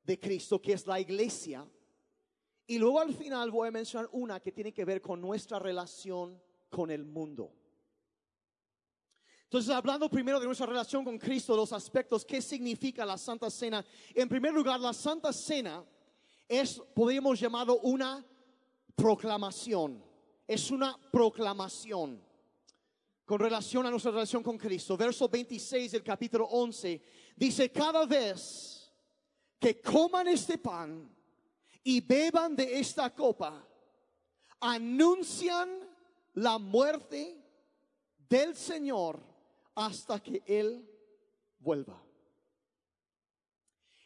de 0.04 0.20
Cristo, 0.20 0.62
que 0.62 0.74
es 0.74 0.88
la 0.88 1.00
iglesia. 1.00 1.68
Y 2.68 2.78
luego 2.80 3.00
al 3.00 3.14
final 3.14 3.52
voy 3.52 3.68
a 3.68 3.72
mencionar 3.72 4.10
una 4.12 4.40
que 4.40 4.52
tiene 4.52 4.74
que 4.74 4.86
ver 4.86 5.02
con 5.02 5.22
nuestra 5.22 5.60
relación 5.60 6.42
con 6.70 6.90
el 6.90 7.06
mundo. 7.06 7.54
Entonces, 9.44 9.72
hablando 9.72 10.10
primero 10.10 10.40
de 10.40 10.48
nuestra 10.48 10.66
relación 10.66 11.06
con 11.06 11.18
Cristo, 11.20 11.56
los 11.56 11.72
aspectos, 11.72 12.26
¿qué 12.26 12.42
significa 12.42 13.06
la 13.06 13.18
Santa 13.18 13.50
Cena? 13.50 13.86
En 14.14 14.28
primer 14.28 14.52
lugar, 14.52 14.80
la 14.80 14.92
Santa 14.92 15.32
Cena 15.32 15.86
es, 16.48 16.82
podríamos 16.94 17.40
llamarlo 17.40 17.80
una 17.80 18.26
proclamación. 18.96 20.04
Es 20.48 20.72
una 20.72 20.98
proclamación 21.12 22.22
con 23.24 23.40
relación 23.40 23.86
a 23.86 23.92
nuestra 23.92 24.12
relación 24.12 24.44
con 24.44 24.58
Cristo. 24.58 24.98
Verso 24.98 25.30
26 25.30 25.92
del 25.92 26.04
capítulo 26.04 26.46
11 26.46 27.02
dice, 27.36 27.72
cada 27.72 28.06
vez 28.06 28.92
que 29.60 29.80
coman 29.82 30.28
este 30.28 30.58
pan 30.58 31.15
y 31.88 32.02
beban 32.02 32.56
de 32.56 32.80
esta 32.80 33.14
copa, 33.14 33.64
anuncian 34.60 35.70
la 36.34 36.58
muerte 36.58 37.40
del 38.28 38.56
Señor 38.56 39.20
hasta 39.76 40.20
que 40.20 40.42
Él 40.48 40.84
vuelva. 41.60 42.02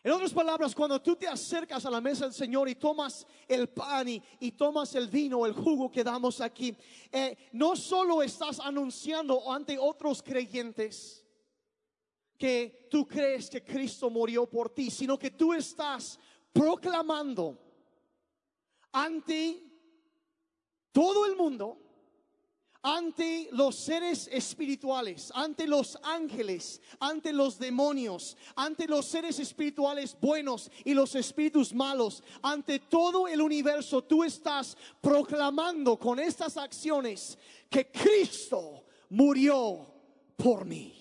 En 0.04 0.12
otras 0.12 0.34
palabras, 0.34 0.76
cuando 0.76 1.02
tú 1.02 1.16
te 1.16 1.26
acercas 1.26 1.86
a 1.86 1.90
la 1.90 2.02
mesa 2.02 2.26
del 2.26 2.34
Señor 2.34 2.68
y 2.68 2.76
tomas 2.76 3.26
el 3.48 3.70
pan 3.70 4.10
y, 4.10 4.52
tomas 4.52 4.94
el 4.96 5.08
vino, 5.08 5.46
el 5.46 5.54
jugo 5.54 5.90
que 5.90 6.04
damos 6.04 6.42
aquí, 6.42 6.76
eh, 7.10 7.38
no 7.54 7.78
solo 7.78 8.22
estás 8.22 8.60
anunciando 8.60 9.50
ante 9.50 9.78
otros 9.80 10.22
creyentes 10.22 11.26
que 12.38 12.90
tú 12.92 13.08
crees 13.08 13.50
que 13.50 13.64
Cristo 13.64 14.10
murió 14.10 14.50
por 14.50 14.70
ti, 14.70 14.92
sino 14.92 15.18
que 15.18 15.32
tú 15.32 15.54
estás 15.54 16.20
proclamando 16.52 17.69
ante 18.92 19.64
todo 20.92 21.26
el 21.26 21.36
mundo, 21.36 21.78
ante 22.82 23.50
los 23.52 23.76
seres 23.76 24.30
espirituales, 24.32 25.32
ante 25.36 25.68
los 25.68 25.98
ángeles, 26.02 26.82
ante 27.00 27.34
los 27.34 27.60
demonios, 27.60 28.38
ante 28.56 28.88
los 28.88 29.06
seres 29.06 29.38
espirituales 29.40 30.16
buenos 30.20 30.72
y 30.86 30.94
los 30.94 31.14
espíritus 31.16 31.74
malos, 31.74 32.24
ante 32.42 32.80
todo 32.80 33.28
el 33.28 33.42
universo, 33.42 34.04
tú 34.04 34.24
estás 34.24 34.78
proclamando 35.02 35.98
con 35.98 36.20
estas 36.20 36.56
acciones 36.56 37.38
que 37.70 37.92
Cristo 37.92 38.86
murió 39.10 39.86
por 40.38 40.66
mí. 40.66 40.96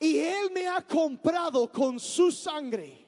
Y 0.00 0.18
Él 0.18 0.50
me 0.54 0.68
ha 0.68 0.86
comprado 0.86 1.70
con 1.70 1.98
su 1.98 2.30
sangre 2.30 3.07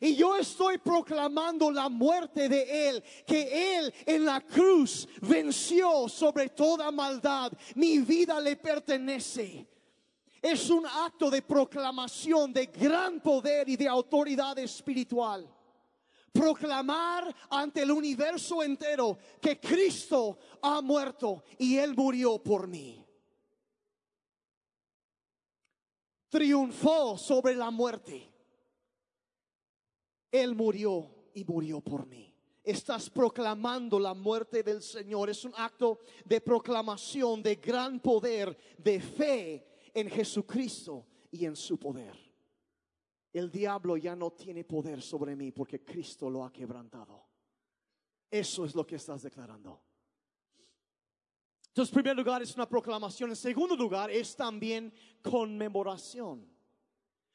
y 0.00 0.16
yo 0.16 0.36
estoy 0.36 0.78
proclamando 0.78 1.70
la 1.70 1.88
muerte 1.88 2.48
de 2.48 2.88
Él, 2.88 3.04
que 3.26 3.78
Él 3.78 3.94
en 4.06 4.24
la 4.24 4.40
cruz 4.40 5.08
venció 5.20 6.08
sobre 6.08 6.48
toda 6.48 6.90
maldad. 6.90 7.52
Mi 7.74 7.98
vida 7.98 8.40
le 8.40 8.56
pertenece. 8.56 9.66
Es 10.42 10.68
un 10.68 10.84
acto 10.86 11.30
de 11.30 11.40
proclamación 11.40 12.52
de 12.52 12.66
gran 12.66 13.20
poder 13.20 13.68
y 13.68 13.76
de 13.76 13.88
autoridad 13.88 14.58
espiritual. 14.58 15.48
Proclamar 16.32 17.34
ante 17.48 17.82
el 17.82 17.92
universo 17.92 18.62
entero 18.62 19.16
que 19.40 19.58
Cristo 19.60 20.38
ha 20.60 20.82
muerto 20.82 21.44
y 21.58 21.78
Él 21.78 21.94
murió 21.94 22.38
por 22.42 22.66
mí. 22.66 23.02
Triunfó 26.28 27.16
sobre 27.16 27.54
la 27.54 27.70
muerte 27.70 28.33
él 30.34 30.56
murió 30.56 31.28
y 31.32 31.44
murió 31.44 31.80
por 31.80 32.06
mí. 32.06 32.34
Estás 32.64 33.08
proclamando 33.08 34.00
la 34.00 34.14
muerte 34.14 34.64
del 34.64 34.82
Señor. 34.82 35.30
Es 35.30 35.44
un 35.44 35.52
acto 35.56 36.00
de 36.24 36.40
proclamación 36.40 37.40
de 37.40 37.54
gran 37.54 38.00
poder, 38.00 38.56
de 38.76 39.00
fe 39.00 39.90
en 39.94 40.10
Jesucristo 40.10 41.06
y 41.30 41.44
en 41.44 41.54
su 41.54 41.78
poder. 41.78 42.18
El 43.32 43.48
diablo 43.48 43.96
ya 43.96 44.16
no 44.16 44.32
tiene 44.32 44.64
poder 44.64 45.02
sobre 45.02 45.36
mí 45.36 45.52
porque 45.52 45.84
Cristo 45.84 46.28
lo 46.28 46.44
ha 46.44 46.52
quebrantado. 46.52 47.28
Eso 48.28 48.64
es 48.64 48.74
lo 48.74 48.84
que 48.84 48.96
estás 48.96 49.22
declarando. 49.22 49.80
Entonces, 51.68 51.92
en 51.92 52.02
primer 52.02 52.16
lugar 52.16 52.42
es 52.42 52.52
una 52.56 52.68
proclamación. 52.68 53.30
En 53.30 53.36
segundo 53.36 53.76
lugar 53.76 54.10
es 54.10 54.34
también 54.34 54.92
conmemoración. 55.22 56.52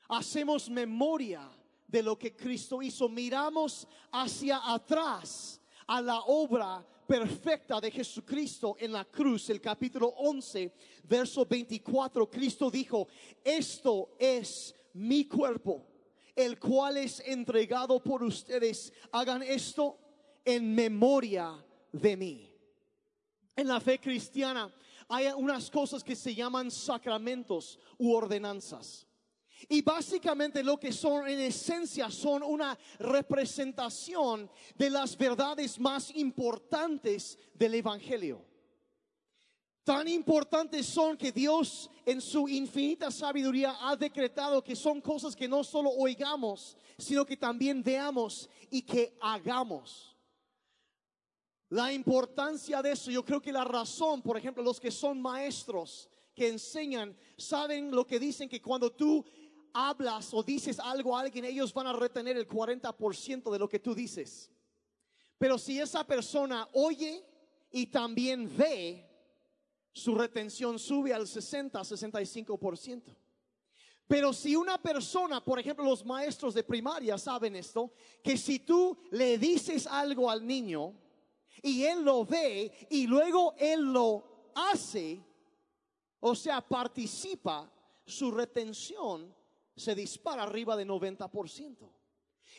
Hacemos 0.10 0.70
memoria 0.70 1.50
de 1.90 2.04
lo 2.04 2.18
que 2.18 2.36
Cristo 2.36 2.82
hizo. 2.82 3.10
Miramos 3.10 3.88
hacia 4.12 4.62
atrás 4.72 5.60
a 5.88 6.02
la 6.02 6.22
obra 6.22 6.86
perfecta 7.08 7.82
de 7.82 7.90
Jesucristo 7.90 8.76
en 8.80 8.92
la 8.92 9.06
cruz. 9.06 9.50
El 9.50 9.60
capítulo 9.60 10.08
11, 10.08 10.72
verso 11.06 11.46
24, 11.46 12.30
Cristo 12.30 12.70
dijo, 12.70 13.08
esto 13.44 14.12
es 14.20 14.76
mi 14.94 15.26
cuerpo, 15.26 15.88
el 16.36 16.60
cual 16.60 16.98
es 16.98 17.20
entregado 17.26 18.02
por 18.02 18.24
ustedes. 18.24 18.94
Hagan 19.12 19.42
esto 19.42 19.98
en 20.46 20.76
memoria 20.76 21.66
de 21.92 22.16
mí. 22.16 22.54
En 23.56 23.68
la 23.68 23.80
fe 23.80 24.00
cristiana 24.00 24.72
hay 25.08 25.26
unas 25.36 25.72
cosas 25.72 26.04
que 26.04 26.16
se 26.16 26.36
llaman 26.36 26.70
sacramentos 26.70 27.80
u 27.98 28.14
ordenanzas. 28.14 29.09
Y 29.68 29.82
básicamente 29.82 30.64
lo 30.64 30.80
que 30.80 30.94
son 30.94 31.28
en 31.28 31.40
esencia 31.40 32.10
son 32.10 32.44
una 32.44 32.78
representación 33.00 34.50
de 34.76 34.90
las 34.90 35.18
verdades 35.18 35.80
más 35.80 36.16
importantes 36.16 37.38
del 37.54 37.76
Evangelio. 37.76 38.46
Tan 39.84 40.08
importantes 40.08 40.86
son 40.86 41.18
que 41.18 41.32
Dios 41.32 41.90
en 42.06 42.22
su 42.22 42.48
infinita 42.48 43.10
sabiduría 43.10 43.76
ha 43.82 43.96
decretado 43.96 44.64
que 44.64 44.76
son 44.76 45.02
cosas 45.02 45.36
que 45.36 45.48
no 45.48 45.64
solo 45.64 45.90
oigamos, 45.90 46.78
sino 46.98 47.26
que 47.26 47.36
también 47.36 47.82
veamos 47.82 48.48
y 48.70 48.84
que 48.84 49.18
hagamos. 49.20 50.16
La 51.70 51.94
importancia 51.94 52.82
de 52.82 52.92
eso, 52.92 53.12
yo 53.12 53.24
creo 53.24 53.42
que 53.42 53.52
la 53.52 53.64
razón, 53.64 54.22
por 54.22 54.38
ejemplo, 54.38 54.64
los 54.64 54.80
que 54.80 54.92
son 54.92 55.22
maestros, 55.22 56.10
que 56.34 56.48
enseñan, 56.48 57.16
saben 57.38 57.92
lo 57.92 58.06
que 58.08 58.20
dicen 58.20 58.48
que 58.48 58.62
cuando 58.62 58.92
tú 58.92 59.26
hablas 59.74 60.34
o 60.34 60.44
dices 60.44 60.80
algo 60.80 61.16
a 61.16 61.22
alguien, 61.22 61.46
ellos 61.46 61.74
van 61.74 61.88
a 61.88 61.94
retener 61.94 62.38
el 62.38 62.48
40% 62.48 63.52
de 63.52 63.60
lo 63.60 63.68
que 63.70 63.80
tú 63.80 63.94
dices. 63.96 64.50
Pero 65.38 65.58
si 65.58 65.80
esa 65.80 66.06
persona 66.06 66.68
oye 66.74 67.26
y 67.72 67.88
también 67.88 68.56
ve, 68.58 69.06
su 69.94 70.16
retención 70.16 70.78
sube 70.78 71.14
al 71.14 71.28
60, 71.28 71.80
65%. 71.80 73.16
Pero 74.08 74.34
si 74.34 74.56
una 74.56 74.82
persona, 74.82 75.44
por 75.44 75.60
ejemplo, 75.60 75.86
los 75.86 76.04
maestros 76.04 76.54
de 76.54 76.64
primaria 76.64 77.18
saben 77.18 77.56
esto, 77.56 77.94
que 78.24 78.38
si 78.38 78.60
tú 78.60 78.98
le 79.12 79.38
dices 79.38 79.86
algo 79.86 80.32
al 80.32 80.46
niño 80.46 80.94
y 81.62 81.84
él 81.84 82.04
lo 82.04 82.26
ve 82.26 82.88
y 82.90 83.06
luego 83.06 83.54
él 83.58 83.82
lo 83.94 84.52
hace, 84.56 85.22
o 86.20 86.36
sea, 86.36 86.60
participa, 86.62 87.72
su 88.10 88.32
retención 88.32 89.34
se 89.76 89.96
dispara 89.96 90.44
arriba 90.44 90.76
de 90.76 90.86
90%. 90.86 91.92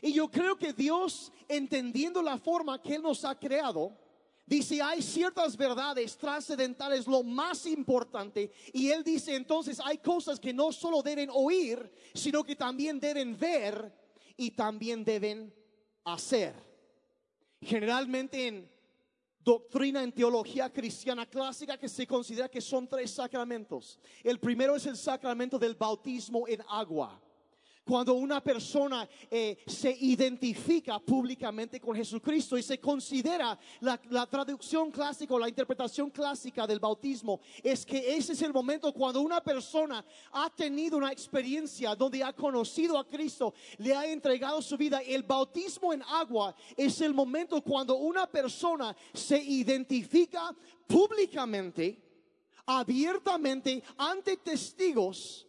Y 0.02 0.12
yo 0.12 0.30
creo 0.30 0.56
que 0.56 0.72
Dios, 0.72 1.32
entendiendo 1.48 2.22
la 2.22 2.38
forma 2.38 2.80
que 2.80 2.94
Él 2.94 3.02
nos 3.02 3.24
ha 3.24 3.38
creado, 3.38 3.96
dice, 4.46 4.80
hay 4.80 5.02
ciertas 5.02 5.56
verdades 5.56 6.16
trascendentales, 6.16 7.06
lo 7.06 7.22
más 7.22 7.66
importante. 7.66 8.50
Y 8.72 8.90
Él 8.90 9.04
dice, 9.04 9.34
entonces 9.34 9.80
hay 9.84 9.98
cosas 9.98 10.40
que 10.40 10.52
no 10.52 10.72
solo 10.72 11.02
deben 11.02 11.30
oír, 11.32 11.90
sino 12.14 12.42
que 12.42 12.56
también 12.56 12.98
deben 12.98 13.38
ver 13.38 13.94
y 14.36 14.52
también 14.52 15.04
deben 15.04 15.54
hacer. 16.04 16.54
Generalmente 17.60 18.46
en 18.46 18.79
doctrina 19.50 20.04
en 20.04 20.12
teología 20.12 20.72
cristiana 20.72 21.26
clásica 21.26 21.76
que 21.76 21.88
se 21.88 22.06
considera 22.06 22.48
que 22.48 22.60
son 22.60 22.86
tres 22.86 23.10
sacramentos. 23.10 23.98
El 24.22 24.38
primero 24.38 24.76
es 24.76 24.86
el 24.86 24.96
sacramento 24.96 25.58
del 25.58 25.74
bautismo 25.74 26.46
en 26.46 26.62
agua. 26.68 27.20
Cuando 27.84 28.14
una 28.14 28.42
persona 28.42 29.08
eh, 29.30 29.56
se 29.66 29.90
identifica 29.90 30.98
públicamente 30.98 31.80
con 31.80 31.96
Jesucristo 31.96 32.56
y 32.56 32.62
se 32.62 32.78
considera 32.78 33.58
la, 33.80 34.00
la 34.10 34.26
traducción 34.26 34.90
clásica 34.90 35.34
o 35.34 35.38
la 35.38 35.48
interpretación 35.48 36.10
clásica 36.10 36.66
del 36.66 36.78
bautismo, 36.78 37.40
es 37.62 37.84
que 37.84 38.16
ese 38.16 38.34
es 38.34 38.42
el 38.42 38.52
momento 38.52 38.92
cuando 38.92 39.20
una 39.20 39.40
persona 39.40 40.04
ha 40.32 40.50
tenido 40.50 40.98
una 40.98 41.10
experiencia 41.10 41.94
donde 41.94 42.22
ha 42.22 42.32
conocido 42.32 42.98
a 42.98 43.06
Cristo, 43.06 43.54
le 43.78 43.94
ha 43.94 44.06
entregado 44.06 44.60
su 44.62 44.76
vida. 44.76 45.00
El 45.00 45.22
bautismo 45.22 45.92
en 45.92 46.02
agua 46.02 46.54
es 46.76 47.00
el 47.00 47.14
momento 47.14 47.62
cuando 47.62 47.96
una 47.96 48.26
persona 48.26 48.94
se 49.12 49.42
identifica 49.42 50.54
públicamente, 50.86 52.00
abiertamente, 52.66 53.82
ante 53.96 54.36
testigos 54.36 55.46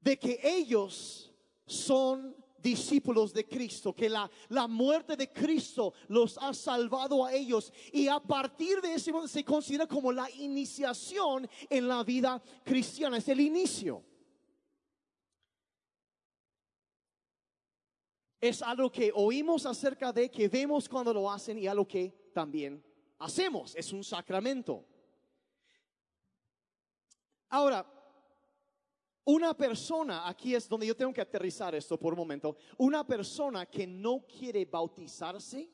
de 0.00 0.18
que 0.18 0.40
ellos 0.42 1.32
son 1.66 2.36
discípulos 2.58 3.32
de 3.32 3.46
Cristo, 3.46 3.94
que 3.94 4.08
la, 4.08 4.30
la 4.48 4.66
muerte 4.66 5.16
de 5.16 5.32
Cristo 5.32 5.94
los 6.08 6.36
ha 6.38 6.52
salvado 6.52 7.24
a 7.24 7.32
ellos 7.32 7.72
y 7.92 8.08
a 8.08 8.20
partir 8.20 8.80
de 8.80 8.94
ese 8.94 9.12
momento 9.12 9.32
se 9.32 9.44
considera 9.44 9.86
como 9.86 10.12
la 10.12 10.30
iniciación 10.30 11.48
en 11.68 11.88
la 11.88 12.04
vida 12.04 12.42
cristiana, 12.64 13.16
es 13.16 13.28
el 13.28 13.40
inicio. 13.40 14.04
Es 18.40 18.62
algo 18.62 18.90
que 18.90 19.12
oímos 19.14 19.66
acerca 19.66 20.12
de, 20.12 20.30
que 20.30 20.48
vemos 20.48 20.88
cuando 20.88 21.12
lo 21.12 21.30
hacen 21.30 21.58
y 21.58 21.66
algo 21.66 21.86
que 21.86 22.30
también 22.32 22.82
hacemos, 23.18 23.74
es 23.76 23.92
un 23.92 24.02
sacramento. 24.02 24.86
Ahora, 27.50 27.84
una 29.30 29.56
persona, 29.56 30.28
aquí 30.28 30.54
es 30.54 30.68
donde 30.68 30.86
yo 30.86 30.96
tengo 30.96 31.12
que 31.12 31.20
aterrizar 31.20 31.74
esto 31.74 31.98
por 31.98 32.12
un 32.12 32.18
momento, 32.18 32.56
una 32.78 33.06
persona 33.06 33.66
que 33.66 33.86
no 33.86 34.26
quiere 34.26 34.64
bautizarse, 34.64 35.70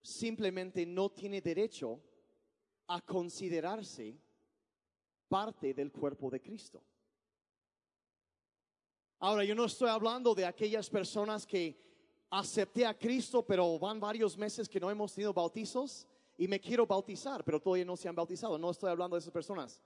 simplemente 0.00 0.86
no 0.86 1.10
tiene 1.10 1.40
derecho 1.40 2.00
a 2.86 3.00
considerarse 3.00 4.16
parte 5.28 5.74
del 5.74 5.90
cuerpo 5.90 6.30
de 6.30 6.40
Cristo. 6.40 6.80
Ahora, 9.18 9.42
yo 9.44 9.54
no 9.54 9.64
estoy 9.64 9.88
hablando 9.88 10.34
de 10.34 10.44
aquellas 10.44 10.88
personas 10.88 11.46
que 11.46 11.82
acepté 12.30 12.86
a 12.86 12.96
Cristo, 12.96 13.44
pero 13.44 13.76
van 13.78 13.98
varios 13.98 14.36
meses 14.36 14.68
que 14.68 14.78
no 14.78 14.90
hemos 14.90 15.14
tenido 15.14 15.32
bautizos 15.32 16.06
y 16.36 16.48
me 16.48 16.60
quiero 16.60 16.86
bautizar, 16.86 17.44
pero 17.44 17.60
todavía 17.60 17.84
no 17.84 17.96
se 17.96 18.08
han 18.08 18.14
bautizado. 18.14 18.58
No 18.58 18.70
estoy 18.70 18.90
hablando 18.90 19.16
de 19.16 19.20
esas 19.20 19.32
personas. 19.32 19.80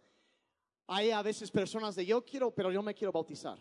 Hay 0.87 1.11
a 1.11 1.23
veces 1.23 1.51
personas 1.51 1.95
de 1.95 2.07
yo 2.07 2.25
quiero, 2.25 2.51
pero 2.51 2.73
yo 2.73 2.83
me 2.83 2.95
quiero 2.95 3.13
bautizar. 3.13 3.59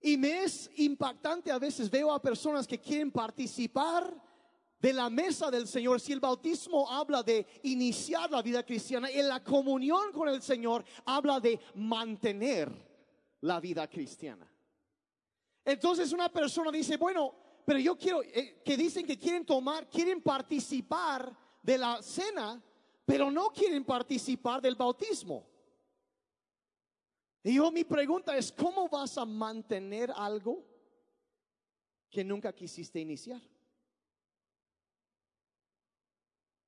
Y 0.00 0.16
me 0.16 0.42
es 0.42 0.70
impactante 0.76 1.50
a 1.50 1.58
veces 1.58 1.88
veo 1.90 2.12
a 2.12 2.20
personas 2.20 2.66
que 2.66 2.80
quieren 2.80 3.10
participar 3.10 4.12
de 4.78 4.92
la 4.92 5.08
mesa 5.08 5.50
del 5.50 5.68
Señor. 5.68 6.00
Si 6.00 6.12
el 6.12 6.18
bautismo 6.20 6.90
habla 6.90 7.22
de 7.22 7.46
iniciar 7.62 8.30
la 8.30 8.42
vida 8.42 8.64
cristiana, 8.64 9.08
en 9.08 9.28
la 9.28 9.42
comunión 9.42 10.12
con 10.12 10.28
el 10.28 10.42
Señor 10.42 10.84
habla 11.04 11.38
de 11.38 11.58
mantener 11.76 12.70
la 13.40 13.60
vida 13.60 13.88
cristiana. 13.88 14.52
Entonces 15.64 16.12
una 16.12 16.28
persona 16.28 16.72
dice, 16.72 16.96
bueno, 16.96 17.41
pero 17.64 17.78
yo 17.78 17.96
quiero, 17.96 18.22
eh, 18.22 18.60
que 18.64 18.76
dicen 18.76 19.06
que 19.06 19.18
quieren 19.18 19.44
tomar, 19.44 19.88
quieren 19.88 20.20
participar 20.20 21.36
de 21.62 21.78
la 21.78 22.02
cena, 22.02 22.62
pero 23.04 23.30
no 23.30 23.50
quieren 23.50 23.84
participar 23.84 24.60
del 24.60 24.74
bautismo. 24.74 25.46
Y 27.44 27.56
yo 27.56 27.70
mi 27.70 27.84
pregunta 27.84 28.36
es, 28.36 28.52
¿cómo 28.52 28.88
vas 28.88 29.18
a 29.18 29.24
mantener 29.24 30.12
algo 30.14 30.64
que 32.10 32.22
nunca 32.22 32.52
quisiste 32.52 33.00
iniciar? 33.00 33.42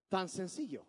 Tan 0.09 0.29
sencillo. 0.29 0.85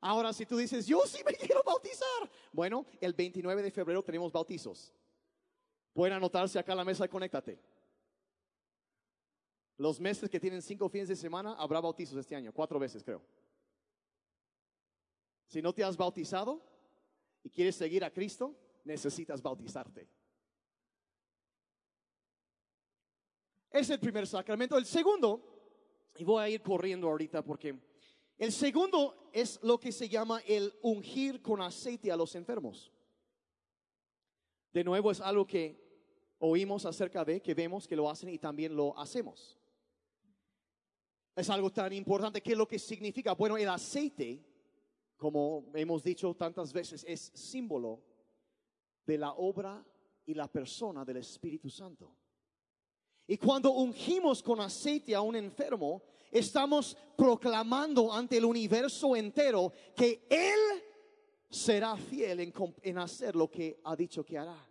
Ahora, 0.00 0.32
si 0.32 0.46
tú 0.46 0.56
dices, 0.56 0.86
yo 0.86 1.02
sí 1.06 1.22
me 1.24 1.32
quiero 1.36 1.62
bautizar. 1.62 2.30
Bueno, 2.52 2.86
el 3.00 3.12
29 3.12 3.62
de 3.62 3.70
febrero 3.70 4.02
tenemos 4.02 4.32
bautizos. 4.32 4.94
Pueden 5.92 6.14
anotarse 6.14 6.58
acá 6.58 6.72
a 6.72 6.76
la 6.76 6.84
mesa 6.84 7.04
y 7.04 7.08
conéctate. 7.08 7.58
Los 9.80 9.98
meses 9.98 10.28
que 10.28 10.38
tienen 10.38 10.60
cinco 10.60 10.90
fines 10.90 11.08
de 11.08 11.16
semana, 11.16 11.54
habrá 11.54 11.80
bautizos 11.80 12.18
este 12.18 12.36
año, 12.36 12.52
cuatro 12.52 12.78
veces 12.78 13.02
creo. 13.02 13.22
Si 15.46 15.62
no 15.62 15.72
te 15.72 15.82
has 15.82 15.96
bautizado 15.96 16.62
y 17.42 17.48
quieres 17.48 17.76
seguir 17.76 18.04
a 18.04 18.12
Cristo, 18.12 18.54
necesitas 18.84 19.40
bautizarte. 19.40 20.06
Es 23.70 23.88
el 23.88 23.98
primer 23.98 24.26
sacramento. 24.26 24.76
El 24.76 24.84
segundo, 24.84 26.10
y 26.14 26.24
voy 26.24 26.42
a 26.42 26.50
ir 26.50 26.60
corriendo 26.60 27.08
ahorita 27.08 27.42
porque 27.42 27.74
el 28.36 28.52
segundo 28.52 29.30
es 29.32 29.58
lo 29.62 29.80
que 29.80 29.92
se 29.92 30.10
llama 30.10 30.42
el 30.46 30.74
ungir 30.82 31.40
con 31.40 31.62
aceite 31.62 32.12
a 32.12 32.18
los 32.18 32.34
enfermos. 32.34 32.92
De 34.74 34.84
nuevo 34.84 35.10
es 35.10 35.22
algo 35.22 35.46
que 35.46 36.34
oímos 36.38 36.84
acerca 36.84 37.24
de, 37.24 37.40
que 37.40 37.54
vemos 37.54 37.88
que 37.88 37.96
lo 37.96 38.10
hacen 38.10 38.28
y 38.28 38.38
también 38.38 38.76
lo 38.76 38.94
hacemos. 38.98 39.56
Es 41.34 41.48
algo 41.50 41.70
tan 41.70 41.92
importante. 41.92 42.42
¿Qué 42.42 42.52
es 42.52 42.58
lo 42.58 42.68
que 42.68 42.78
significa? 42.78 43.34
Bueno, 43.34 43.56
el 43.56 43.68
aceite, 43.68 44.44
como 45.16 45.70
hemos 45.74 46.02
dicho 46.02 46.34
tantas 46.34 46.72
veces, 46.72 47.04
es 47.08 47.32
símbolo 47.34 48.02
de 49.06 49.18
la 49.18 49.32
obra 49.32 49.84
y 50.26 50.34
la 50.34 50.48
persona 50.48 51.04
del 51.04 51.18
Espíritu 51.18 51.70
Santo. 51.70 52.14
Y 53.26 53.36
cuando 53.36 53.70
ungimos 53.70 54.42
con 54.42 54.60
aceite 54.60 55.14
a 55.14 55.20
un 55.20 55.36
enfermo, 55.36 56.02
estamos 56.30 56.96
proclamando 57.16 58.12
ante 58.12 58.36
el 58.36 58.44
universo 58.44 59.14
entero 59.14 59.72
que 59.94 60.26
Él 60.28 60.82
será 61.48 61.96
fiel 61.96 62.52
en, 62.82 62.98
hacer 62.98 63.34
lo 63.34 63.50
que 63.50 63.80
ha 63.84 63.96
dicho 63.96 64.24
que 64.24 64.38
hará, 64.38 64.68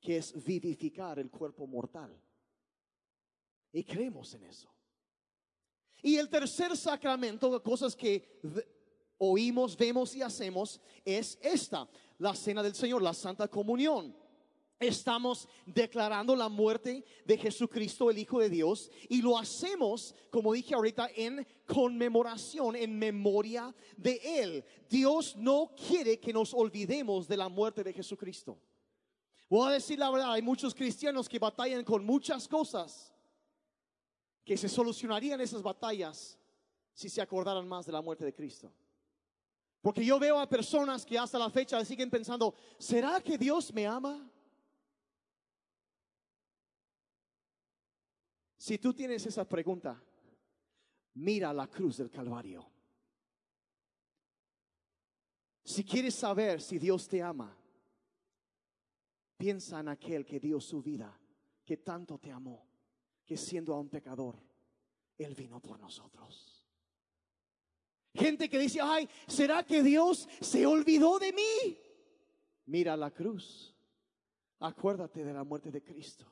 que 0.00 0.16
es 0.16 0.44
vivificar 0.44 1.18
el 1.18 1.30
cuerpo 1.30 1.66
mortal. 1.66 2.14
Y 3.72 3.84
creemos 3.84 4.34
en 4.34 4.44
eso. 4.44 4.70
Y 6.02 6.16
el 6.16 6.28
tercer 6.28 6.76
sacramento, 6.76 7.62
cosas 7.62 7.94
que 7.94 8.40
oímos, 9.18 9.76
vemos 9.76 10.16
y 10.16 10.22
hacemos, 10.22 10.80
es 11.04 11.38
esta, 11.40 11.88
la 12.18 12.34
cena 12.34 12.62
del 12.62 12.74
Señor, 12.74 13.00
la 13.00 13.14
Santa 13.14 13.46
Comunión. 13.46 14.14
Estamos 14.80 15.48
declarando 15.64 16.34
la 16.34 16.48
muerte 16.48 17.04
de 17.24 17.38
Jesucristo, 17.38 18.10
el 18.10 18.18
Hijo 18.18 18.40
de 18.40 18.50
Dios, 18.50 18.90
y 19.08 19.22
lo 19.22 19.38
hacemos, 19.38 20.12
como 20.28 20.52
dije 20.52 20.74
ahorita, 20.74 21.08
en 21.14 21.46
conmemoración, 21.66 22.74
en 22.74 22.98
memoria 22.98 23.72
de 23.96 24.20
Él. 24.42 24.64
Dios 24.90 25.36
no 25.36 25.72
quiere 25.86 26.18
que 26.18 26.32
nos 26.32 26.52
olvidemos 26.52 27.28
de 27.28 27.36
la 27.36 27.48
muerte 27.48 27.84
de 27.84 27.92
Jesucristo. 27.92 28.58
Voy 29.48 29.70
a 29.70 29.74
decir 29.74 30.00
la 30.00 30.10
verdad, 30.10 30.32
hay 30.32 30.42
muchos 30.42 30.74
cristianos 30.74 31.28
que 31.28 31.38
batallan 31.38 31.84
con 31.84 32.04
muchas 32.04 32.48
cosas 32.48 33.12
que 34.44 34.56
se 34.56 34.68
solucionarían 34.68 35.40
esas 35.40 35.62
batallas 35.62 36.38
si 36.92 37.08
se 37.08 37.22
acordaran 37.22 37.66
más 37.66 37.86
de 37.86 37.92
la 37.92 38.02
muerte 38.02 38.24
de 38.24 38.34
Cristo. 38.34 38.72
Porque 39.80 40.04
yo 40.04 40.18
veo 40.18 40.38
a 40.38 40.48
personas 40.48 41.04
que 41.04 41.18
hasta 41.18 41.38
la 41.38 41.50
fecha 41.50 41.84
siguen 41.84 42.10
pensando, 42.10 42.54
¿será 42.78 43.20
que 43.20 43.36
Dios 43.36 43.72
me 43.72 43.86
ama? 43.86 44.30
Si 48.56 48.78
tú 48.78 48.94
tienes 48.94 49.26
esa 49.26 49.48
pregunta, 49.48 50.00
mira 51.14 51.52
la 51.52 51.66
cruz 51.66 51.96
del 51.96 52.10
Calvario. 52.10 52.64
Si 55.64 55.84
quieres 55.84 56.14
saber 56.14 56.60
si 56.60 56.78
Dios 56.78 57.08
te 57.08 57.22
ama, 57.22 57.56
piensa 59.36 59.80
en 59.80 59.88
aquel 59.88 60.24
que 60.24 60.38
dio 60.38 60.60
su 60.60 60.80
vida, 60.80 61.18
que 61.64 61.78
tanto 61.78 62.18
te 62.18 62.30
amó, 62.30 62.71
que 63.24 63.36
siendo 63.36 63.74
aún 63.74 63.88
pecador, 63.88 64.38
Él 65.18 65.34
vino 65.34 65.60
por 65.60 65.78
nosotros. 65.78 66.66
Gente 68.14 68.48
que 68.48 68.58
dice, 68.58 68.80
ay, 68.82 69.08
¿será 69.26 69.64
que 69.64 69.82
Dios 69.82 70.28
se 70.40 70.66
olvidó 70.66 71.18
de 71.18 71.32
mí? 71.32 71.78
Mira 72.66 72.96
la 72.96 73.10
cruz. 73.10 73.74
Acuérdate 74.60 75.24
de 75.24 75.32
la 75.32 75.44
muerte 75.44 75.70
de 75.70 75.82
Cristo. 75.82 76.26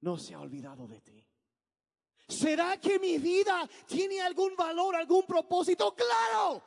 No 0.00 0.18
se 0.18 0.34
ha 0.34 0.40
olvidado 0.40 0.86
de 0.86 1.00
ti. 1.00 1.26
¿Será 2.28 2.78
que 2.78 2.98
mi 2.98 3.18
vida 3.18 3.68
tiene 3.86 4.20
algún 4.20 4.56
valor, 4.56 4.96
algún 4.96 5.24
propósito? 5.24 5.94
Claro. 5.94 6.62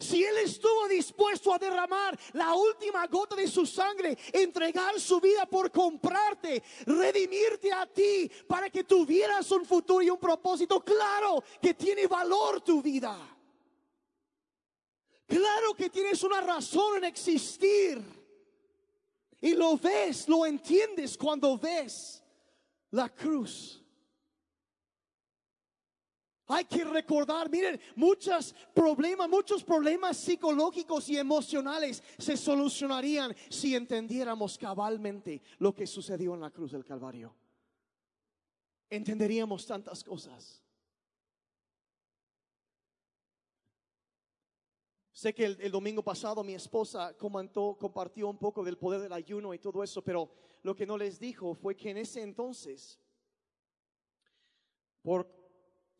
Si 0.00 0.24
Él 0.24 0.38
estuvo 0.38 0.88
dispuesto 0.88 1.52
a 1.52 1.58
derramar 1.58 2.18
la 2.32 2.54
última 2.54 3.06
gota 3.06 3.36
de 3.36 3.46
su 3.46 3.66
sangre, 3.66 4.16
entregar 4.32 4.98
su 4.98 5.20
vida 5.20 5.44
por 5.44 5.70
comprarte, 5.70 6.62
redimirte 6.86 7.70
a 7.70 7.86
ti 7.86 8.30
para 8.48 8.70
que 8.70 8.84
tuvieras 8.84 9.50
un 9.50 9.66
futuro 9.66 10.00
y 10.00 10.08
un 10.08 10.18
propósito, 10.18 10.80
claro 10.80 11.44
que 11.60 11.74
tiene 11.74 12.06
valor 12.06 12.62
tu 12.62 12.80
vida. 12.80 13.14
Claro 15.26 15.74
que 15.74 15.90
tienes 15.90 16.22
una 16.24 16.40
razón 16.40 16.96
en 16.96 17.04
existir. 17.04 18.02
Y 19.42 19.54
lo 19.54 19.76
ves, 19.76 20.28
lo 20.28 20.46
entiendes 20.46 21.16
cuando 21.16 21.58
ves 21.58 22.22
la 22.90 23.08
cruz. 23.10 23.79
Hay 26.52 26.64
que 26.64 26.84
recordar, 26.84 27.48
miren, 27.48 27.80
muchos 27.94 28.52
problemas, 28.74 29.28
muchos 29.28 29.62
problemas 29.62 30.16
psicológicos 30.16 31.08
y 31.08 31.16
emocionales 31.16 32.02
se 32.18 32.36
solucionarían 32.36 33.36
si 33.48 33.76
entendiéramos 33.76 34.58
cabalmente 34.58 35.42
lo 35.58 35.72
que 35.72 35.86
sucedió 35.86 36.34
en 36.34 36.40
la 36.40 36.50
cruz 36.50 36.72
del 36.72 36.84
Calvario. 36.84 37.32
Entenderíamos 38.88 39.64
tantas 39.64 40.02
cosas. 40.02 40.60
Sé 45.12 45.32
que 45.32 45.44
el, 45.44 45.70
domingo 45.70 46.02
pasado 46.02 46.42
mi 46.42 46.54
esposa 46.54 47.16
comentó, 47.16 47.76
compartió 47.78 48.28
un 48.28 48.38
poco 48.38 48.64
del 48.64 48.76
poder 48.76 49.02
del 49.02 49.12
ayuno 49.12 49.54
y 49.54 49.60
todo 49.60 49.84
eso, 49.84 50.02
pero 50.02 50.28
lo 50.62 50.74
que 50.74 50.84
no 50.86 50.98
les 50.98 51.20
dijo 51.20 51.54
fue 51.54 51.76
que 51.76 51.90
en 51.90 51.98
ese 51.98 52.22
entonces, 52.22 52.98
por 55.02 55.39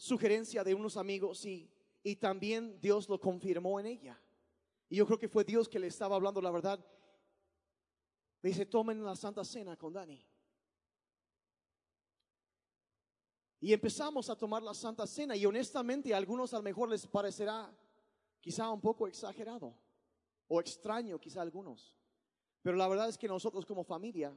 sugerencia 0.00 0.64
de 0.64 0.74
unos 0.74 0.96
amigos 0.96 1.44
y, 1.44 1.70
y 2.02 2.16
también 2.16 2.80
Dios 2.80 3.06
lo 3.08 3.20
confirmó 3.20 3.78
en 3.78 3.86
ella. 3.86 4.18
Y 4.88 4.96
yo 4.96 5.06
creo 5.06 5.18
que 5.18 5.28
fue 5.28 5.44
Dios 5.44 5.68
que 5.68 5.78
le 5.78 5.88
estaba 5.88 6.16
hablando 6.16 6.40
la 6.40 6.50
verdad. 6.50 6.84
dice, 8.42 8.64
tomen 8.64 9.04
la 9.04 9.14
Santa 9.14 9.44
Cena 9.44 9.76
con 9.76 9.92
Dani. 9.92 10.26
Y 13.60 13.74
empezamos 13.74 14.30
a 14.30 14.36
tomar 14.36 14.62
la 14.62 14.72
Santa 14.72 15.06
Cena 15.06 15.36
y 15.36 15.44
honestamente 15.44 16.14
a 16.14 16.16
algunos 16.16 16.54
a 16.54 16.56
lo 16.56 16.62
mejor 16.62 16.88
les 16.88 17.06
parecerá 17.06 17.70
quizá 18.40 18.70
un 18.70 18.80
poco 18.80 19.06
exagerado 19.06 19.76
o 20.48 20.60
extraño 20.60 21.20
quizá 21.20 21.40
a 21.40 21.42
algunos. 21.42 21.94
Pero 22.62 22.78
la 22.78 22.88
verdad 22.88 23.10
es 23.10 23.18
que 23.18 23.28
nosotros 23.28 23.66
como 23.66 23.84
familia 23.84 24.34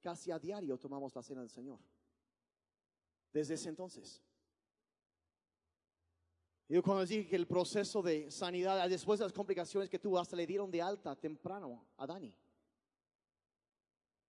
casi 0.00 0.30
a 0.30 0.38
diario 0.38 0.78
tomamos 0.78 1.14
la 1.14 1.22
cena 1.22 1.42
del 1.42 1.50
Señor. 1.50 1.78
Desde 3.30 3.54
ese 3.54 3.68
entonces. 3.68 4.22
Yo 6.72 6.82
cuando 6.82 7.04
dije 7.04 7.26
que 7.26 7.36
el 7.36 7.46
proceso 7.46 8.00
de 8.00 8.30
sanidad, 8.30 8.88
después 8.88 9.18
de 9.18 9.26
las 9.26 9.32
complicaciones 9.34 9.90
que 9.90 9.98
tuvo, 9.98 10.18
hasta 10.18 10.34
le 10.34 10.46
dieron 10.46 10.70
de 10.70 10.80
alta 10.80 11.14
temprano 11.14 11.84
a 11.98 12.06
Dani. 12.06 12.34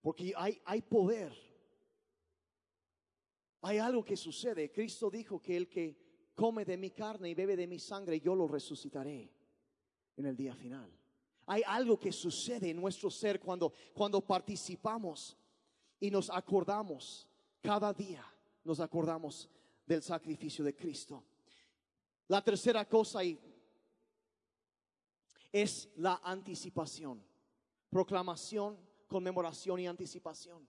Porque 0.01 0.33
hay, 0.35 0.61
hay 0.65 0.81
poder. 0.81 1.33
Hay 3.61 3.77
algo 3.77 4.03
que 4.03 4.17
sucede. 4.17 4.73
Cristo 4.73 5.09
dijo 5.09 5.41
que 5.41 5.55
el 5.55 5.69
que 5.69 6.31
come 6.35 6.65
de 6.65 6.75
mi 6.75 6.91
carne 6.91 7.29
y 7.29 7.33
bebe 7.33 7.55
de 7.55 7.65
mi 7.65 7.79
sangre, 7.79 8.19
yo 8.19 8.35
lo 8.35 8.45
resucitaré 8.45 9.31
en 10.17 10.25
el 10.25 10.35
día 10.35 10.53
final. 10.53 10.91
Hay 11.45 11.63
algo 11.65 11.97
que 11.97 12.11
sucede 12.11 12.71
en 12.71 12.81
nuestro 12.81 13.09
ser 13.09 13.39
cuando, 13.39 13.71
cuando 13.93 14.19
participamos 14.19 15.37
y 15.97 16.11
nos 16.11 16.29
acordamos, 16.29 17.25
cada 17.61 17.93
día 17.93 18.25
nos 18.65 18.81
acordamos 18.81 19.49
del 19.85 20.03
sacrificio 20.03 20.65
de 20.65 20.75
Cristo. 20.75 21.23
La 22.27 22.43
tercera 22.43 22.87
cosa 22.87 23.19
es 25.51 25.89
la 25.95 26.19
anticipación, 26.23 27.23
proclamación, 27.89 28.77
conmemoración 29.07 29.79
y 29.79 29.87
anticipación 29.87 30.67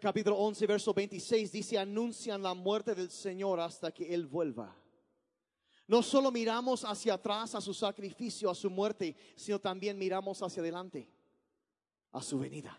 capítulo 0.00 0.36
11, 0.36 0.66
verso 0.66 0.92
26 0.92 1.52
dice, 1.52 1.78
anuncian 1.78 2.42
la 2.42 2.54
muerte 2.54 2.94
del 2.94 3.10
Señor 3.10 3.60
hasta 3.60 3.92
que 3.92 4.12
Él 4.12 4.26
vuelva. 4.26 4.74
No 5.86 6.02
solo 6.02 6.30
miramos 6.30 6.84
hacia 6.84 7.14
atrás 7.14 7.54
a 7.54 7.60
su 7.60 7.72
sacrificio, 7.72 8.50
a 8.50 8.54
su 8.54 8.68
muerte, 8.68 9.16
sino 9.36 9.58
también 9.58 9.96
miramos 9.96 10.42
hacia 10.42 10.60
adelante, 10.60 11.08
a 12.12 12.20
su 12.20 12.38
venida. 12.38 12.78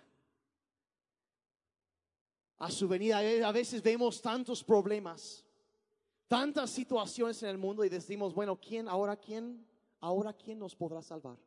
A 2.57 2.69
su 2.69 2.87
venida. 2.87 3.19
A 3.47 3.51
veces 3.51 3.81
vemos 3.81 4.21
tantos 4.21 4.63
problemas, 4.63 5.43
tantas 6.29 6.69
situaciones 6.69 7.41
en 7.43 7.49
el 7.49 7.57
mundo 7.57 7.83
y 7.83 7.89
decimos, 7.89 8.33
bueno, 8.33 8.55
¿quién, 8.55 8.87
ahora 8.87 9.17
quién, 9.17 9.65
ahora 9.99 10.31
quién 10.31 10.59
nos 10.59 10.75
podrá 10.75 11.01
salvar? 11.01 11.37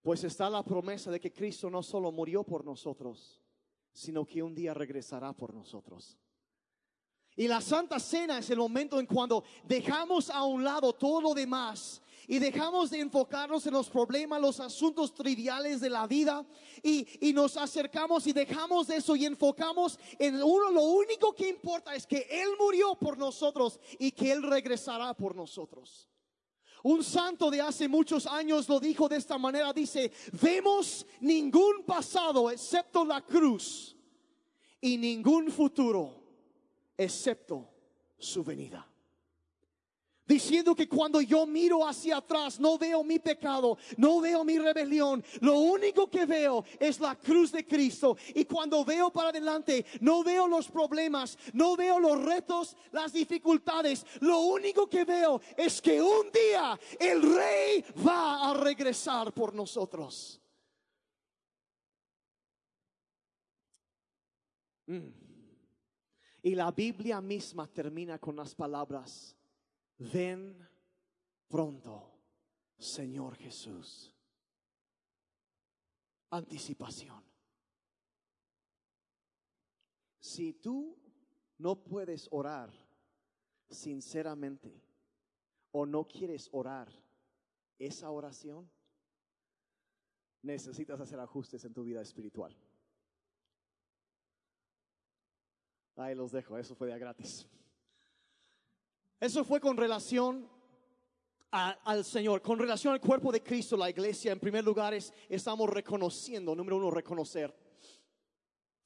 Pues 0.00 0.24
está 0.24 0.50
la 0.50 0.64
promesa 0.64 1.10
de 1.12 1.20
que 1.20 1.32
Cristo 1.32 1.70
no 1.70 1.82
solo 1.82 2.10
murió 2.10 2.42
por 2.42 2.64
nosotros, 2.64 3.40
sino 3.92 4.26
que 4.26 4.42
un 4.42 4.54
día 4.54 4.74
regresará 4.74 5.32
por 5.34 5.54
nosotros. 5.54 6.18
Y 7.36 7.46
la 7.46 7.60
Santa 7.60 8.00
Cena 8.00 8.38
es 8.38 8.50
el 8.50 8.58
momento 8.58 8.98
en 8.98 9.06
cuando 9.06 9.44
dejamos 9.62 10.30
a 10.30 10.44
un 10.44 10.64
lado 10.64 10.94
todo 10.94 11.20
lo 11.20 11.34
demás 11.34 12.01
y 12.28 12.38
dejamos 12.38 12.90
de 12.90 13.00
enfocarnos 13.00 13.66
en 13.66 13.72
los 13.72 13.88
problemas, 13.88 14.40
los 14.40 14.60
asuntos 14.60 15.14
triviales 15.14 15.80
de 15.80 15.90
la 15.90 16.06
vida 16.06 16.44
y, 16.82 17.06
y, 17.28 17.32
nos 17.32 17.56
acercamos 17.56 18.26
y 18.26 18.32
dejamos 18.32 18.86
de 18.86 18.96
eso 18.96 19.16
y 19.16 19.26
enfocamos 19.26 19.98
en 20.18 20.42
uno, 20.42 20.70
lo 20.70 20.82
único 20.82 21.34
que 21.34 21.48
importa 21.48 21.94
es 21.94 22.06
que 22.06 22.26
Él 22.30 22.48
murió 22.58 22.94
por 22.94 23.18
nosotros 23.18 23.80
y 23.98 24.12
que 24.12 24.32
Él 24.32 24.42
regresará 24.42 25.14
por 25.14 25.34
nosotros. 25.34 26.08
Un 26.84 27.04
santo 27.04 27.50
de 27.50 27.60
hace 27.60 27.86
muchos 27.86 28.26
años 28.26 28.68
lo 28.68 28.80
dijo 28.80 29.08
de 29.08 29.16
esta 29.16 29.38
manera, 29.38 29.72
dice, 29.72 30.10
vemos 30.40 31.06
ningún 31.20 31.84
pasado 31.84 32.50
excepto 32.50 33.04
la 33.04 33.20
cruz 33.20 33.96
y 34.80 34.96
ningún 34.96 35.50
futuro 35.50 36.22
excepto 36.96 37.68
su 38.18 38.42
venida 38.42 38.91
diciendo 40.26 40.74
que 40.74 40.88
cuando 40.88 41.20
yo 41.20 41.46
miro 41.46 41.86
hacia 41.86 42.18
atrás 42.18 42.60
no 42.60 42.78
veo 42.78 43.02
mi 43.02 43.18
pecado, 43.18 43.78
no 43.96 44.20
veo 44.20 44.44
mi 44.44 44.58
rebelión, 44.58 45.22
lo 45.40 45.58
único 45.58 46.08
que 46.08 46.26
veo 46.26 46.64
es 46.78 47.00
la 47.00 47.16
cruz 47.16 47.52
de 47.52 47.66
Cristo. 47.66 48.16
Y 48.34 48.44
cuando 48.44 48.84
veo 48.84 49.10
para 49.10 49.30
adelante, 49.30 49.84
no 50.00 50.22
veo 50.22 50.46
los 50.46 50.68
problemas, 50.68 51.38
no 51.52 51.76
veo 51.76 51.98
los 51.98 52.22
retos, 52.22 52.76
las 52.92 53.12
dificultades, 53.12 54.06
lo 54.20 54.40
único 54.40 54.88
que 54.88 55.04
veo 55.04 55.40
es 55.56 55.80
que 55.80 56.00
un 56.00 56.30
día 56.30 56.78
el 56.98 57.22
rey 57.22 57.84
va 58.06 58.50
a 58.50 58.54
regresar 58.54 59.32
por 59.32 59.54
nosotros. 59.54 60.40
Mm. 64.86 65.08
Y 66.44 66.54
la 66.56 66.72
Biblia 66.72 67.20
misma 67.20 67.68
termina 67.68 68.18
con 68.18 68.34
las 68.34 68.52
palabras 68.54 69.36
ven 70.10 70.68
pronto, 71.48 72.10
Señor 72.78 73.36
Jesús. 73.36 74.14
Anticipación. 76.30 77.22
Si 80.18 80.54
tú 80.54 80.98
no 81.58 81.82
puedes 81.82 82.28
orar 82.30 82.72
sinceramente 83.68 84.82
o 85.72 85.84
no 85.84 86.06
quieres 86.06 86.48
orar 86.52 86.90
esa 87.78 88.10
oración, 88.10 88.70
necesitas 90.42 91.00
hacer 91.00 91.20
ajustes 91.20 91.64
en 91.64 91.74
tu 91.74 91.84
vida 91.84 92.00
espiritual. 92.00 92.56
Ahí 95.96 96.14
los 96.14 96.32
dejo, 96.32 96.56
eso 96.56 96.74
fue 96.74 96.88
de 96.88 96.98
gratis. 96.98 97.46
Eso 99.22 99.44
fue 99.44 99.60
con 99.60 99.76
relación 99.76 100.50
al 101.52 102.04
Señor, 102.04 102.42
con 102.42 102.58
relación 102.58 102.92
al 102.92 103.00
cuerpo 103.00 103.30
de 103.30 103.40
Cristo, 103.40 103.76
la 103.76 103.88
iglesia. 103.88 104.32
En 104.32 104.40
primer 104.40 104.64
lugar, 104.64 104.94
estamos 105.28 105.70
reconociendo, 105.70 106.56
número 106.56 106.76
uno, 106.76 106.90
reconocer. 106.90 107.54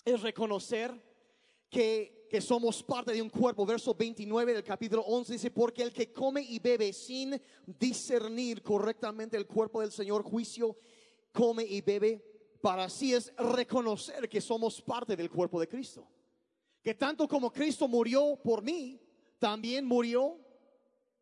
es 0.05 0.21
reconocer 0.21 0.93
que, 1.71 2.27
que 2.29 2.43
somos 2.43 2.83
parte 2.83 3.15
de 3.15 3.23
un 3.23 3.31
cuerpo. 3.31 3.65
Verso 3.65 3.95
29 3.95 4.53
del 4.53 4.63
capítulo 4.63 5.01
11 5.07 5.33
dice, 5.33 5.51
porque 5.51 5.83
el 5.83 5.91
que 5.91 6.13
come 6.13 6.43
y 6.43 6.59
bebe 6.59 6.93
sin 6.93 7.41
discernir 7.65 8.63
correctamente 8.63 9.39
el 9.39 9.47
cuerpo 9.47 9.81
del 9.81 9.91
Señor, 9.91 10.23
juicio, 10.23 10.77
come 11.33 11.65
y 11.65 11.81
bebe, 11.81 12.23
para 12.61 12.85
así 12.85 13.15
es 13.15 13.33
reconocer 13.39 14.29
que 14.29 14.43
somos 14.43 14.83
parte 14.83 15.17
del 15.17 15.31
cuerpo 15.31 15.59
de 15.59 15.67
Cristo. 15.67 16.07
Que 16.83 16.93
tanto 16.93 17.27
como 17.27 17.51
Cristo 17.51 17.89
murió 17.89 18.39
por 18.45 18.63
mí, 18.63 19.01
también 19.39 19.85
murió 19.85 20.39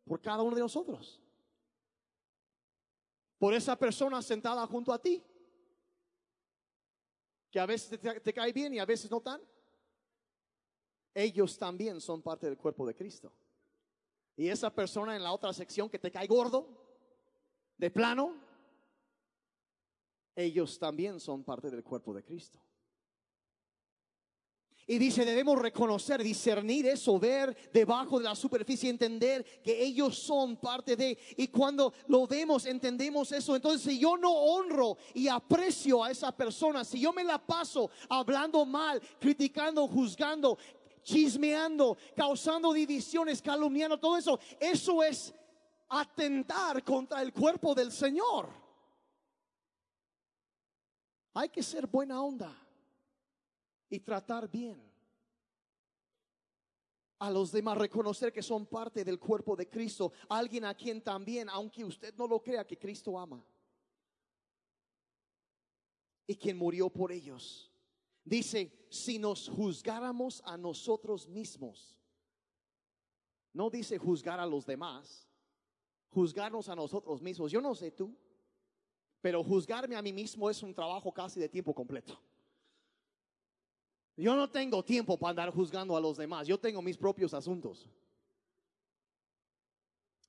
por 0.05 0.21
cada 0.21 0.43
uno 0.43 0.55
de 0.55 0.61
nosotros. 0.61 1.21
Por 3.37 3.53
esa 3.53 3.77
persona 3.77 4.21
sentada 4.21 4.65
junto 4.67 4.93
a 4.93 5.01
ti, 5.01 5.23
que 7.51 7.59
a 7.59 7.65
veces 7.65 7.99
te, 7.99 8.33
cae 8.33 8.51
bien 8.51 8.73
y 8.73 8.79
a 8.79 8.85
veces 8.85 9.09
no 9.09 9.21
tan 9.21 9.41
ellos 11.13 11.57
también 11.57 12.01
son 12.01 12.21
parte 12.21 12.47
del 12.47 12.57
cuerpo 12.57 12.85
de 12.85 12.93
Cristo. 12.93 13.31
Y 14.35 14.49
esa 14.49 14.69
persona 14.69 15.15
en 15.15 15.23
la 15.23 15.31
otra 15.31 15.53
sección 15.53 15.89
que 15.89 15.97
te 15.97 16.11
cae 16.11 16.27
gordo, 16.27 16.67
de 17.77 17.89
plano, 17.89 18.35
ellos 20.35 20.77
también 20.77 21.19
son 21.19 21.43
parte 21.43 21.69
del 21.69 21.83
cuerpo 21.83 22.13
de 22.13 22.23
Cristo. 22.23 22.59
Y 24.87 24.99
dice, 24.99 25.25
debemos 25.25 25.59
reconocer, 25.59 26.21
discernir 26.21 26.85
eso, 26.85 27.17
ver 27.17 27.57
debajo 27.73 28.19
de 28.19 28.25
la 28.25 28.35
superficie, 28.35 28.87
entender 28.87 29.43
que 29.63 29.83
ellos 29.83 30.15
son 30.19 30.57
parte 30.57 30.95
de... 30.95 31.17
Y 31.37 31.47
cuando 31.47 31.91
lo 32.07 32.27
vemos, 32.27 32.67
entendemos 32.67 33.31
eso. 33.31 33.55
Entonces, 33.55 33.81
si 33.81 33.97
yo 33.97 34.15
no 34.15 34.31
honro 34.31 34.97
y 35.15 35.27
aprecio 35.27 36.03
a 36.03 36.11
esa 36.11 36.31
persona, 36.31 36.85
si 36.85 36.99
yo 36.99 37.11
me 37.13 37.23
la 37.23 37.39
paso 37.39 37.89
hablando 38.07 38.63
mal, 38.63 39.01
criticando, 39.19 39.87
juzgando, 39.87 40.55
chismeando, 41.01 41.97
causando 42.15 42.71
divisiones, 42.71 43.41
calumniando, 43.41 43.99
todo 43.99 44.17
eso, 44.17 44.39
eso 44.59 45.01
es 45.01 45.33
atentar 45.89 46.83
contra 46.83 47.23
el 47.23 47.33
cuerpo 47.33 47.73
del 47.73 47.91
Señor. 47.91 48.49
Hay 51.33 51.49
que 51.49 51.63
ser 51.63 51.87
buena 51.87 52.21
onda 52.21 52.64
y 53.89 53.99
tratar 53.99 54.49
bien 54.49 54.81
a 57.19 57.31
los 57.31 57.51
demás, 57.51 57.77
reconocer 57.77 58.33
que 58.33 58.41
son 58.41 58.65
parte 58.65 59.03
del 59.03 59.19
cuerpo 59.19 59.55
de 59.55 59.69
Cristo, 59.69 60.11
alguien 60.29 60.65
a 60.65 60.75
quien 60.75 61.01
también, 61.01 61.49
aunque 61.49 61.83
usted 61.83 62.13
no 62.15 62.27
lo 62.27 62.41
crea, 62.41 62.67
que 62.67 62.77
Cristo 62.77 63.17
ama 63.17 63.43
y 66.27 66.35
quien 66.35 66.57
murió 66.57 66.89
por 66.89 67.11
ellos. 67.11 67.71
Dice, 68.23 68.87
si 68.89 69.19
nos 69.19 69.47
juzgáramos 69.47 70.41
a 70.45 70.57
nosotros 70.57 71.27
mismos, 71.27 71.95
no 73.53 73.69
dice 73.69 73.97
juzgar 73.97 74.39
a 74.39 74.45
los 74.45 74.65
demás, 74.65 75.27
juzgarnos 76.09 76.67
a 76.67 76.75
nosotros 76.75 77.21
mismos. 77.21 77.51
Yo 77.51 77.61
no 77.61 77.75
sé 77.75 77.91
tú, 77.91 78.17
pero 79.21 79.43
juzgarme 79.43 79.95
a 79.95 80.01
mí 80.01 80.11
mismo 80.11 80.49
es 80.49 80.61
un 80.63 80.73
trabajo 80.73 81.13
casi 81.13 81.39
de 81.39 81.47
tiempo 81.47 81.73
completo. 81.73 82.19
Yo 84.17 84.35
no 84.35 84.49
tengo 84.49 84.83
tiempo 84.83 85.17
para 85.17 85.31
andar 85.31 85.49
juzgando 85.51 85.95
a 85.95 85.99
los 85.99 86.17
demás, 86.17 86.47
yo 86.47 86.57
tengo 86.57 86.81
mis 86.81 86.97
propios 86.97 87.33
asuntos. 87.33 87.89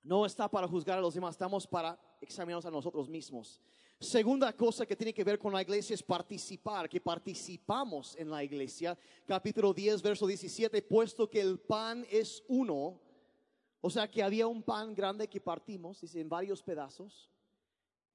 No 0.03 0.25
está 0.25 0.49
para 0.49 0.69
juzgar 0.69 0.99
a 0.99 1.01
los 1.01 1.15
demás, 1.15 1.35
estamos 1.35 1.67
para 1.67 1.99
examinarnos 2.21 2.67
a 2.67 2.71
nosotros 2.71 3.09
mismos. 3.09 3.61
Segunda 3.99 4.53
cosa 4.53 4.85
que 4.85 4.95
tiene 4.95 5.15
que 5.15 5.25
ver 5.25 5.39
con 5.39 5.53
la 5.53 5.63
iglesia 5.63 5.95
es 5.95 6.03
participar, 6.03 6.89
que 6.89 7.01
participamos 7.01 8.15
en 8.17 8.31
la 8.31 8.45
iglesia. 8.45 8.97
Capítulo 9.25 9.73
10, 9.73 10.03
verso 10.03 10.27
17, 10.27 10.83
puesto 10.83 11.29
que 11.29 11.41
el 11.41 11.59
pan 11.59 12.07
es 12.11 12.45
uno, 12.47 13.01
o 13.81 13.89
sea 13.89 14.11
que 14.11 14.23
había 14.23 14.47
un 14.47 14.63
pan 14.63 14.95
grande 14.95 15.29
que 15.29 15.41
partimos, 15.41 16.01
dice, 16.01 16.21
en 16.21 16.29
varios 16.29 16.63
pedazos. 16.63 17.31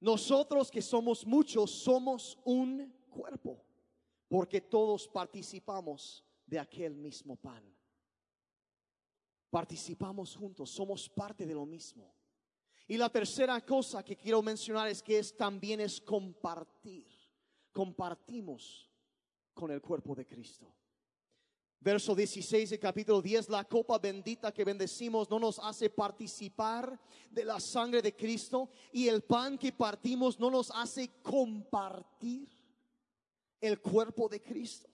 Nosotros 0.00 0.70
que 0.70 0.82
somos 0.82 1.26
muchos 1.26 1.70
somos 1.70 2.38
un 2.44 2.92
cuerpo, 3.10 3.64
porque 4.32 4.62
todos 4.62 5.06
participamos 5.08 6.24
de 6.46 6.58
aquel 6.58 6.96
mismo 6.96 7.36
pan. 7.36 7.62
Participamos 9.50 10.34
juntos, 10.34 10.70
somos 10.70 11.06
parte 11.06 11.44
de 11.44 11.52
lo 11.52 11.66
mismo. 11.66 12.14
Y 12.88 12.96
la 12.96 13.10
tercera 13.10 13.60
cosa 13.60 14.02
que 14.02 14.16
quiero 14.16 14.40
mencionar 14.40 14.88
es 14.88 15.02
que 15.02 15.18
es 15.18 15.36
también 15.36 15.80
es 15.80 16.00
compartir. 16.00 17.06
Compartimos 17.72 18.90
con 19.52 19.70
el 19.70 19.82
cuerpo 19.82 20.14
de 20.14 20.26
Cristo. 20.26 20.74
Verso 21.78 22.14
16 22.14 22.70
del 22.70 22.80
capítulo 22.80 23.20
10, 23.20 23.50
la 23.50 23.64
copa 23.64 23.98
bendita 23.98 24.50
que 24.50 24.64
bendecimos 24.64 25.28
no 25.28 25.38
nos 25.38 25.58
hace 25.58 25.90
participar 25.90 26.98
de 27.30 27.44
la 27.44 27.60
sangre 27.60 28.00
de 28.00 28.16
Cristo 28.16 28.70
y 28.92 29.08
el 29.08 29.24
pan 29.24 29.58
que 29.58 29.72
partimos 29.72 30.40
no 30.40 30.50
nos 30.50 30.70
hace 30.70 31.20
compartir 31.20 32.61
el 33.62 33.80
cuerpo 33.80 34.28
de 34.28 34.42
Cristo. 34.42 34.88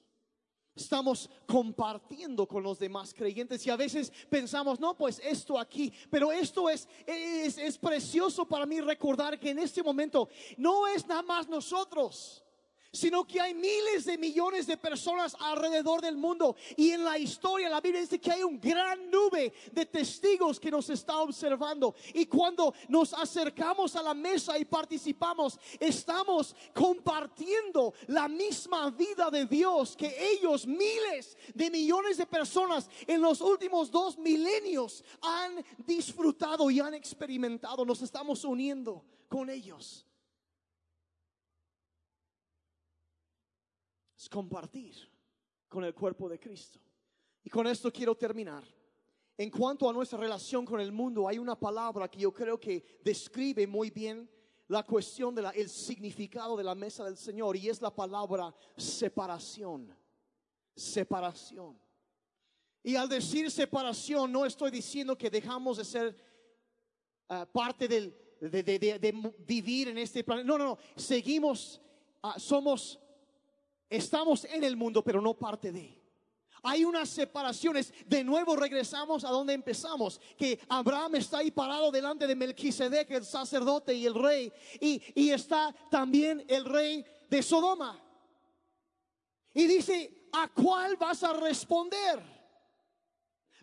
Estamos 0.77 1.29
compartiendo 1.45 2.47
con 2.47 2.62
los 2.62 2.79
demás 2.79 3.12
creyentes 3.12 3.66
y 3.66 3.71
a 3.71 3.77
veces 3.77 4.12
pensamos, 4.31 4.79
no, 4.79 4.97
pues 4.97 5.21
esto 5.25 5.59
aquí, 5.59 5.93
pero 6.09 6.31
esto 6.31 6.71
es, 6.71 6.89
es, 7.05 7.59
es 7.59 7.77
precioso 7.77 8.47
para 8.47 8.64
mí 8.64 8.81
recordar 8.81 9.41
que 9.41 9.51
en 9.51 9.59
este 9.59 9.83
momento 9.83 10.29
no 10.57 10.87
es 10.87 11.05
nada 11.05 11.23
más 11.23 11.49
nosotros 11.49 12.45
sino 12.93 13.26
que 13.26 13.41
hay 13.41 13.55
miles 13.55 14.05
de 14.05 14.16
millones 14.16 14.66
de 14.66 14.76
personas 14.76 15.36
alrededor 15.41 16.01
del 16.01 16.16
mundo. 16.16 16.57
Y 16.76 16.91
en 16.91 17.05
la 17.05 17.18
historia, 17.18 17.68
la 17.68 17.80
Biblia 17.80 18.01
dice 18.01 18.20
que 18.20 18.32
hay 18.32 18.43
un 18.43 18.61
gran 18.61 19.11
nube 19.11 19.53
de 19.72 19.86
testigos 19.86 20.59
que 20.59 20.70
nos 20.70 20.89
está 20.91 21.18
observando. 21.18 21.95
Y 22.14 22.26
cuando 22.26 22.74
nos 22.89 23.12
acercamos 23.12 23.95
a 23.97 24.03
la 24.03 24.14
mesa 24.14 24.59
y 24.59 24.64
participamos, 24.64 25.59
estamos 25.78 26.55
compartiendo 26.74 27.93
la 28.07 28.28
misma 28.28 28.91
vida 28.91 29.30
de 29.30 29.47
Dios 29.47 29.97
que 29.97 30.14
ellos, 30.32 30.66
miles 30.66 31.36
de 31.55 31.70
millones 31.70 32.16
de 32.16 32.26
personas 32.26 32.89
en 33.07 33.20
los 33.20 33.41
últimos 33.41 33.91
dos 33.91 34.16
milenios 34.18 35.05
han 35.20 35.64
disfrutado 35.86 36.70
y 36.70 36.80
han 36.80 36.95
experimentado. 36.95 37.84
Nos 37.84 38.03
estamos 38.03 38.45
uniendo 38.45 39.05
con 39.28 39.51
ellos. 39.51 40.07
Es 44.19 44.29
compartir 44.29 44.97
con 45.69 45.85
el 45.85 45.95
cuerpo 45.95 46.29
de 46.29 46.41
Cristo. 46.41 46.81
Y 47.45 47.51
con 47.51 47.66
esto 47.66 47.93
quiero 47.93 48.16
terminar. 48.16 48.64
En 49.37 49.51
cuanto 49.51 49.89
a 49.89 49.93
nuestra 49.93 50.19
relación 50.19 50.64
con 50.64 50.81
el 50.81 50.91
mundo, 50.91 51.29
hay 51.29 51.39
una 51.39 51.59
palabra 51.59 52.09
que 52.09 52.19
yo 52.19 52.35
creo 52.35 52.59
que 52.59 52.99
describe 53.05 53.66
muy 53.66 53.91
bien 53.91 54.29
la 54.66 54.83
cuestión 54.83 55.35
del 55.35 55.47
el 55.55 55.69
significado 55.69 56.57
de 56.57 56.64
la 56.64 56.75
mesa 56.75 57.05
del 57.05 57.16
Señor 57.16 57.57
y 57.57 57.69
es 57.69 57.81
la 57.81 57.95
palabra 57.95 58.53
separación. 58.77 59.97
Separación. 60.75 61.79
Y 62.83 62.97
al 62.97 63.09
decir 63.09 63.51
separación, 63.51 64.33
no 64.33 64.45
estoy 64.45 64.73
diciendo 64.73 65.16
que 65.16 65.31
dejamos 65.31 65.79
de 65.79 65.85
ser 65.85 66.16
ah, 67.29 67.47
parte 67.47 67.87
del, 67.87 68.16
de, 68.41 69.33
vivir 69.47 69.89
en 69.89 69.99
este 69.99 70.25
planeta. 70.25 70.47
No, 70.47 70.59
no, 70.59 70.64
no. 70.64 70.79
Seguimos, 70.97 71.81
ah, 72.23 72.39
somos 72.39 72.99
Estamos 73.89 74.45
en 74.45 74.64
el 74.64 74.76
mundo, 74.76 75.03
pero 75.03 75.20
no 75.20 75.34
parte 75.34 75.72
de. 75.72 75.99
Hay 76.62 76.84
unas 76.84 77.09
separaciones. 77.09 77.93
De 78.07 78.24
nuevo 78.24 78.57
regresamos 78.57 79.24
a 79.24 79.30
donde 79.30 79.55
empezamos. 79.55 80.20
Que 80.36 80.59
Abraham 80.68 81.16
está 81.16 81.39
ahí 81.39 81.51
parado 81.51 81.91
delante 81.91 82.26
de 82.26 82.34
Melquisedec, 82.34 83.11
el 83.11 83.24
sacerdote 83.24 83.95
y 83.95 84.07
el 84.07 84.14
rey. 84.14 84.53
Y, 84.80 85.03
y 85.14 85.30
está 85.30 85.74
también 85.91 86.45
el 86.49 86.64
rey 86.64 87.05
de 87.30 87.43
Sodoma. 87.43 87.99
Y 89.55 89.66
dice, 89.66 90.28
¿a 90.32 90.49
cuál 90.49 90.97
vas 90.97 91.22
a 91.22 91.32
responder? 91.32 92.38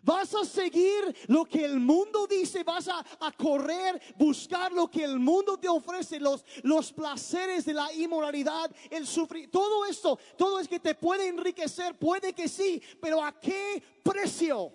Vas 0.02 0.34
a 0.34 0.44
seguir 0.44 1.16
lo 1.26 1.44
que 1.44 1.64
el 1.64 1.80
mundo 1.80 2.26
dice, 2.26 2.62
vas 2.62 2.88
a, 2.88 3.04
correr, 3.32 4.00
buscar 4.16 4.72
lo 4.72 4.88
que 4.88 5.02
el 5.02 5.18
mundo 5.18 5.58
te 5.58 5.68
ofrece, 5.68 6.20
los, 6.20 6.44
los 6.62 6.92
placeres 6.92 7.64
de 7.64 7.74
la 7.74 7.92
inmoralidad, 7.92 8.70
el 8.90 9.06
sufrir, 9.06 9.50
todo 9.50 9.84
esto, 9.84 10.18
todo 10.36 10.60
es 10.60 10.68
que 10.68 10.78
te 10.78 10.94
puede 10.94 11.28
enriquecer, 11.28 11.98
puede 11.98 12.32
que 12.32 12.48
sí, 12.48 12.80
pero 13.00 13.22
¿a 13.22 13.38
qué 13.40 13.82
precio? 14.02 14.72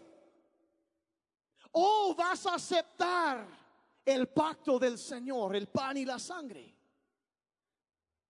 O 1.71 2.13
vas 2.15 2.45
a 2.45 2.55
aceptar 2.55 3.47
el 4.03 4.27
pacto 4.27 4.77
del 4.79 4.97
Señor, 4.97 5.55
el 5.55 5.67
pan 5.67 5.97
y 5.97 6.05
la 6.05 6.19
sangre. 6.19 6.80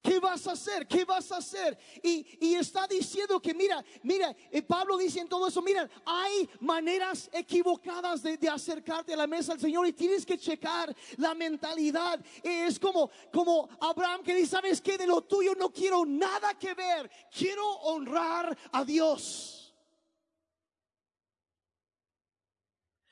¿Qué 0.01 0.19
vas 0.19 0.47
a 0.47 0.53
hacer? 0.53 0.87
¿Qué 0.87 1.05
vas 1.05 1.31
a 1.31 1.37
hacer? 1.37 1.77
Y, 2.01 2.25
y 2.39 2.55
está 2.55 2.87
diciendo 2.87 3.39
que, 3.39 3.53
mira, 3.53 3.83
mira, 4.01 4.35
eh, 4.49 4.63
Pablo 4.63 4.97
dice 4.97 5.19
en 5.19 5.29
todo 5.29 5.47
eso, 5.47 5.61
mira, 5.61 5.87
hay 6.03 6.49
maneras 6.59 7.29
equivocadas 7.31 8.23
de, 8.23 8.35
de 8.35 8.49
acercarte 8.49 9.13
a 9.13 9.17
la 9.17 9.27
mesa 9.27 9.51
del 9.53 9.61
Señor 9.61 9.85
y 9.85 9.93
tienes 9.93 10.25
que 10.25 10.39
checar 10.39 10.95
la 11.17 11.35
mentalidad. 11.35 12.19
Es 12.41 12.79
como, 12.79 13.11
como 13.31 13.69
Abraham 13.79 14.23
que 14.23 14.33
dice, 14.33 14.51
¿sabes 14.51 14.81
qué? 14.81 14.97
De 14.97 15.05
lo 15.05 15.21
tuyo 15.21 15.53
no 15.55 15.71
quiero 15.71 16.03
nada 16.03 16.57
que 16.57 16.73
ver. 16.73 17.09
Quiero 17.31 17.63
honrar 17.81 18.57
a 18.71 18.83
Dios. 18.83 19.75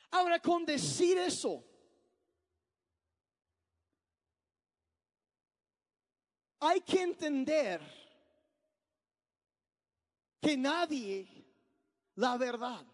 Ahora, 0.09 0.39
con 0.39 0.65
decir 0.65 1.19
eso, 1.19 1.63
hay 6.59 6.81
que 6.81 7.01
entender 7.01 7.81
que 10.41 10.57
nadie, 10.57 11.27
la 12.15 12.37
verdad, 12.37 12.85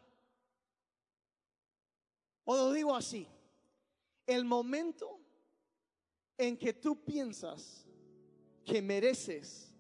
o 2.44 2.56
lo 2.56 2.72
digo 2.72 2.96
así, 2.96 3.28
el 4.28 4.46
momento 4.46 5.20
en 6.38 6.58
que 6.58 6.74
tú 6.74 7.04
piensas 7.04 7.88
que 8.64 8.82
mereces 8.82 9.74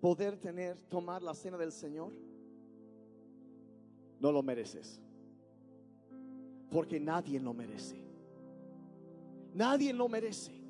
poder 0.00 0.36
tener, 0.38 0.76
tomar 0.88 1.22
la 1.22 1.34
cena 1.34 1.56
del 1.56 1.72
Señor, 1.72 2.12
no 4.18 4.32
lo 4.32 4.42
mereces. 4.42 5.00
Porque 6.70 6.98
nadie 6.98 7.38
lo 7.38 7.52
merece. 7.52 8.02
Nadie 9.52 9.92
lo 9.92 10.08
merece. 10.08 10.61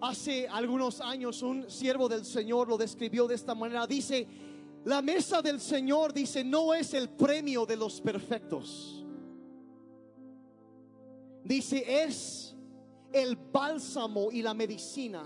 Hace 0.00 0.48
algunos 0.48 1.00
años 1.00 1.42
un 1.42 1.70
siervo 1.70 2.08
del 2.08 2.24
Señor 2.24 2.68
lo 2.68 2.76
describió 2.76 3.26
de 3.26 3.34
esta 3.34 3.54
manera. 3.54 3.86
Dice, 3.86 4.26
la 4.84 5.00
mesa 5.00 5.40
del 5.40 5.60
Señor, 5.60 6.12
dice, 6.12 6.44
no 6.44 6.74
es 6.74 6.92
el 6.94 7.08
premio 7.08 7.64
de 7.64 7.76
los 7.76 8.00
perfectos. 8.00 9.04
Dice, 11.44 12.04
es 12.04 12.54
el 13.12 13.36
bálsamo 13.36 14.30
y 14.30 14.42
la 14.42 14.54
medicina 14.54 15.24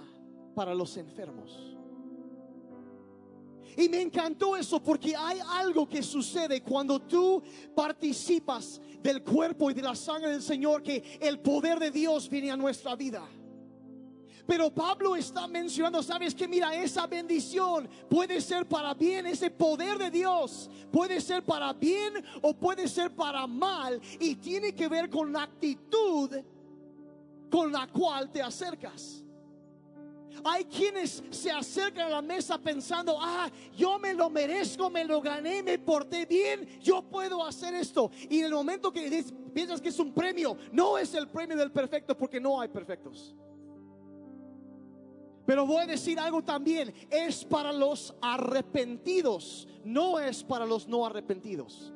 para 0.54 0.74
los 0.74 0.96
enfermos. 0.96 1.68
Y 3.76 3.88
me 3.88 4.00
encantó 4.00 4.56
eso 4.56 4.82
porque 4.82 5.14
hay 5.14 5.38
algo 5.52 5.88
que 5.88 6.02
sucede 6.02 6.62
cuando 6.62 7.00
tú 7.00 7.40
participas 7.76 8.80
del 9.00 9.22
cuerpo 9.22 9.70
y 9.70 9.74
de 9.74 9.82
la 9.82 9.94
sangre 9.94 10.30
del 10.30 10.42
Señor, 10.42 10.82
que 10.82 11.18
el 11.20 11.38
poder 11.38 11.78
de 11.78 11.92
Dios 11.92 12.28
viene 12.28 12.50
a 12.50 12.56
nuestra 12.56 12.96
vida. 12.96 13.24
Pero 14.48 14.70
Pablo 14.70 15.14
está 15.14 15.46
mencionando, 15.46 16.02
sabes 16.02 16.34
que 16.34 16.48
mira, 16.48 16.74
esa 16.74 17.06
bendición 17.06 17.86
puede 18.08 18.40
ser 18.40 18.66
para 18.66 18.94
bien, 18.94 19.26
ese 19.26 19.50
poder 19.50 19.98
de 19.98 20.10
Dios 20.10 20.70
puede 20.90 21.20
ser 21.20 21.44
para 21.44 21.74
bien 21.74 22.24
o 22.40 22.54
puede 22.54 22.88
ser 22.88 23.14
para 23.14 23.46
mal 23.46 24.00
y 24.18 24.36
tiene 24.36 24.74
que 24.74 24.88
ver 24.88 25.10
con 25.10 25.34
la 25.34 25.42
actitud 25.42 26.30
con 27.50 27.70
la 27.70 27.88
cual 27.88 28.32
te 28.32 28.40
acercas. 28.40 29.22
Hay 30.42 30.64
quienes 30.64 31.22
se 31.28 31.50
acercan 31.50 32.06
a 32.06 32.08
la 32.08 32.22
mesa 32.22 32.56
pensando, 32.56 33.18
ah, 33.20 33.50
yo 33.76 33.98
me 33.98 34.14
lo 34.14 34.30
merezco, 34.30 34.88
me 34.88 35.04
lo 35.04 35.20
gané, 35.20 35.62
me 35.62 35.78
porté 35.78 36.24
bien, 36.24 36.66
yo 36.80 37.02
puedo 37.02 37.44
hacer 37.44 37.74
esto. 37.74 38.10
Y 38.30 38.38
en 38.38 38.46
el 38.46 38.52
momento 38.52 38.90
que 38.90 39.22
piensas 39.52 39.78
que 39.78 39.90
es 39.90 39.98
un 39.98 40.14
premio, 40.14 40.56
no 40.72 40.96
es 40.96 41.12
el 41.12 41.28
premio 41.28 41.54
del 41.54 41.70
perfecto 41.70 42.16
porque 42.16 42.40
no 42.40 42.58
hay 42.58 42.68
perfectos. 42.68 43.36
Pero 45.48 45.64
voy 45.64 45.80
a 45.84 45.86
decir 45.86 46.20
algo 46.20 46.42
también, 46.42 46.92
es 47.08 47.42
para 47.42 47.72
los 47.72 48.14
arrepentidos, 48.20 49.66
no 49.82 50.18
es 50.18 50.44
para 50.44 50.66
los 50.66 50.86
no 50.86 51.06
arrepentidos. 51.06 51.90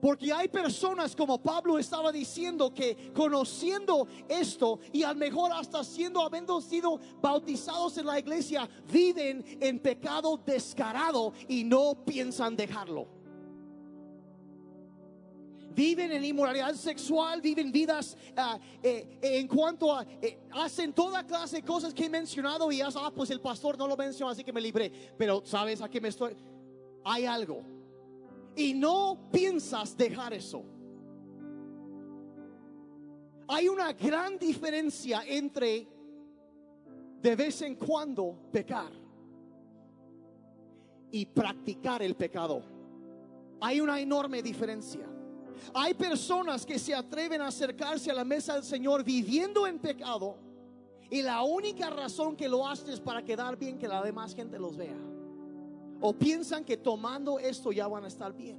Porque 0.00 0.32
hay 0.32 0.48
personas 0.48 1.14
como 1.14 1.42
Pablo 1.42 1.78
estaba 1.78 2.10
diciendo 2.10 2.72
que 2.72 3.12
conociendo 3.12 4.08
esto 4.30 4.80
y 4.94 5.02
a 5.02 5.12
lo 5.12 5.18
mejor 5.18 5.52
hasta 5.52 5.84
siendo 5.84 6.22
habiendo 6.22 6.58
sido 6.62 6.98
bautizados 7.20 7.98
en 7.98 8.06
la 8.06 8.18
iglesia, 8.18 8.66
viven 8.90 9.44
en 9.60 9.78
pecado 9.78 10.40
descarado 10.42 11.34
y 11.48 11.64
no 11.64 12.02
piensan 12.06 12.56
dejarlo. 12.56 13.23
Viven 15.74 16.12
en 16.12 16.24
inmoralidad 16.24 16.74
sexual, 16.74 17.40
viven 17.40 17.72
vidas 17.72 18.16
ah, 18.36 18.58
eh, 18.82 19.18
eh, 19.20 19.38
en 19.38 19.48
cuanto 19.48 19.92
a, 19.92 20.06
eh, 20.22 20.38
hacen 20.52 20.92
toda 20.92 21.26
clase 21.26 21.56
de 21.56 21.62
cosas 21.62 21.92
que 21.92 22.06
he 22.06 22.08
mencionado 22.08 22.70
y 22.70 22.78
ya, 22.78 22.88
ah, 22.94 23.10
pues 23.14 23.30
el 23.30 23.40
pastor 23.40 23.76
no 23.76 23.88
lo 23.88 23.96
mencionó, 23.96 24.30
así 24.30 24.44
que 24.44 24.52
me 24.52 24.60
libré. 24.60 24.92
Pero 25.18 25.42
sabes 25.44 25.80
a 25.82 25.88
qué 25.88 26.00
me 26.00 26.08
estoy, 26.08 26.36
hay 27.04 27.24
algo 27.24 27.62
y 28.56 28.74
no 28.74 29.28
piensas 29.32 29.96
dejar 29.96 30.32
eso. 30.32 30.64
Hay 33.48 33.68
una 33.68 33.92
gran 33.92 34.38
diferencia 34.38 35.22
entre 35.26 35.88
de 37.20 37.36
vez 37.36 37.62
en 37.62 37.74
cuando 37.74 38.36
pecar 38.52 38.92
y 41.10 41.26
practicar 41.26 42.02
el 42.02 42.14
pecado. 42.14 42.62
Hay 43.60 43.80
una 43.80 44.00
enorme 44.00 44.42
diferencia. 44.42 45.06
Hay 45.72 45.94
personas 45.94 46.64
que 46.64 46.78
se 46.78 46.94
atreven 46.94 47.40
a 47.40 47.48
acercarse 47.48 48.10
a 48.10 48.14
la 48.14 48.24
mesa 48.24 48.54
del 48.54 48.64
Señor 48.64 49.04
viviendo 49.04 49.66
en 49.66 49.78
pecado 49.78 50.36
y 51.10 51.22
la 51.22 51.42
única 51.42 51.90
razón 51.90 52.36
que 52.36 52.48
lo 52.48 52.66
hacen 52.66 52.90
es 52.90 53.00
para 53.00 53.22
quedar 53.22 53.56
bien 53.56 53.78
que 53.78 53.86
la 53.86 54.02
demás 54.02 54.34
gente 54.34 54.58
los 54.58 54.76
vea. 54.76 54.98
O 56.00 56.12
piensan 56.12 56.64
que 56.64 56.76
tomando 56.76 57.38
esto 57.38 57.72
ya 57.72 57.86
van 57.86 58.04
a 58.04 58.08
estar 58.08 58.32
bien. 58.32 58.58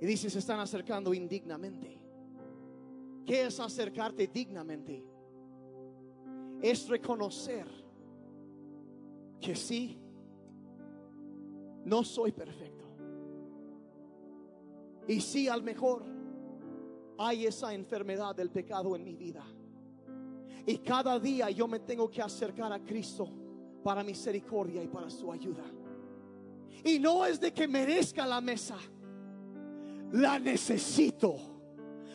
Y 0.00 0.06
dice, 0.06 0.30
se 0.30 0.38
están 0.38 0.60
acercando 0.60 1.12
indignamente. 1.12 2.00
¿Qué 3.26 3.46
es 3.46 3.60
acercarte 3.60 4.26
dignamente? 4.26 5.04
Es 6.60 6.88
reconocer 6.88 7.66
que 9.40 9.54
sí, 9.54 9.98
no 11.84 12.02
soy 12.02 12.32
perfecto. 12.32 12.79
Y 15.08 15.20
sí, 15.20 15.48
al 15.48 15.62
mejor 15.62 16.04
hay 17.18 17.46
esa 17.46 17.74
enfermedad 17.74 18.34
del 18.34 18.50
pecado 18.50 18.96
en 18.96 19.04
mi 19.04 19.14
vida. 19.14 19.44
Y 20.66 20.78
cada 20.78 21.18
día 21.18 21.50
yo 21.50 21.66
me 21.66 21.80
tengo 21.80 22.10
que 22.10 22.22
acercar 22.22 22.72
a 22.72 22.78
Cristo 22.80 23.28
para 23.82 24.04
misericordia 24.04 24.82
y 24.82 24.88
para 24.88 25.10
su 25.10 25.32
ayuda. 25.32 25.64
Y 26.84 26.98
no 26.98 27.26
es 27.26 27.40
de 27.40 27.52
que 27.52 27.66
merezca 27.66 28.26
la 28.26 28.40
mesa, 28.40 28.76
la 30.12 30.38
necesito. 30.38 31.49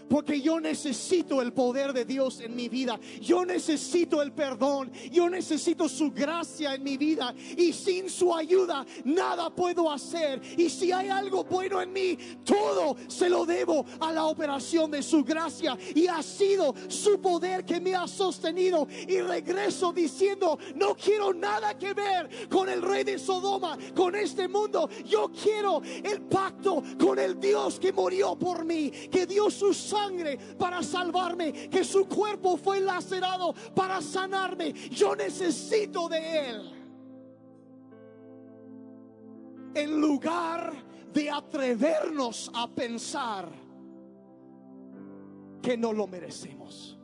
Porque 0.10 0.41
yo 0.41 0.60
necesito 0.60 1.41
el 1.41 1.53
poder 1.53 1.93
de 1.93 2.06
Dios 2.06 2.39
en 2.41 2.56
mi 2.56 2.70
vida. 2.70 2.99
Yo 3.22 3.45
necesito 3.45 4.22
el 4.22 4.32
perdón. 4.32 4.91
Yo 5.12 5.30
necesito 5.30 5.89
su 5.89 6.12
gracia 6.12 6.76
en 6.76 6.84
mi 6.84 6.97
vida. 6.97 7.34
Y 7.58 7.74
sin 7.74 8.10
su 8.10 8.34
ayuda 8.34 8.86
nada 9.03 9.49
puedo 9.49 9.91
hacer. 9.91 10.41
Y 10.58 10.70
si 10.70 10.91
hay 10.91 11.10
algo 11.10 11.43
bueno 11.43 11.82
en 11.82 11.91
mí, 11.91 12.18
todo 12.43 12.95
se 13.08 13.30
lo 13.30 13.45
debo 13.45 13.86
a 13.99 14.12
la 14.12 14.26
operación 14.26 14.91
de 14.91 15.01
su 15.01 15.24
gracia. 15.24 15.78
Y 15.93 16.08
ha 16.08 16.22
sido 16.22 16.74
su 16.88 17.20
poder 17.20 17.66
que 17.66 17.80
me 17.80 17.95
ha 17.95 18.08
sostenido. 18.08 18.88
Y 19.08 19.22
regreso 19.22 19.91
diciendo, 19.91 20.58
no 20.76 20.95
quiero 20.95 21.34
nada 21.34 21.78
que 21.78 21.93
ver 21.93 22.47
con 22.49 22.70
el 22.70 22.82
rey 22.82 23.03
de 23.03 23.20
Sodoma, 23.20 23.78
con 23.95 24.16
este 24.16 24.47
mundo. 24.47 24.89
Yo 25.06 25.32
quiero 25.32 25.82
el 26.03 26.22
pacto 26.22 26.84
con 26.99 27.20
el 27.20 27.39
Dios 27.39 27.80
que 27.80 27.91
murió 27.91 28.36
por 28.36 28.66
mí, 28.66 28.91
que 29.12 29.26
dio 29.26 29.49
su 29.49 29.74
sangre 29.96 30.38
para 30.58 30.84
salvarme, 30.84 31.70
que 31.70 31.84
su 31.84 32.06
cuerpo 32.08 32.58
fue 32.58 32.80
lacerado 32.82 33.54
para 33.74 34.02
sanarme. 34.02 34.74
Yo 34.74 35.16
necesito 35.16 36.10
de 36.10 36.50
Él. 36.50 36.72
En 39.74 40.02
lugar 40.02 40.74
de 41.14 41.30
atrevernos 41.30 42.52
a 42.54 42.68
pensar 42.68 43.50
que 45.62 45.78
no 45.78 45.91
lo 45.91 46.08
merecemos. 46.08 46.98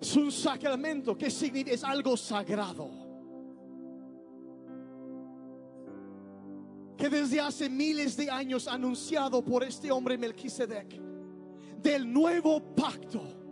Es 0.00 0.16
un 0.16 0.30
sacramento 0.30 1.16
que 1.16 1.30
significa 1.30 1.72
es 1.74 1.82
algo 1.82 2.14
sagrado. 2.16 3.03
Que 7.04 7.10
desde 7.10 7.38
hace 7.38 7.68
miles 7.68 8.16
de 8.16 8.30
años 8.30 8.66
anunciado 8.66 9.44
por 9.44 9.62
este 9.62 9.92
hombre 9.92 10.16
Melquisedec 10.16 10.98
del 11.82 12.10
nuevo 12.10 12.74
pacto. 12.74 13.43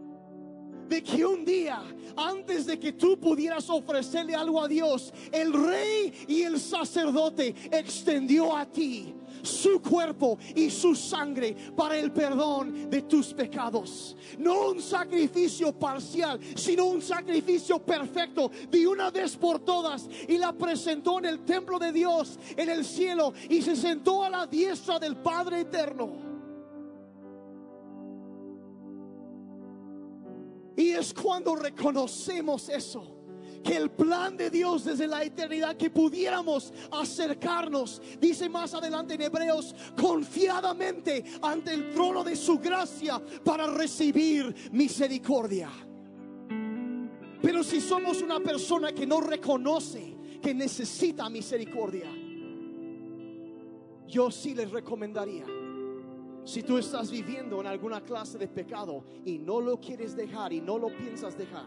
De 0.93 1.03
que 1.03 1.25
un 1.25 1.43
día, 1.43 1.83
antes 2.15 2.67
de 2.67 2.79
que 2.79 2.93
tú 2.93 3.19
pudieras 3.19 3.71
ofrecerle 3.71 4.35
algo 4.35 4.63
a 4.63 4.69
Dios, 4.69 5.11
el 5.33 5.51
rey 5.51 6.13
y 6.29 6.43
el 6.43 6.61
sacerdote 6.61 7.55
extendió 7.71 8.55
a 8.55 8.67
ti 8.67 9.15
su 9.43 9.81
cuerpo 9.81 10.39
y 10.55 10.69
su 10.69 10.95
sangre 10.95 11.57
para 11.75 11.97
el 11.97 12.13
perdón 12.13 12.91
de 12.91 13.01
tus 13.01 13.33
pecados. 13.33 14.15
No 14.37 14.69
un 14.69 14.83
sacrificio 14.83 15.73
parcial, 15.73 16.39
sino 16.57 16.85
un 16.85 17.01
sacrificio 17.01 17.79
perfecto 17.79 18.51
de 18.71 18.87
una 18.87 19.11
vez 19.11 19.35
por 19.35 19.61
todas. 19.61 20.07
Y 20.29 20.37
la 20.37 20.53
presentó 20.53 21.21
en 21.21 21.25
el 21.25 21.41
templo 21.47 21.79
de 21.79 21.91
Dios, 21.91 22.39
en 22.55 22.69
el 22.69 22.85
cielo, 22.85 23.33
y 23.49 23.63
se 23.63 23.77
sentó 23.77 24.25
a 24.25 24.29
la 24.29 24.47
diestra 24.47 24.99
del 24.99 25.17
Padre 25.17 25.61
eterno. 25.61 26.32
Es 31.03 31.13
cuando 31.13 31.57
reconocemos 31.57 32.69
eso 32.69 33.19
que 33.63 33.77
el 33.77 33.91
plan 33.91 34.37
de 34.37 34.51
Dios 34.51 34.85
desde 34.85 35.07
la 35.07 35.23
eternidad, 35.23 35.77
que 35.77 35.91
pudiéramos 35.91 36.73
acercarnos, 36.91 38.03
dice 38.21 38.49
más 38.49 38.75
adelante 38.75 39.15
en 39.15 39.23
Hebreos, 39.23 39.75
confiadamente 40.01 41.25
ante 41.43 41.73
el 41.75 41.91
trono 41.91 42.25
de 42.25 42.35
su 42.35 42.59
gracia 42.59 43.23
para 43.45 43.67
recibir 43.69 44.71
misericordia. 44.73 45.71
Pero 47.41 47.63
si 47.63 47.81
somos 47.81 48.21
una 48.23 48.41
persona 48.41 48.93
que 48.93 49.07
no 49.07 49.21
reconoce 49.21 50.17
que 50.41 50.55
necesita 50.55 51.29
misericordia, 51.29 52.11
yo 54.09 54.31
sí 54.31 54.55
les 54.55 54.71
recomendaría, 54.71 55.47
si 56.45 56.63
tú 56.63 56.79
estás 56.79 57.11
viviendo 57.11 57.61
en 57.61 57.67
alguna 57.67 58.01
clase 58.01 58.39
de 58.39 58.49
pecado 58.49 59.05
y 59.25 59.39
no 59.39 59.61
lo 59.61 59.81
quieres 59.81 60.17
dejar 60.17 60.53
y 60.53 60.61
no 60.61 60.79
lo 60.79 60.89
piensas 60.89 61.37
dejar, 61.37 61.67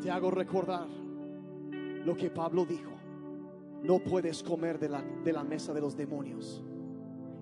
te 0.00 0.10
hago 0.10 0.30
recordar 0.30 0.86
lo 2.04 2.16
que 2.16 2.30
Pablo 2.30 2.64
dijo. 2.64 2.92
No 3.82 3.98
puedes 4.00 4.42
comer 4.42 4.78
de 4.78 4.88
la, 4.88 5.02
de 5.02 5.32
la 5.32 5.44
mesa 5.44 5.72
de 5.72 5.80
los 5.80 5.96
demonios 5.96 6.62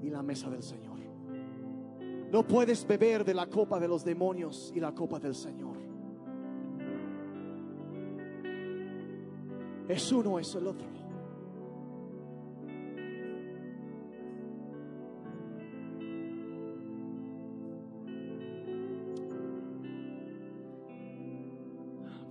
y 0.02 0.10
la 0.10 0.22
mesa 0.22 0.50
del 0.50 0.62
Señor. 0.62 0.96
No 2.30 2.46
puedes 2.46 2.86
beber 2.86 3.24
de 3.24 3.34
la 3.34 3.46
copa 3.46 3.78
de 3.78 3.88
los 3.88 4.04
demonios 4.04 4.72
y 4.74 4.80
la 4.80 4.94
copa 4.94 5.18
del 5.18 5.34
Señor. 5.34 5.76
Es 9.88 10.10
uno, 10.10 10.38
es 10.38 10.54
el 10.54 10.66
otro. 10.66 10.88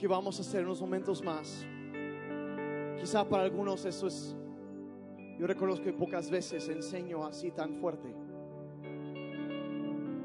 Vamos 0.07 0.37
a 0.39 0.41
hacer 0.41 0.61
en 0.61 0.67
unos 0.67 0.81
momentos 0.81 1.23
más. 1.23 1.65
Quizá 2.99 3.27
para 3.27 3.43
algunos 3.43 3.85
eso 3.85 4.07
es, 4.07 4.35
yo 5.39 5.47
reconozco 5.47 5.83
que 5.83 5.93
pocas 5.93 6.29
veces 6.29 6.67
enseño 6.69 7.25
así 7.25 7.51
tan 7.51 7.75
fuerte, 7.75 8.13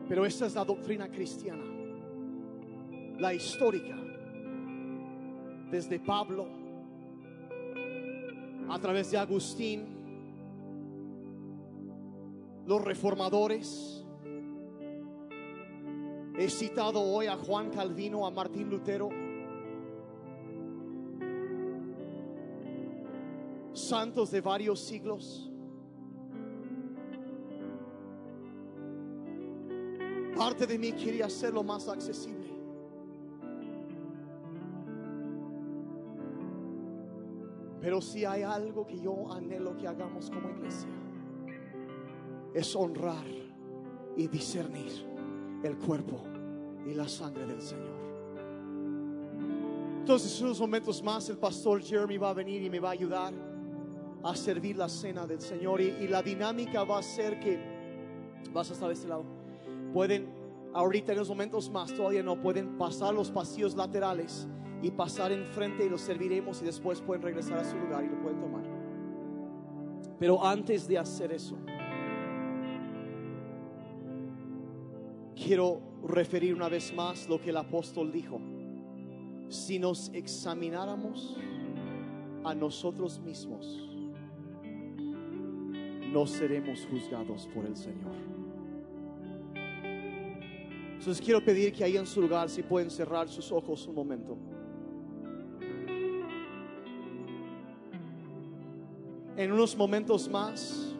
pero 0.09 0.25
esta 0.25 0.47
es 0.47 0.55
la 0.55 0.65
doctrina 0.65 1.11
cristiana, 1.11 1.65
la 3.19 3.35
histórica, 3.35 3.97
desde 5.71 6.01
Pablo, 6.01 6.47
a 8.69 8.79
través 8.79 9.11
de 9.11 9.19
Agustín, 9.19 10.01
los 12.67 12.83
reformadores. 12.85 14.05
He 16.39 16.49
citado 16.49 17.03
hoy 17.03 17.27
a 17.27 17.37
Juan 17.37 17.71
Calvino, 17.71 18.27
a 18.27 18.31
Martín 18.31 18.71
Lutero. 18.71 19.30
Santos 23.91 24.31
de 24.31 24.41
varios 24.41 24.79
siglos. 24.79 25.51
Parte 30.37 30.65
de 30.65 30.79
mí 30.79 30.93
quería 30.93 31.27
hacerlo 31.27 31.65
más 31.65 31.89
accesible. 31.89 32.49
Pero 37.81 38.01
si 38.01 38.25
hay 38.25 38.43
algo 38.43 38.87
que 38.87 39.01
yo 39.01 39.33
anhelo 39.33 39.77
que 39.77 39.89
hagamos 39.89 40.31
como 40.31 40.51
iglesia, 40.51 40.89
es 42.55 42.77
honrar 42.77 43.27
y 44.17 44.29
discernir 44.29 44.93
el 45.65 45.77
cuerpo 45.79 46.23
y 46.87 46.95
la 46.95 47.09
sangre 47.09 47.45
del 47.45 47.61
Señor. 47.61 47.99
Entonces, 49.99 50.39
en 50.39 50.47
unos 50.47 50.61
momentos 50.61 51.03
más, 51.03 51.29
el 51.29 51.39
pastor 51.39 51.83
Jeremy 51.83 52.19
va 52.19 52.31
a 52.31 52.35
venir 52.35 52.63
y 52.63 52.71
me 52.71 52.79
va 52.79 52.91
a 52.91 52.93
ayudar 52.93 53.50
a 54.23 54.35
servir 54.37 54.77
la 54.77 54.89
cena 54.89 55.27
del 55.27 55.41
Señor. 55.41 55.81
Y, 55.81 56.09
la 56.09 56.23
dinámica 56.23 56.85
va 56.85 56.99
a 56.99 57.03
ser 57.03 57.41
que 57.41 57.59
vas 58.53 58.71
a 58.71 58.75
estar 58.75 58.89
de 58.89 58.95
este 58.95 59.09
lado. 59.09 59.25
Pueden, 59.93 60.29
ahorita 60.75 61.13
en 61.13 61.19
los 61.19 61.29
momentos 61.29 61.71
más, 61.71 61.95
todavía 61.95 62.23
no 62.23 62.41
pueden 62.41 62.79
pasar 62.79 63.15
los 63.15 63.31
pasillos 63.31 63.75
laterales 63.75 64.49
y 64.83 64.91
pasar 64.91 65.33
enfrente 65.33 65.85
y 65.85 65.89
los 65.89 66.01
serviremos 66.01 66.63
y 66.63 66.65
después 66.65 67.01
pueden 67.01 67.23
regresar 67.23 67.59
a 67.59 67.65
su 67.65 67.77
lugar 67.77 68.05
y 68.05 68.09
lo 68.09 68.21
pueden 68.23 68.41
tomar. 68.41 68.63
Pero 70.19 70.45
antes 70.45 70.87
de 70.87 70.99
hacer 70.99 71.33
eso, 71.33 71.57
quiero 75.35 75.81
referir 76.03 76.55
una 76.55 76.69
vez 76.69 76.93
más 76.95 77.29
lo 77.29 77.41
que 77.41 77.51
el 77.51 77.57
apóstol 77.57 78.13
dijo. 78.13 78.41
Si 79.49 79.79
nos 79.79 80.11
examináramos 80.11 81.37
a 82.45 82.55
nosotros 82.55 83.19
mismos, 83.19 83.90
no 86.13 86.27
seremos 86.27 86.87
juzgados 86.91 87.49
por 87.55 87.65
el 87.65 87.77
Señor. 87.77 88.15
Entonces 90.99 91.25
quiero 91.25 91.43
pedir 91.43 91.73
que 91.73 91.83
ahí 91.83 91.97
en 91.97 92.07
su 92.07 92.21
lugar, 92.21 92.51
si 92.51 92.63
pueden 92.63 92.91
cerrar 92.91 93.29
sus 93.29 93.51
ojos 93.51 93.87
un 93.87 93.95
momento. 93.95 94.37
En 99.37 99.53
unos 99.53 99.75
momentos 99.75 100.29
más 100.29 100.95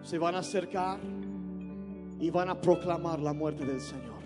se 0.00 0.18
van 0.18 0.36
a 0.36 0.38
acercar 0.38 0.98
y 2.18 2.30
van 2.30 2.48
a 2.48 2.58
proclamar 2.58 3.20
la 3.20 3.34
muerte 3.34 3.66
del 3.66 3.80
Señor. 3.80 4.16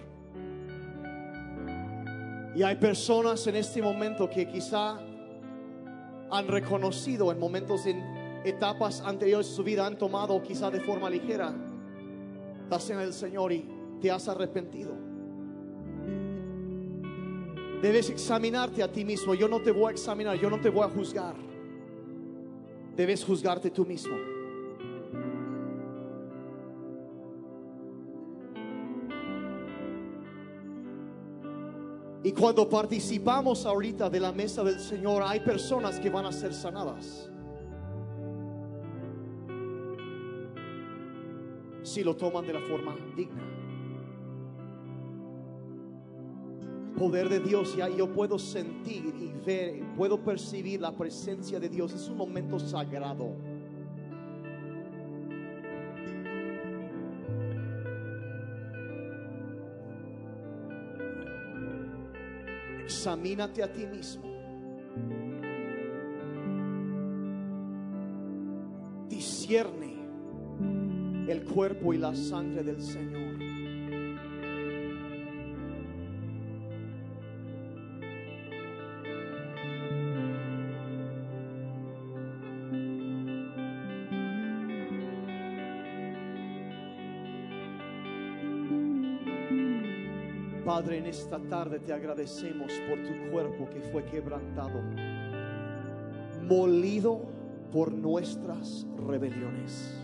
Y 2.54 2.62
hay 2.62 2.76
personas 2.76 3.44
en 3.46 3.56
este 3.56 3.82
momento 3.82 4.28
que 4.28 4.46
quizá 4.46 5.00
han 6.30 6.48
reconocido 6.48 7.32
en 7.32 7.38
momentos, 7.38 7.86
en 7.86 8.02
etapas 8.44 9.00
anteriores 9.00 9.48
de 9.48 9.54
su 9.54 9.62
vida, 9.62 9.86
han 9.86 9.98
tomado 9.98 10.42
quizá 10.42 10.70
de 10.70 10.80
forma 10.80 11.10
ligera 11.10 11.54
la 12.68 12.78
cena 12.78 13.00
del 13.00 13.12
Señor 13.12 13.52
y 13.52 13.68
te 14.00 14.10
has 14.10 14.28
arrepentido. 14.28 14.92
Debes 17.82 18.10
examinarte 18.10 18.82
a 18.82 18.92
ti 18.92 19.04
mismo. 19.04 19.34
Yo 19.34 19.48
no 19.48 19.60
te 19.60 19.72
voy 19.72 19.88
a 19.88 19.90
examinar, 19.92 20.38
yo 20.38 20.50
no 20.50 20.60
te 20.60 20.68
voy 20.68 20.84
a 20.84 20.88
juzgar. 20.88 21.34
Debes 22.94 23.24
juzgarte 23.24 23.70
tú 23.70 23.86
mismo. 23.86 24.14
Y 32.22 32.32
cuando 32.32 32.68
participamos 32.68 33.64
ahorita 33.64 34.10
de 34.10 34.20
la 34.20 34.30
mesa 34.30 34.62
del 34.62 34.78
Señor, 34.78 35.22
hay 35.24 35.40
personas 35.40 35.98
que 35.98 36.10
van 36.10 36.26
a 36.26 36.32
ser 36.32 36.52
sanadas. 36.52 37.30
Si 41.82 42.04
lo 42.04 42.14
toman 42.14 42.46
de 42.46 42.52
la 42.52 42.60
forma 42.60 42.94
digna. 43.16 43.42
Poder 46.98 47.30
de 47.30 47.40
Dios, 47.40 47.74
ya 47.74 47.88
yo 47.88 48.12
puedo 48.12 48.38
sentir 48.38 49.14
y 49.18 49.32
ver, 49.46 49.82
puedo 49.96 50.22
percibir 50.22 50.82
la 50.82 50.92
presencia 50.92 51.58
de 51.58 51.70
Dios. 51.70 51.94
Es 51.94 52.06
un 52.10 52.18
momento 52.18 52.58
sagrado. 52.58 53.34
Examínate 63.00 63.62
a 63.62 63.72
ti 63.72 63.86
mismo. 63.86 64.22
Discierne 69.08 69.96
el 71.26 71.42
cuerpo 71.44 71.94
y 71.94 71.98
la 71.98 72.14
sangre 72.14 72.62
del 72.62 72.82
Señor. 72.82 73.19
Padre, 90.80 90.96
en 90.96 91.06
esta 91.08 91.38
tarde 91.38 91.78
te 91.78 91.92
agradecemos 91.92 92.72
por 92.88 92.98
tu 93.02 93.30
cuerpo 93.30 93.68
que 93.68 93.82
fue 93.82 94.02
quebrantado. 94.06 94.80
molido 96.48 97.20
por 97.70 97.92
nuestras 97.92 98.86
rebeliones, 99.06 99.94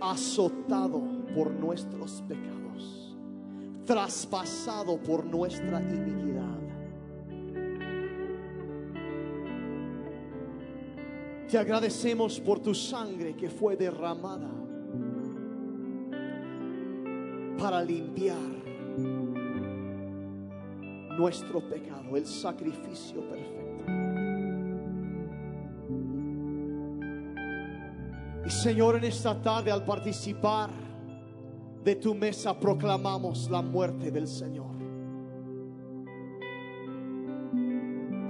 azotado 0.00 1.02
por 1.34 1.50
nuestros 1.50 2.22
pecados, 2.22 3.14
traspasado 3.84 4.96
por 4.96 5.22
nuestra 5.26 5.82
iniquidad. 5.82 6.58
Te 11.50 11.58
agradecemos 11.58 12.40
por 12.40 12.60
tu 12.60 12.74
sangre 12.74 13.36
que 13.36 13.50
fue 13.50 13.76
derramada 13.76 14.65
para 17.58 17.82
limpiar 17.82 18.36
nuestro 21.18 21.60
pecado, 21.68 22.16
el 22.16 22.26
sacrificio 22.26 23.20
perfecto. 23.28 23.84
Y 28.44 28.50
Señor, 28.50 28.96
en 28.96 29.04
esta 29.04 29.40
tarde 29.40 29.72
al 29.72 29.84
participar 29.84 30.70
de 31.82 31.96
tu 31.96 32.14
mesa 32.14 32.58
proclamamos 32.58 33.50
la 33.50 33.62
muerte 33.62 34.10
del 34.10 34.28
Señor. 34.28 34.66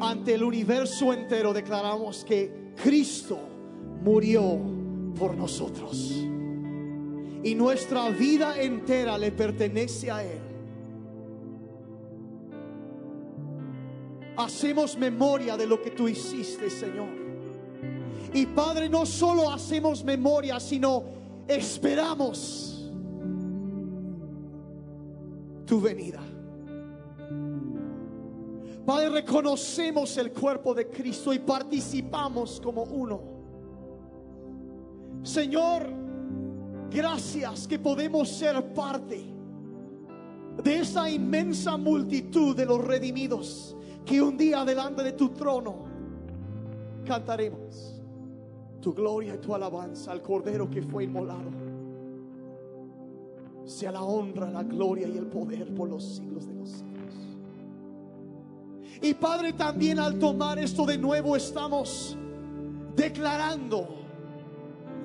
Ante 0.00 0.34
el 0.34 0.42
universo 0.42 1.12
entero 1.12 1.52
declaramos 1.52 2.24
que 2.24 2.72
Cristo 2.82 3.38
murió 4.02 4.60
por 5.18 5.34
nosotros. 5.34 6.26
Y 7.42 7.54
nuestra 7.54 8.10
vida 8.10 8.60
entera 8.60 9.16
le 9.18 9.32
pertenece 9.32 10.10
a 10.10 10.24
Él. 10.24 10.40
Hacemos 14.36 14.98
memoria 14.98 15.56
de 15.56 15.66
lo 15.66 15.80
que 15.80 15.90
tú 15.90 16.08
hiciste, 16.08 16.68
Señor. 16.68 17.08
Y 18.34 18.46
Padre, 18.46 18.88
no 18.88 19.06
solo 19.06 19.50
hacemos 19.50 20.04
memoria, 20.04 20.60
sino 20.60 21.04
esperamos 21.48 22.92
tu 25.64 25.80
venida. 25.80 26.20
Padre, 28.84 29.10
reconocemos 29.10 30.16
el 30.16 30.32
cuerpo 30.32 30.72
de 30.74 30.88
Cristo 30.88 31.32
y 31.32 31.40
participamos 31.40 32.60
como 32.60 32.84
uno. 32.84 33.20
Señor, 35.22 35.92
gracias 36.96 37.66
que 37.68 37.78
podemos 37.78 38.26
ser 38.26 38.72
parte 38.72 39.22
de 40.64 40.78
esa 40.78 41.10
inmensa 41.10 41.76
multitud 41.76 42.56
de 42.56 42.64
los 42.64 42.82
redimidos 42.82 43.76
que 44.06 44.22
un 44.22 44.38
día 44.38 44.64
delante 44.64 45.02
de 45.02 45.12
tu 45.12 45.28
trono 45.28 45.84
cantaremos 47.04 48.00
tu 48.80 48.94
gloria 48.94 49.34
y 49.34 49.38
tu 49.38 49.54
alabanza 49.54 50.10
al 50.10 50.22
Cordero 50.22 50.70
que 50.70 50.80
fue 50.80 51.04
inmolado. 51.04 51.50
Sea 53.66 53.92
la 53.92 54.02
honra, 54.02 54.50
la 54.50 54.62
gloria 54.62 55.06
y 55.06 55.18
el 55.18 55.26
poder 55.26 55.74
por 55.74 55.90
los 55.90 56.02
siglos 56.02 56.46
de 56.46 56.54
los 56.54 56.70
siglos. 56.70 57.14
Y 59.02 59.12
Padre, 59.12 59.52
también 59.52 59.98
al 59.98 60.18
tomar 60.18 60.58
esto 60.58 60.86
de 60.86 60.96
nuevo 60.96 61.36
estamos 61.36 62.16
declarando 62.94 64.05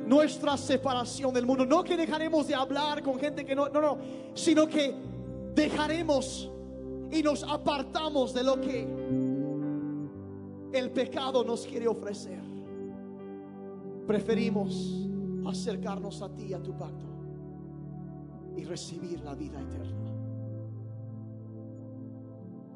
nuestra 0.05 0.57
separación 0.57 1.33
del 1.33 1.45
mundo. 1.45 1.65
No 1.65 1.83
que 1.83 1.95
dejaremos 1.95 2.47
de 2.47 2.55
hablar 2.55 3.01
con 3.01 3.19
gente 3.19 3.45
que 3.45 3.55
no, 3.55 3.69
no, 3.69 3.81
no, 3.81 3.97
sino 4.33 4.67
que 4.67 4.93
dejaremos 5.55 6.49
y 7.11 7.21
nos 7.21 7.43
apartamos 7.43 8.33
de 8.33 8.43
lo 8.43 8.59
que 8.59 8.87
el 10.73 10.91
pecado 10.91 11.43
nos 11.43 11.65
quiere 11.65 11.87
ofrecer. 11.87 12.41
Preferimos 14.07 15.07
acercarnos 15.45 16.21
a 16.21 16.29
ti, 16.29 16.53
a 16.53 16.61
tu 16.61 16.75
pacto, 16.77 17.05
y 18.55 18.63
recibir 18.63 19.19
la 19.21 19.35
vida 19.35 19.59
eterna. 19.61 20.11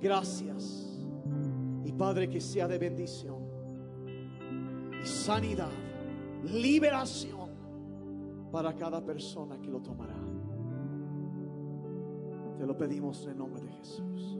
Gracias. 0.01 0.99
Y 1.84 1.91
Padre, 1.93 2.30
que 2.30 2.41
sea 2.41 2.67
de 2.67 2.78
bendición 2.78 3.39
y 5.01 5.05
sanidad, 5.05 5.71
liberación 6.46 7.50
para 8.52 8.74
cada 8.76 9.04
persona 9.04 9.60
que 9.60 9.70
lo 9.70 9.82
tomará. 9.82 10.16
Te 12.58 12.66
lo 12.66 12.78
pedimos 12.78 13.24
en 13.26 13.32
el 13.32 13.38
nombre 13.38 13.62
de 13.62 13.72
Jesús. 13.72 14.39